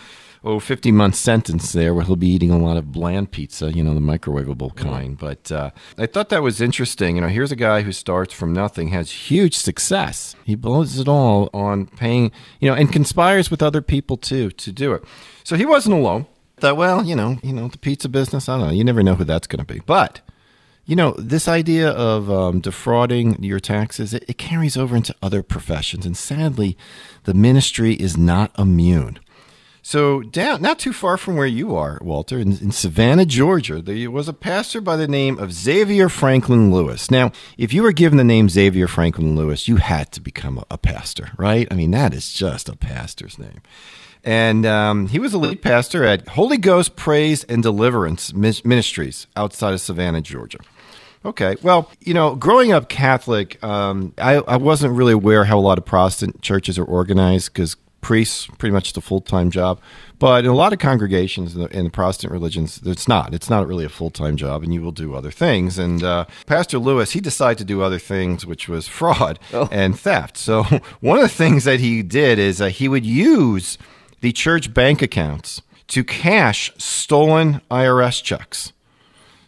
oh, 0.45 0.61
50 0.61 0.93
month 0.93 1.15
sentence 1.15 1.73
there 1.73 1.95
where 1.95 2.05
he'll 2.05 2.17
be 2.17 2.29
eating 2.29 2.51
a 2.51 2.59
lot 2.59 2.77
of 2.77 2.93
bland 2.93 3.31
pizza, 3.31 3.73
you 3.73 3.83
know, 3.83 3.95
the 3.95 4.01
microwavable 4.01 4.77
kind. 4.77 5.19
But 5.19 5.51
uh, 5.51 5.71
I 5.97 6.07
thought 6.07 6.29
that 6.29 6.43
was 6.43 6.61
interesting. 6.61 7.17
You 7.17 7.23
know, 7.23 7.29
here's 7.29 7.51
a 7.51 7.57
guy 7.57 7.81
who 7.83 7.93
starts 7.93 8.35
from 8.35 8.53
nothing, 8.53 8.89
has 8.89 9.11
huge 9.11 9.57
success. 9.57 10.37
He 10.45 10.55
blows 10.55 10.99
it 10.99 11.09
all 11.09 11.49
on 11.55 11.87
paying, 11.87 12.31
you 12.61 12.69
know, 12.69 12.77
and 12.77 12.93
conspires 12.93 13.51
with 13.51 13.63
other 13.63 13.81
people 13.81 14.17
too 14.17 14.51
to 14.51 14.71
do 14.71 14.93
it. 14.93 15.05
So 15.43 15.57
he 15.57 15.65
wasn't 15.65 15.97
alone. 15.97 16.27
Thought, 16.59 16.77
well, 16.77 17.05
you 17.05 17.17
know, 17.17 17.39
you 17.43 17.53
know, 17.53 17.69
the 17.69 17.79
pizza 17.79 18.09
business. 18.09 18.49
I 18.49 18.59
don't 18.59 18.69
know. 18.69 18.73
You 18.73 18.85
never 18.85 19.03
know 19.03 19.15
who 19.15 19.25
that's 19.25 19.47
going 19.47 19.65
to 19.65 19.73
be, 19.73 19.81
but. 19.81 20.21
You 20.87 20.97
know, 20.97 21.13
this 21.13 21.49
idea 21.49 21.89
of 21.89 22.31
um, 22.31 22.61
defrauding 22.61 23.43
your 23.43 23.59
taxes, 23.59 24.13
it, 24.13 24.23
it 24.29 24.37
carries 24.37 24.77
over 24.77 24.95
into 24.95 25.15
other 25.23 25.43
professions. 25.43 26.05
And 26.05 26.15
sadly, 26.15 26.77
the 27.23 27.33
ministry 27.33 27.95
is 27.95 28.19
not 28.19 28.53
immune. 28.59 29.19
So, 29.87 30.23
down 30.23 30.63
not 30.63 30.79
too 30.79 30.95
far 30.95 31.19
from 31.19 31.37
where 31.37 31.47
you 31.47 31.77
are, 31.77 31.99
Walter, 32.01 32.39
in, 32.39 32.57
in, 32.57 32.73
Savannah, 32.73 33.27
Georgia, 33.27 33.83
there 33.83 34.11
was 34.11 34.29
a 34.29 34.33
pastor 34.33 34.81
by 34.81 34.97
the 34.97 35.07
name 35.07 35.39
of 35.39 35.53
Xavier 35.53 36.09
Franklin 36.09 36.73
Lewis. 36.73 37.11
Now, 37.11 37.33
if 37.59 37.75
you 37.75 37.83
were 37.83 37.93
given 37.93 38.17
the 38.17 38.25
name 38.25 38.49
Xavier 38.49 38.89
Franklin 38.89 39.37
Lewis, 39.37 39.69
you 39.69 39.77
had 39.77 40.11
to 40.13 40.23
become 40.23 40.57
a, 40.57 40.65
a 40.71 40.79
pastor, 40.79 41.33
right? 41.37 41.69
I 41.71 41.75
mean, 41.75 41.91
that 41.91 42.15
is 42.15 42.33
just 42.33 42.71
a 42.71 42.77
pastor's 42.77 43.39
name. 43.39 43.61
And 44.25 44.65
um, 44.65 45.09
he 45.09 45.19
was 45.19 45.35
a 45.35 45.39
lead 45.39 45.61
pastor 45.61 46.03
at 46.03 46.29
Holy 46.29 46.57
Ghost 46.57 46.97
Praise 46.97 47.45
and 47.45 47.63
Deliverance 47.63 48.33
Ministries 48.33 49.27
outside 49.37 49.75
of 49.75 49.83
Savannah, 49.83 50.23
Georgia. 50.23 50.61
Okay. 51.27 51.57
Well, 51.63 51.91
you 52.01 52.15
know, 52.15 52.35
growing 52.37 52.73
up 52.73 52.89
Catholic, 52.89 53.63
um, 53.63 54.15
I, 54.17 54.37
I 54.37 54.57
wasn't 54.57 54.95
really 54.95 55.13
aware 55.13 55.45
how 55.45 55.59
a 55.59 55.61
lot 55.61 55.77
of 55.77 55.85
Protestant 55.85 56.41
churches 56.41 56.79
are 56.79 56.85
organized 56.85 57.53
because 57.53 57.77
priests 58.05 58.47
pretty 58.59 58.73
much 58.73 58.93
the 58.93 59.01
full 59.01 59.23
time 59.23 59.51
job. 59.51 59.81
But 60.19 60.45
in 60.45 60.51
a 60.51 60.55
lot 60.55 60.73
of 60.73 60.79
congregations 60.79 61.57
in 61.57 61.63
the, 61.63 61.77
in 61.77 61.85
the, 61.85 61.91
Protestant 61.91 62.33
religions, 62.33 62.81
it's 62.85 63.09
not. 63.09 63.35
It's 63.35 63.51
not 63.51 63.67
really 63.67 63.85
a 63.85 63.89
full 63.89 64.11
time 64.11 64.37
job, 64.37 64.63
and 64.63 64.73
you 64.73 64.83
will 64.83 64.93
do 64.93 65.15
other 65.15 65.31
things. 65.31 65.79
And 65.79 66.05
uh, 66.05 66.27
Pastor 66.47 66.79
Lewis, 66.79 67.13
he 67.13 67.21
decided 67.21 67.59
to 67.59 67.65
do 67.65 67.83
other 67.83 67.99
things, 67.99 68.47
which 68.47 68.69
was 68.69 68.87
fraud 68.87 69.41
oh. 69.53 69.69
and 69.73 69.99
theft. 69.99 70.37
So 70.37 70.63
one 71.01 71.19
of 71.19 71.23
the 71.23 71.29
things 71.29 71.65
that 71.65 71.81
he 71.81 72.03
did 72.03 72.39
is 72.39 72.61
uh, 72.61 72.67
he 72.67 72.89
would 72.89 73.07
use 73.07 73.79
the 74.21 74.33
church 74.33 74.73
bank 74.73 75.03
accounts 75.03 75.63
to 75.89 76.05
cash 76.05 76.73
stolen 76.77 77.63
IRS 77.71 78.23
checks. 78.23 78.73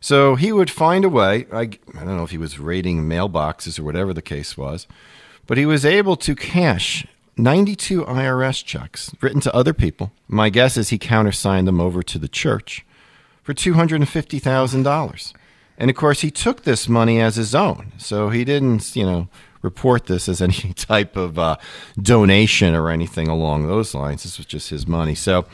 So 0.01 0.35
he 0.35 0.51
would 0.51 0.71
find 0.71 1.05
a 1.05 1.09
way. 1.09 1.47
I, 1.53 1.61
I 1.61 2.05
don't 2.05 2.17
know 2.17 2.25
if 2.25 2.31
he 2.31 2.39
was 2.39 2.59
raiding 2.59 3.05
mailboxes 3.05 3.79
or 3.79 3.85
whatever 3.85 4.15
the 4.15 4.23
case 4.23 4.57
was, 4.57 4.87
but 5.47 5.59
he 5.59 5.67
was 5.67 5.85
able 5.85 6.17
to 6.17 6.35
cash 6.35 7.07
92 7.37 8.05
IRS 8.05 8.65
checks 8.65 9.15
written 9.21 9.41
to 9.41 9.55
other 9.55 9.75
people. 9.75 10.13
My 10.27 10.49
guess 10.49 10.77
is 10.77 10.89
he 10.89 10.99
countersigned 10.99 11.69
them 11.69 11.81
over 11.81 12.03
to 12.03 12.19
the 12.19 12.29
church 12.29 12.85
for 13.43 13.53
$250,000. 13.53 15.33
And 15.79 15.91
of 15.91 15.97
course, 15.97 16.23
he 16.23 16.31
took 16.31 16.63
this 16.63 16.89
money 16.89 17.21
as 17.21 17.37
his 17.37 17.55
own. 17.55 17.93
So 17.99 18.31
he 18.31 18.45
didn't, 18.45 18.97
you 18.97 19.05
know, 19.05 19.29
report 19.61 20.07
this 20.07 20.29
as 20.29 20.41
any 20.41 20.73
type 20.75 21.17
of 21.17 21.39
uh, 21.39 21.57
donation 22.01 22.75
or 22.75 22.91
anything 22.91 23.29
along 23.29 23.67
those 23.67 23.95
lines. 23.95 24.23
This 24.23 24.39
was 24.39 24.47
just 24.47 24.71
his 24.71 24.87
money. 24.87 25.15
So 25.15 25.45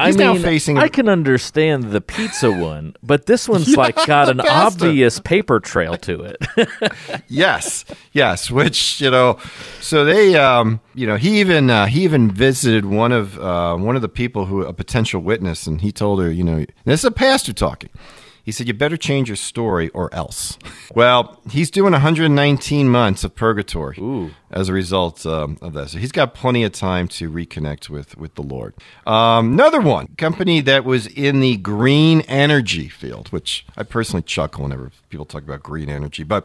I 0.00 0.12
mean, 0.12 0.42
facing. 0.42 0.78
I 0.78 0.88
can 0.88 1.08
understand 1.08 1.84
the 1.84 2.00
pizza 2.00 2.50
one, 2.52 2.94
but 3.02 3.26
this 3.26 3.48
one's 3.48 3.68
yeah, 3.68 3.76
like 3.76 4.06
got 4.06 4.28
an 4.28 4.38
pasta. 4.38 4.84
obvious 4.84 5.20
paper 5.20 5.60
trail 5.60 5.96
to 5.98 6.22
it. 6.22 6.92
yes, 7.28 7.84
yes. 8.12 8.50
Which 8.50 9.00
you 9.00 9.10
know, 9.10 9.38
so 9.80 10.04
they, 10.04 10.36
um, 10.36 10.80
you 10.94 11.06
know, 11.06 11.16
he 11.16 11.40
even 11.40 11.70
uh, 11.70 11.86
he 11.86 12.04
even 12.04 12.30
visited 12.30 12.84
one 12.84 13.12
of 13.12 13.38
uh, 13.38 13.76
one 13.76 13.96
of 13.96 14.02
the 14.02 14.08
people 14.08 14.46
who 14.46 14.62
a 14.62 14.72
potential 14.72 15.20
witness, 15.20 15.66
and 15.66 15.80
he 15.80 15.92
told 15.92 16.20
her, 16.20 16.30
you 16.30 16.44
know, 16.44 16.64
this 16.84 17.00
is 17.00 17.04
a 17.04 17.10
pastor 17.10 17.52
talking. 17.52 17.90
He 18.50 18.52
said, 18.52 18.66
You 18.66 18.74
better 18.74 18.96
change 18.96 19.28
your 19.28 19.36
story 19.36 19.90
or 19.90 20.12
else. 20.12 20.58
well, 20.92 21.40
he's 21.48 21.70
doing 21.70 21.92
119 21.92 22.88
months 22.88 23.22
of 23.22 23.36
purgatory 23.36 23.96
Ooh. 24.00 24.32
as 24.50 24.68
a 24.68 24.72
result 24.72 25.24
um, 25.24 25.56
of 25.62 25.72
that. 25.74 25.90
So 25.90 25.98
he's 25.98 26.10
got 26.10 26.34
plenty 26.34 26.64
of 26.64 26.72
time 26.72 27.06
to 27.06 27.30
reconnect 27.30 27.88
with, 27.88 28.18
with 28.18 28.34
the 28.34 28.42
Lord. 28.42 28.74
Um, 29.06 29.52
another 29.52 29.80
one, 29.80 30.08
company 30.18 30.60
that 30.62 30.84
was 30.84 31.06
in 31.06 31.38
the 31.38 31.58
green 31.58 32.22
energy 32.22 32.88
field, 32.88 33.28
which 33.28 33.64
I 33.76 33.84
personally 33.84 34.22
chuckle 34.22 34.64
whenever 34.64 34.90
people 35.10 35.26
talk 35.26 35.44
about 35.44 35.62
green 35.62 35.88
energy. 35.88 36.24
But 36.24 36.44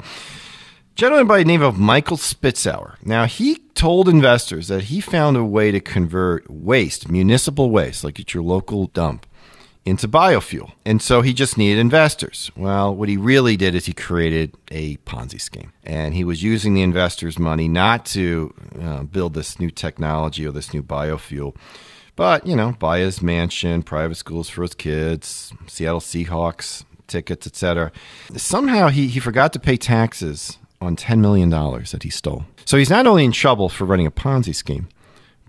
gentleman 0.93 1.25
by 1.25 1.39
the 1.39 1.45
name 1.45 1.63
of 1.63 1.79
Michael 1.79 2.17
Spitzauer. 2.17 2.97
Now, 3.03 3.25
he 3.25 3.55
told 3.73 4.07
investors 4.07 4.67
that 4.67 4.83
he 4.83 5.01
found 5.01 5.37
a 5.37 5.43
way 5.43 5.71
to 5.71 5.79
convert 5.79 6.47
waste, 6.51 7.09
municipal 7.09 7.71
waste, 7.71 8.03
like 8.03 8.19
at 8.19 8.35
your 8.35 8.43
local 8.43 8.85
dump, 8.85 9.25
into 9.85 10.07
biofuel. 10.07 10.71
And 10.83 11.01
so 11.01 11.21
he 11.21 11.31
just 11.31 11.57
needed 11.57 11.79
investors. 11.79 12.51
Well, 12.57 12.93
what 12.93 13.07
he 13.07 13.17
really 13.17 13.55
did 13.55 13.75
is 13.75 13.85
he 13.85 13.93
created 13.93 14.55
a 14.71 14.97
Ponzi 14.97 15.39
scheme. 15.39 15.71
And 15.83 16.15
he 16.15 16.23
was 16.23 16.41
using 16.41 16.73
the 16.73 16.81
investors' 16.81 17.37
money 17.37 17.67
not 17.67 18.05
to 18.07 18.53
uh, 18.81 19.03
build 19.03 19.35
this 19.35 19.59
new 19.59 19.69
technology 19.69 20.45
or 20.45 20.51
this 20.51 20.73
new 20.73 20.81
biofuel, 20.81 21.55
but, 22.15 22.47
you 22.47 22.55
know, 22.55 22.75
buy 22.79 22.99
his 22.99 23.21
mansion, 23.21 23.83
private 23.83 24.15
schools 24.15 24.49
for 24.49 24.63
his 24.63 24.73
kids, 24.73 25.53
Seattle 25.67 25.99
Seahawks 25.99 26.83
tickets, 27.07 27.45
etc. 27.45 27.91
Somehow 28.35 28.87
he, 28.87 29.07
he 29.07 29.19
forgot 29.19 29.53
to 29.53 29.59
pay 29.59 29.77
taxes 29.77 30.57
on 30.81 30.95
$10 30.95 31.19
million 31.19 31.49
that 31.49 32.01
he 32.03 32.09
stole. 32.09 32.45
So 32.65 32.77
he's 32.77 32.89
not 32.89 33.05
only 33.05 33.25
in 33.25 33.31
trouble 33.31 33.69
for 33.69 33.85
running 33.85 34.07
a 34.07 34.11
Ponzi 34.11 34.55
scheme, 34.55 34.87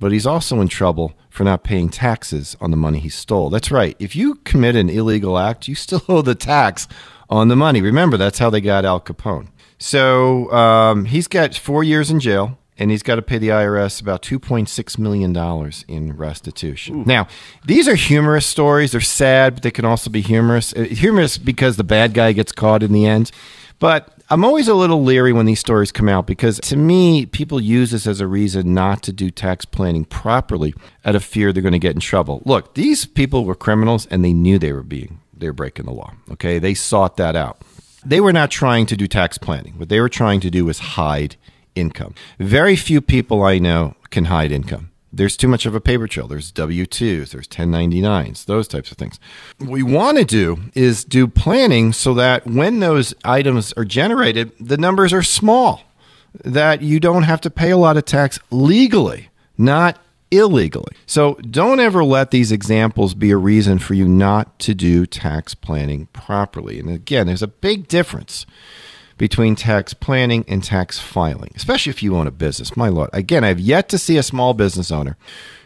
but 0.00 0.12
he's 0.12 0.26
also 0.26 0.60
in 0.60 0.68
trouble 0.68 1.14
for 1.30 1.44
not 1.44 1.64
paying 1.64 1.88
taxes 1.88 2.56
on 2.60 2.70
the 2.70 2.76
money 2.76 2.98
he 2.98 3.08
stole. 3.08 3.50
That's 3.50 3.70
right. 3.70 3.96
If 3.98 4.16
you 4.16 4.36
commit 4.36 4.76
an 4.76 4.88
illegal 4.88 5.38
act, 5.38 5.68
you 5.68 5.74
still 5.86 6.02
owe 6.08 6.22
the 6.22 6.34
tax 6.34 6.88
on 7.28 7.48
the 7.48 7.56
money. 7.56 7.80
Remember, 7.80 8.16
that's 8.16 8.38
how 8.38 8.50
they 8.50 8.60
got 8.60 8.84
Al 8.84 9.00
Capone. 9.00 9.48
So 9.78 10.50
um, 10.52 11.04
he's 11.06 11.28
got 11.28 11.54
four 11.54 11.84
years 11.84 12.10
in 12.10 12.20
jail, 12.20 12.58
and 12.78 12.90
he's 12.90 13.02
got 13.02 13.16
to 13.16 13.22
pay 13.22 13.38
the 13.38 13.48
IRS 13.48 14.00
about 14.00 14.22
$2.6 14.22 14.98
million 14.98 15.72
in 15.88 16.16
restitution. 16.16 17.00
Ooh. 17.00 17.04
Now, 17.04 17.28
these 17.64 17.88
are 17.88 17.94
humorous 17.94 18.46
stories. 18.46 18.92
They're 18.92 19.00
sad, 19.00 19.54
but 19.54 19.62
they 19.62 19.70
can 19.70 19.84
also 19.84 20.10
be 20.10 20.20
humorous. 20.20 20.72
Uh, 20.74 20.82
humorous 20.82 21.38
because 21.38 21.76
the 21.76 21.84
bad 21.84 22.14
guy 22.14 22.32
gets 22.32 22.52
caught 22.52 22.82
in 22.82 22.92
the 22.92 23.06
end. 23.06 23.30
But 23.78 24.15
I'm 24.28 24.44
always 24.44 24.66
a 24.66 24.74
little 24.74 25.04
leery 25.04 25.32
when 25.32 25.46
these 25.46 25.60
stories 25.60 25.92
come 25.92 26.08
out 26.08 26.26
because 26.26 26.58
to 26.60 26.76
me, 26.76 27.26
people 27.26 27.60
use 27.60 27.92
this 27.92 28.08
as 28.08 28.20
a 28.20 28.26
reason 28.26 28.74
not 28.74 29.00
to 29.04 29.12
do 29.12 29.30
tax 29.30 29.64
planning 29.64 30.04
properly 30.04 30.74
out 31.04 31.14
of 31.14 31.22
fear 31.22 31.52
they're 31.52 31.62
going 31.62 31.72
to 31.72 31.78
get 31.78 31.94
in 31.94 32.00
trouble. 32.00 32.42
Look, 32.44 32.74
these 32.74 33.06
people 33.06 33.44
were 33.44 33.54
criminals 33.54 34.04
and 34.06 34.24
they 34.24 34.32
knew 34.32 34.58
they 34.58 34.72
were 34.72 34.82
being 34.82 35.20
they 35.32 35.46
were 35.46 35.52
breaking 35.52 35.84
the 35.84 35.92
law. 35.92 36.14
Okay, 36.32 36.58
they 36.58 36.74
sought 36.74 37.18
that 37.18 37.36
out. 37.36 37.60
They 38.04 38.20
were 38.20 38.32
not 38.32 38.50
trying 38.50 38.86
to 38.86 38.96
do 38.96 39.06
tax 39.06 39.38
planning. 39.38 39.74
What 39.78 39.90
they 39.90 40.00
were 40.00 40.08
trying 40.08 40.40
to 40.40 40.50
do 40.50 40.64
was 40.64 40.78
hide 40.78 41.36
income. 41.76 42.14
Very 42.40 42.74
few 42.74 43.00
people 43.00 43.44
I 43.44 43.58
know 43.58 43.94
can 44.10 44.24
hide 44.24 44.50
income 44.50 44.90
there's 45.16 45.36
too 45.36 45.48
much 45.48 45.66
of 45.66 45.74
a 45.74 45.80
paper 45.80 46.06
trail. 46.06 46.28
There's 46.28 46.50
W 46.52 46.86
2s, 46.86 47.30
there's 47.30 47.48
1099s, 47.48 48.44
those 48.44 48.68
types 48.68 48.90
of 48.90 48.98
things. 48.98 49.18
What 49.58 49.70
we 49.70 49.82
want 49.82 50.18
to 50.18 50.24
do 50.24 50.58
is 50.74 51.04
do 51.04 51.26
planning 51.26 51.92
so 51.92 52.14
that 52.14 52.46
when 52.46 52.80
those 52.80 53.14
items 53.24 53.72
are 53.74 53.84
generated, 53.84 54.52
the 54.60 54.76
numbers 54.76 55.12
are 55.12 55.22
small, 55.22 55.82
that 56.44 56.82
you 56.82 57.00
don't 57.00 57.24
have 57.24 57.40
to 57.42 57.50
pay 57.50 57.70
a 57.70 57.76
lot 57.76 57.96
of 57.96 58.04
tax 58.04 58.38
legally, 58.50 59.30
not 59.56 59.98
illegally. 60.30 60.94
So 61.06 61.34
don't 61.34 61.80
ever 61.80 62.04
let 62.04 62.30
these 62.30 62.52
examples 62.52 63.14
be 63.14 63.30
a 63.30 63.36
reason 63.36 63.78
for 63.78 63.94
you 63.94 64.08
not 64.08 64.58
to 64.60 64.74
do 64.74 65.06
tax 65.06 65.54
planning 65.54 66.06
properly. 66.12 66.78
And 66.78 66.90
again, 66.90 67.26
there's 67.26 67.42
a 67.42 67.48
big 67.48 67.88
difference 67.88 68.44
between 69.18 69.56
tax 69.56 69.94
planning 69.94 70.44
and 70.46 70.62
tax 70.62 70.98
filing, 70.98 71.50
especially 71.54 71.90
if 71.90 72.02
you 72.02 72.16
own 72.16 72.26
a 72.26 72.30
business. 72.30 72.76
My 72.76 72.88
lord, 72.88 73.10
again, 73.12 73.44
I've 73.44 73.60
yet 73.60 73.88
to 73.90 73.98
see 73.98 74.16
a 74.16 74.22
small 74.22 74.52
business 74.54 74.90
owner 74.90 75.16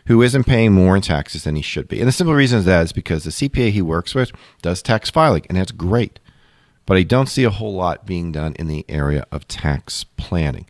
who 0.07 0.23
isn't 0.23 0.45
paying 0.45 0.73
more 0.73 0.97
in 0.97 1.03
taxes 1.03 1.45
than 1.45 1.57
he 1.57 1.63
should 1.63 1.89
be. 1.89 1.99
And 2.01 2.09
the 2.09 2.13
simple 2.13 2.35
reason 2.35 2.59
is 2.61 2.65
that 2.65 2.83
is 2.85 2.93
because 2.93 3.25
the 3.25 3.31
CPA 3.31 3.71
he 3.71 3.83
works 3.83 4.15
with 4.15 4.33
does 4.63 4.83
tax 4.83 5.11
filing, 5.11 5.45
and 5.49 5.59
that's 5.59 5.73
great. 5.73 6.19
but 6.91 6.97
I 6.97 7.05
don't 7.05 7.29
see 7.29 7.45
a 7.45 7.51
whole 7.51 7.75
lot 7.75 8.05
being 8.05 8.33
done 8.33 8.55
in 8.59 8.67
the 8.67 8.85
area 8.89 9.25
of 9.31 9.47
tax 9.47 10.03
planning. 10.17 10.67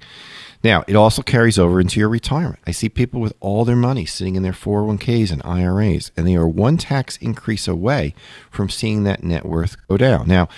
Now, 0.63 0.85
it 0.87 0.95
also 0.95 1.23
carries 1.23 1.59
over 1.59 1.81
into 1.81 1.99
your 1.99 2.11
retirement. 2.11 2.59
I 2.67 2.73
see 2.73 2.91
people 2.91 3.23
with 3.23 3.33
all 3.41 3.65
their 3.65 3.75
money 3.75 4.05
sitting 4.05 4.35
in 4.35 4.43
their 4.43 4.53
401ks 4.53 5.33
and 5.33 5.41
IRAs, 5.47 6.13
and 6.19 6.27
they 6.27 6.37
are 6.37 6.47
one 6.47 6.77
tax 6.77 7.17
increase 7.23 7.67
away 7.67 8.15
from 8.51 8.69
seeing 8.69 9.05
that 9.05 9.25
net 9.25 9.47
worth 9.47 9.77
go 9.89 9.97
down. 9.97 10.29
Now, 10.29 10.51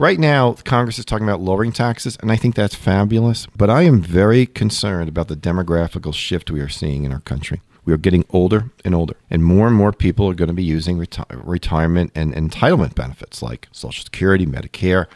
right 0.00 0.18
now, 0.18 0.54
Congress 0.64 0.98
is 0.98 1.04
talking 1.04 1.28
about 1.28 1.40
lowering 1.40 1.72
taxes, 1.72 2.16
and 2.20 2.32
I 2.32 2.36
think 2.36 2.54
that's 2.54 2.74
fabulous, 2.74 3.46
but 3.54 3.70
I 3.70 3.82
am 3.82 4.00
very 4.00 4.46
concerned 4.46 5.08
about 5.08 5.28
the 5.28 5.36
demographical 5.36 6.14
shift 6.14 6.50
we 6.50 6.60
are 6.60 6.68
seeing 6.68 7.04
in 7.04 7.12
our 7.12 7.20
country. 7.20 7.60
We 7.84 7.92
are 7.92 7.98
getting 7.98 8.24
older 8.30 8.70
and 8.84 8.94
older, 8.94 9.14
and 9.30 9.44
more 9.44 9.66
and 9.66 9.76
more 9.76 9.92
people 9.92 10.28
are 10.28 10.34
going 10.34 10.48
to 10.48 10.54
be 10.54 10.64
using 10.64 10.98
reti- 10.98 11.24
retirement 11.30 12.12
and 12.14 12.34
entitlement 12.34 12.94
benefits 12.94 13.42
like 13.42 13.68
Social 13.72 14.02
Security, 14.02 14.46
Medicare, 14.46 15.06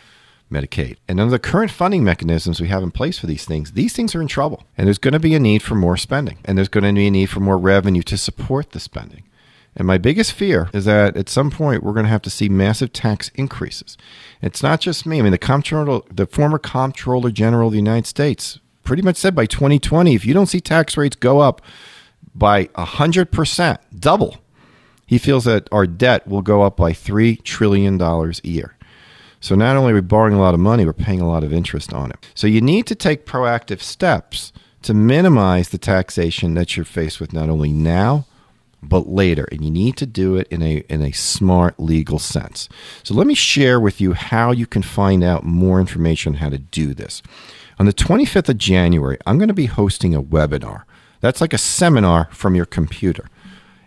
Medicaid. 0.53 0.97
And 1.09 1.19
under 1.19 1.31
the 1.31 1.39
current 1.39 1.71
funding 1.71 2.05
mechanisms 2.05 2.61
we 2.61 2.69
have 2.69 2.83
in 2.83 2.91
place 2.91 3.19
for 3.19 3.27
these 3.27 3.45
things, 3.45 3.73
these 3.73 3.95
things 3.95 4.15
are 4.15 4.21
in 4.21 4.29
trouble. 4.29 4.65
And 4.77 4.87
there's 4.87 4.99
going 4.99 5.13
to 5.13 5.21
be 5.21 5.35
a 5.35 5.41
need 5.41 5.63
for 5.63 5.75
more 5.75 5.97
spending, 5.97 6.39
and 6.45 6.57
there's 6.57 6.69
going 6.69 6.85
to 6.85 6.93
be 6.93 7.07
a 7.07 7.11
need 7.11 7.27
for 7.27 7.41
more 7.41 7.59
revenue 7.59 8.03
to 8.03 8.19
support 8.19 8.71
the 8.73 8.81
spending. 8.81 9.25
And 9.77 9.87
my 9.87 9.99
biggest 9.99 10.33
fear 10.33 10.71
is 10.73 10.85
that 10.85 11.17
at 11.17 11.29
some 11.29 11.51
point 11.51 11.83
we're 11.83 11.93
going 11.93 12.07
to 12.07 12.11
have 12.11 12.23
to 12.23 12.31
see 12.31 12.49
massive 12.49 12.93
tax 12.93 13.31
increases. 13.35 13.97
It's 14.41 14.63
not 14.63 14.81
just 14.81 15.05
me. 15.05 15.19
I 15.19 15.23
mean, 15.23 15.33
the 15.33 15.39
comptroller, 15.39 16.03
the 16.11 16.27
former 16.27 16.59
comptroller 16.59 17.31
general 17.31 17.69
of 17.69 17.73
the 17.73 17.79
United 17.79 18.07
States, 18.07 18.61
pretty 18.85 19.03
much 19.03 19.17
said 19.17 19.35
by 19.35 19.47
2020, 19.47 20.15
if 20.15 20.25
you 20.25 20.35
don't 20.35 20.47
see 20.47 20.61
tax 20.61 20.97
rates 20.97 21.17
go 21.17 21.41
up 21.41 21.61
by 22.35 22.67
100%, 22.67 23.79
double, 23.99 24.37
he 25.07 25.19
feels 25.19 25.45
that 25.45 25.69
our 25.73 25.87
debt 25.87 26.27
will 26.27 26.43
go 26.43 26.63
up 26.63 26.77
by 26.77 26.93
$3 26.93 27.43
trillion 27.43 28.01
a 28.01 28.33
year. 28.43 28.77
So 29.41 29.55
not 29.55 29.77
only 29.77 29.93
are 29.93 29.97
we 29.97 30.01
borrowing 30.01 30.35
a 30.35 30.41
lot 30.41 30.55
of 30.55 30.61
money, 30.61 30.87
we're 30.87 30.95
paying 30.95 31.21
a 31.21 31.29
lot 31.29 31.45
of 31.45 31.53
interest 31.53 31.93
on 31.93 32.11
it. 32.11 32.17
So 32.35 32.47
you 32.47 32.61
need 32.61 32.87
to 32.87 32.95
take 32.95 33.27
proactive 33.27 33.81
steps 33.81 34.53
to 34.83 34.95
minimize 34.95 35.69
the 35.69 35.79
taxation 35.79 36.55
that 36.55 36.77
you're 36.77 36.85
faced 36.85 37.21
with 37.21 37.33
not 37.33 37.51
only 37.51 37.73
now, 37.73 38.27
but 38.89 39.09
later. 39.09 39.49
And 39.51 39.65
you 39.65 39.71
need 39.71 39.97
to 39.99 40.07
do 40.07 40.37
it 40.37 40.47
in 40.49 40.63
a, 40.63 40.85
in 40.89 41.03
a 41.03 41.13
smart 41.13 41.79
legal 41.79 42.19
sense. 42.19 42.69
So 43.03 43.15
let 43.15 43.27
me 43.27 43.35
share 43.35 43.81
with 43.81 44.01
you 44.01 44.13
how 44.13 44.53
you 44.53 44.67
can 44.67 44.83
find 44.83 45.25
out 45.25 45.45
more 45.45 45.81
information 45.81 46.35
on 46.35 46.39
how 46.39 46.49
to 46.51 46.59
do 46.59 46.95
this. 46.95 47.23
On 47.79 47.87
the 47.87 47.93
25th 47.93 48.49
of 48.49 48.59
January, 48.59 49.19
I'm 49.27 49.39
going 49.39 49.49
to 49.49 49.55
be 49.55 49.67
hosting 49.67 50.15
a 50.15 50.23
webinar. 50.23 50.85
That's 51.21 51.41
like 51.41 51.53
a 51.53 51.59
seminar 51.59 52.29
from 52.31 52.55
your 52.55 52.67
computer. 52.67 53.29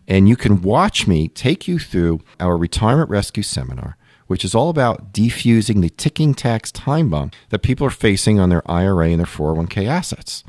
And 0.07 0.27
you 0.27 0.35
can 0.35 0.61
watch 0.61 1.07
me 1.07 1.27
take 1.27 1.67
you 1.67 1.79
through 1.79 2.21
our 2.39 2.57
retirement 2.57 3.09
rescue 3.09 3.43
seminar, 3.43 3.97
which 4.27 4.45
is 4.45 4.55
all 4.55 4.69
about 4.69 5.13
defusing 5.13 5.81
the 5.81 5.89
ticking 5.89 6.33
tax 6.33 6.71
time 6.71 7.09
bomb 7.09 7.31
that 7.49 7.59
people 7.59 7.85
are 7.85 7.91
facing 7.91 8.39
on 8.39 8.49
their 8.49 8.69
IRA 8.69 9.09
and 9.09 9.19
their 9.19 9.25
401k 9.25 9.85
assets. 9.85 10.43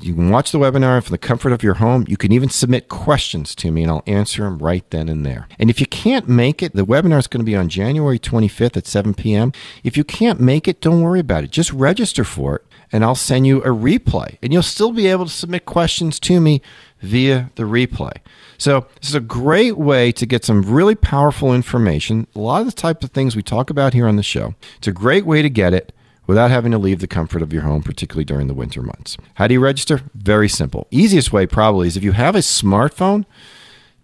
You 0.00 0.14
can 0.14 0.30
watch 0.30 0.52
the 0.52 0.58
webinar 0.58 1.02
from 1.02 1.12
the 1.12 1.18
comfort 1.18 1.52
of 1.52 1.62
your 1.62 1.74
home. 1.74 2.04
You 2.08 2.16
can 2.16 2.32
even 2.32 2.48
submit 2.48 2.88
questions 2.88 3.54
to 3.56 3.70
me 3.70 3.82
and 3.82 3.90
I'll 3.90 4.02
answer 4.06 4.42
them 4.42 4.58
right 4.58 4.88
then 4.90 5.08
and 5.08 5.24
there. 5.24 5.48
And 5.58 5.70
if 5.70 5.80
you 5.80 5.86
can't 5.86 6.28
make 6.28 6.62
it, 6.62 6.74
the 6.74 6.84
webinar 6.84 7.18
is 7.18 7.26
going 7.26 7.40
to 7.40 7.44
be 7.44 7.56
on 7.56 7.68
January 7.68 8.18
25th 8.18 8.76
at 8.76 8.86
7 8.86 9.14
p.m. 9.14 9.52
If 9.82 9.96
you 9.96 10.04
can't 10.04 10.40
make 10.40 10.68
it, 10.68 10.80
don't 10.80 11.00
worry 11.00 11.20
about 11.20 11.44
it. 11.44 11.50
Just 11.50 11.72
register 11.72 12.24
for 12.24 12.56
it 12.56 12.64
and 12.92 13.04
I'll 13.04 13.14
send 13.14 13.46
you 13.46 13.62
a 13.62 13.68
replay. 13.68 14.38
And 14.42 14.52
you'll 14.52 14.62
still 14.62 14.92
be 14.92 15.06
able 15.06 15.24
to 15.24 15.30
submit 15.30 15.64
questions 15.64 16.20
to 16.20 16.40
me 16.40 16.62
via 17.00 17.50
the 17.56 17.64
replay. 17.64 18.18
So, 18.56 18.86
this 19.00 19.10
is 19.10 19.14
a 19.14 19.20
great 19.20 19.76
way 19.76 20.12
to 20.12 20.26
get 20.26 20.44
some 20.44 20.62
really 20.62 20.94
powerful 20.94 21.52
information. 21.52 22.26
A 22.34 22.38
lot 22.38 22.60
of 22.60 22.66
the 22.66 22.72
types 22.72 23.04
of 23.04 23.10
things 23.10 23.34
we 23.34 23.42
talk 23.42 23.68
about 23.68 23.94
here 23.94 24.06
on 24.06 24.16
the 24.16 24.22
show. 24.22 24.54
It's 24.78 24.86
a 24.86 24.92
great 24.92 25.26
way 25.26 25.42
to 25.42 25.50
get 25.50 25.74
it 25.74 25.92
without 26.26 26.50
having 26.50 26.72
to 26.72 26.78
leave 26.78 27.00
the 27.00 27.06
comfort 27.06 27.42
of 27.42 27.52
your 27.52 27.62
home, 27.62 27.82
particularly 27.82 28.24
during 28.24 28.46
the 28.46 28.54
winter 28.54 28.82
months. 28.82 29.16
How 29.34 29.46
do 29.46 29.54
you 29.54 29.60
register? 29.60 30.02
Very 30.14 30.48
simple. 30.48 30.86
Easiest 30.90 31.32
way 31.32 31.46
probably 31.46 31.88
is 31.88 31.96
if 31.96 32.04
you 32.04 32.12
have 32.12 32.34
a 32.34 32.40
smartphone, 32.40 33.24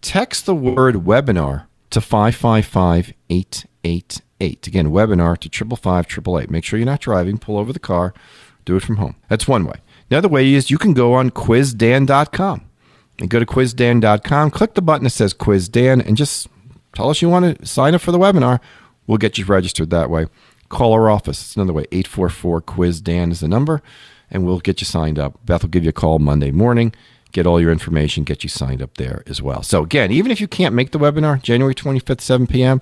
text 0.01 0.47
the 0.47 0.55
word 0.55 0.97
webinar 0.97 1.67
to 1.91 2.01
555 2.01 3.13
888. 3.29 4.67
Again, 4.67 4.91
webinar 4.91 5.39
to 5.39 5.49
555 5.49 6.45
888. 6.45 6.51
Make 6.51 6.65
sure 6.65 6.79
you're 6.79 6.87
not 6.87 7.01
driving, 7.01 7.39
pull 7.39 7.59
over 7.59 7.73
the 7.73 7.79
car, 7.79 8.15
do 8.65 8.77
it 8.77 8.83
from 8.83 8.97
home. 8.97 9.17
That's 9.29 9.49
one 9.49 9.65
way. 9.65 9.81
Another 10.11 10.29
way 10.29 10.53
is 10.53 10.71
you 10.71 10.79
can 10.79 10.93
go 10.93 11.15
on 11.15 11.31
quizdan.com 11.31 12.63
and 13.21 13.31
go 13.31 13.39
to 13.39 13.47
quizdan.com, 13.47 14.51
click 14.51 14.75
the 14.75 14.83
button 14.83 15.05
that 15.05 15.11
says 15.11 15.33
Quiz 15.33 15.69
Dan, 15.69 16.01
and 16.01 16.17
just 16.17 16.49
tell 16.95 17.11
us 17.11 17.23
you 17.23 17.29
want 17.29 17.59
to 17.59 17.67
sign 17.67 17.95
up 17.95 18.01
for 18.01 18.13
the 18.13 18.19
webinar. 18.19 18.61
We'll 19.07 19.19
get 19.19 19.39
you 19.39 19.45
registered 19.45 19.91
that 19.91 20.11
way. 20.11 20.27
Call 20.71 20.93
our 20.95 21.11
office. 21.11 21.43
It's 21.43 21.57
another 21.57 21.73
way. 21.73 21.85
844 21.93 22.63
Quiz 22.63 23.01
Dan 23.01 23.31
is 23.31 23.41
the 23.41 23.49
number, 23.49 23.83
and 24.31 24.47
we'll 24.47 24.61
get 24.61 24.81
you 24.81 24.87
signed 24.87 25.19
up. 25.19 25.45
Beth 25.45 25.63
will 25.63 25.69
give 25.69 25.85
you 25.85 25.91
a 25.91 25.93
call 25.93 26.19
Monday 26.19 26.51
morning, 26.51 26.95
get 27.33 27.47
all 27.47 27.61
your 27.61 27.73
information, 27.73 28.25
get 28.25 28.43
you 28.43 28.49
signed 28.49 28.81
up 28.81 28.97
there 28.97 29.23
as 29.27 29.43
well. 29.43 29.63
So, 29.63 29.83
again, 29.83 30.11
even 30.13 30.31
if 30.31 30.41
you 30.41 30.49
can't 30.49 30.75
make 30.75 30.93
the 30.93 30.99
webinar, 30.99 31.43
January 31.43 31.75
25th, 31.75 32.21
7 32.21 32.47
p.m., 32.47 32.81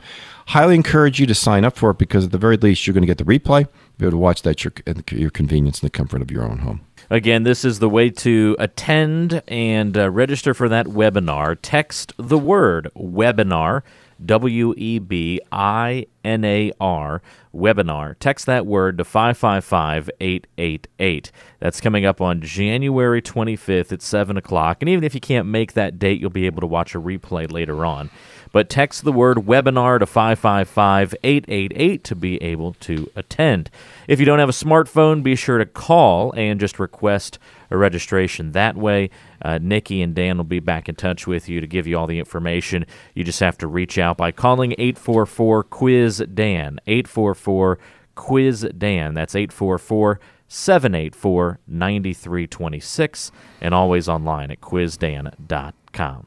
highly 0.48 0.74
encourage 0.74 1.18
you 1.18 1.26
to 1.26 1.34
sign 1.34 1.64
up 1.64 1.76
for 1.76 1.90
it 1.90 1.98
because 1.98 2.26
at 2.26 2.30
the 2.30 2.38
very 2.38 2.56
least, 2.56 2.86
you're 2.86 2.94
going 2.94 3.02
to 3.02 3.06
get 3.06 3.18
the 3.18 3.24
replay, 3.24 3.66
be 3.96 4.04
able 4.04 4.12
to 4.12 4.16
watch 4.18 4.42
that 4.42 4.64
at 4.86 5.12
your, 5.12 5.30
convenience 5.30 5.82
in 5.82 5.86
the 5.86 5.90
comfort 5.90 6.22
of 6.22 6.30
your 6.30 6.44
own 6.44 6.58
home. 6.58 6.82
Again, 7.10 7.42
this 7.42 7.64
is 7.64 7.78
the 7.78 7.88
way 7.88 8.10
to 8.10 8.54
attend 8.58 9.42
and 9.48 9.96
uh, 9.96 10.10
register 10.10 10.52
for 10.52 10.68
that 10.68 10.86
webinar. 10.86 11.56
Text 11.62 12.12
the 12.18 12.38
word 12.38 12.90
webinar, 12.94 13.82
W 14.24 14.74
E 14.76 14.98
B 14.98 15.40
I 15.52 16.06
N 16.24 16.44
A 16.44 16.72
R, 16.80 17.22
webinar. 17.54 18.16
Text 18.18 18.46
that 18.46 18.66
word 18.66 18.98
to 18.98 19.04
555 19.04 20.10
888. 20.20 21.32
That's 21.60 21.80
coming 21.80 22.04
up 22.04 22.20
on 22.20 22.40
January 22.40 23.22
25th 23.22 23.92
at 23.92 24.02
7 24.02 24.36
o'clock. 24.36 24.78
And 24.80 24.88
even 24.88 25.04
if 25.04 25.14
you 25.14 25.20
can't 25.20 25.46
make 25.46 25.72
that 25.74 25.98
date, 25.98 26.20
you'll 26.20 26.30
be 26.30 26.46
able 26.46 26.60
to 26.60 26.66
watch 26.66 26.94
a 26.94 27.00
replay 27.00 27.50
later 27.50 27.84
on 27.84 28.10
but 28.52 28.68
text 28.68 29.04
the 29.04 29.12
word 29.12 29.38
webinar 29.38 29.98
to 29.98 30.06
555 30.06 31.14
888 31.22 32.04
to 32.04 32.14
be 32.14 32.42
able 32.42 32.74
to 32.74 33.10
attend. 33.14 33.70
If 34.06 34.20
you 34.20 34.26
don't 34.26 34.38
have 34.38 34.48
a 34.48 34.52
smartphone, 34.52 35.22
be 35.22 35.36
sure 35.36 35.58
to 35.58 35.66
call 35.66 36.32
and 36.32 36.58
just 36.58 36.78
request 36.78 37.38
a 37.70 37.76
registration 37.76 38.52
that 38.52 38.76
way. 38.76 39.10
Uh, 39.42 39.58
Nikki 39.60 40.02
and 40.02 40.14
Dan 40.14 40.36
will 40.36 40.44
be 40.44 40.60
back 40.60 40.88
in 40.88 40.94
touch 40.94 41.26
with 41.26 41.48
you 41.48 41.60
to 41.60 41.66
give 41.66 41.86
you 41.86 41.98
all 41.98 42.06
the 42.06 42.18
information. 42.18 42.86
You 43.14 43.24
just 43.24 43.40
have 43.40 43.58
to 43.58 43.66
reach 43.66 43.98
out 43.98 44.16
by 44.16 44.32
calling 44.32 44.72
844 44.72 45.64
Quiz 45.64 46.18
Dan. 46.32 46.80
844 46.86 47.78
Quiz 48.14 48.66
Dan. 48.76 49.14
That's 49.14 49.34
844 49.34 50.20
784 50.48 51.58
9326 51.66 53.32
and 53.60 53.74
always 53.74 54.08
online 54.08 54.50
at 54.50 54.60
quizdan.com. 54.60 56.26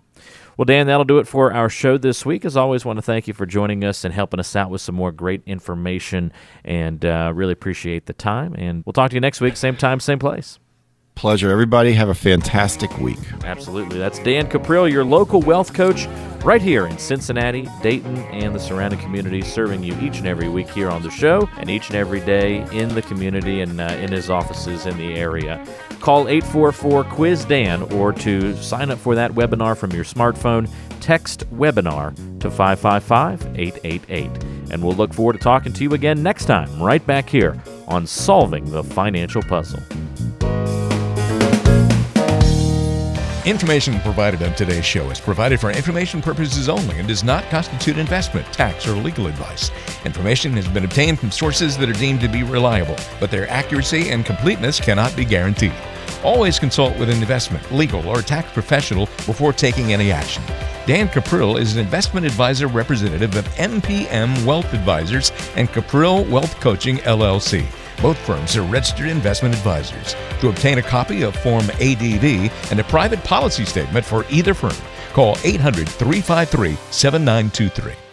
Well, 0.57 0.65
Dan, 0.65 0.87
that'll 0.87 1.05
do 1.05 1.19
it 1.19 1.27
for 1.27 1.53
our 1.53 1.69
show 1.69 1.97
this 1.97 2.25
week. 2.25 2.45
As 2.45 2.57
always, 2.57 2.85
want 2.85 2.97
to 2.97 3.01
thank 3.01 3.27
you 3.27 3.33
for 3.33 3.45
joining 3.45 3.83
us 3.83 4.03
and 4.03 4.13
helping 4.13 4.39
us 4.39 4.55
out 4.55 4.69
with 4.69 4.81
some 4.81 4.95
more 4.95 5.11
great 5.11 5.41
information 5.45 6.31
and 6.63 7.03
uh, 7.05 7.31
really 7.33 7.53
appreciate 7.53 8.05
the 8.05 8.13
time. 8.13 8.53
And 8.55 8.83
we'll 8.85 8.93
talk 8.93 9.11
to 9.11 9.15
you 9.15 9.21
next 9.21 9.41
week, 9.41 9.55
same 9.55 9.77
time, 9.77 9.99
same 9.99 10.19
place. 10.19 10.59
Pleasure, 11.15 11.51
everybody. 11.51 11.93
Have 11.93 12.09
a 12.09 12.15
fantastic 12.15 12.97
week. 12.97 13.19
Absolutely. 13.43 13.99
That's 13.99 14.17
Dan 14.19 14.47
Cuprill, 14.47 14.91
your 14.91 15.03
local 15.03 15.41
wealth 15.41 15.73
coach, 15.73 16.07
right 16.43 16.61
here 16.61 16.87
in 16.87 16.97
Cincinnati, 16.97 17.67
Dayton, 17.83 18.17
and 18.17 18.55
the 18.55 18.59
surrounding 18.59 18.99
community, 18.99 19.41
serving 19.41 19.83
you 19.83 19.93
each 19.99 20.17
and 20.17 20.25
every 20.25 20.49
week 20.49 20.69
here 20.69 20.89
on 20.89 21.03
the 21.03 21.11
show 21.11 21.47
and 21.57 21.69
each 21.69 21.87
and 21.87 21.95
every 21.95 22.21
day 22.21 22.65
in 22.71 22.89
the 22.95 23.01
community 23.03 23.61
and 23.61 23.79
uh, 23.79 23.85
in 23.99 24.11
his 24.11 24.29
offices 24.29 24.85
in 24.85 24.97
the 24.97 25.13
area. 25.13 25.63
Call 26.01 26.27
844 26.27 27.03
Quiz 27.03 27.45
Dan 27.45 27.83
or 27.93 28.11
to 28.11 28.55
sign 28.57 28.89
up 28.89 28.97
for 28.97 29.13
that 29.13 29.31
webinar 29.31 29.77
from 29.77 29.91
your 29.91 30.03
smartphone, 30.03 30.67
text 30.99 31.47
webinar 31.51 32.15
to 32.39 32.49
555 32.49 33.55
888. 33.55 34.29
And 34.71 34.83
we'll 34.83 34.95
look 34.95 35.13
forward 35.13 35.33
to 35.33 35.39
talking 35.39 35.73
to 35.73 35.83
you 35.83 35.93
again 35.93 36.23
next 36.23 36.45
time, 36.45 36.81
right 36.81 37.05
back 37.05 37.29
here 37.29 37.61
on 37.87 38.07
Solving 38.07 38.65
the 38.71 38.83
Financial 38.83 39.43
Puzzle. 39.43 39.81
Information 43.45 43.99
provided 44.01 44.43
on 44.43 44.53
today's 44.53 44.85
show 44.85 45.09
is 45.09 45.19
provided 45.19 45.59
for 45.59 45.71
information 45.71 46.21
purposes 46.21 46.69
only 46.69 46.97
and 46.99 47.07
does 47.07 47.23
not 47.23 47.43
constitute 47.45 47.97
investment, 47.97 48.45
tax, 48.53 48.87
or 48.87 48.93
legal 48.93 49.25
advice. 49.25 49.71
Information 50.05 50.53
has 50.53 50.67
been 50.67 50.85
obtained 50.85 51.19
from 51.19 51.31
sources 51.31 51.75
that 51.77 51.89
are 51.89 51.93
deemed 51.93 52.21
to 52.21 52.27
be 52.27 52.43
reliable, 52.43 52.95
but 53.19 53.31
their 53.31 53.49
accuracy 53.49 54.09
and 54.09 54.25
completeness 54.25 54.79
cannot 54.79 55.15
be 55.15 55.25
guaranteed. 55.25 55.73
Always 56.23 56.59
consult 56.59 56.97
with 56.99 57.09
an 57.09 57.17
investment, 57.17 57.71
legal, 57.71 58.07
or 58.07 58.21
tax 58.21 58.51
professional 58.51 59.07
before 59.25 59.53
taking 59.53 59.91
any 59.91 60.11
action. 60.11 60.43
Dan 60.85 61.07
Cuprill 61.07 61.59
is 61.59 61.73
an 61.73 61.79
investment 61.79 62.25
advisor 62.25 62.67
representative 62.67 63.35
of 63.35 63.45
MPM 63.55 64.45
Wealth 64.45 64.71
Advisors 64.73 65.31
and 65.55 65.67
Cuprill 65.69 66.29
Wealth 66.29 66.59
Coaching 66.59 66.97
LLC. 66.97 67.65
Both 68.01 68.17
firms 68.19 68.55
are 68.55 68.63
registered 68.63 69.07
investment 69.07 69.55
advisors. 69.55 70.15
To 70.41 70.49
obtain 70.49 70.77
a 70.77 70.83
copy 70.83 71.23
of 71.23 71.35
Form 71.35 71.65
ADV 71.79 72.51
and 72.71 72.79
a 72.79 72.83
private 72.83 73.23
policy 73.23 73.65
statement 73.65 74.05
for 74.05 74.25
either 74.29 74.53
firm, 74.53 74.75
call 75.13 75.37
800 75.43 75.89
353 75.89 76.75
7923. 76.91 78.10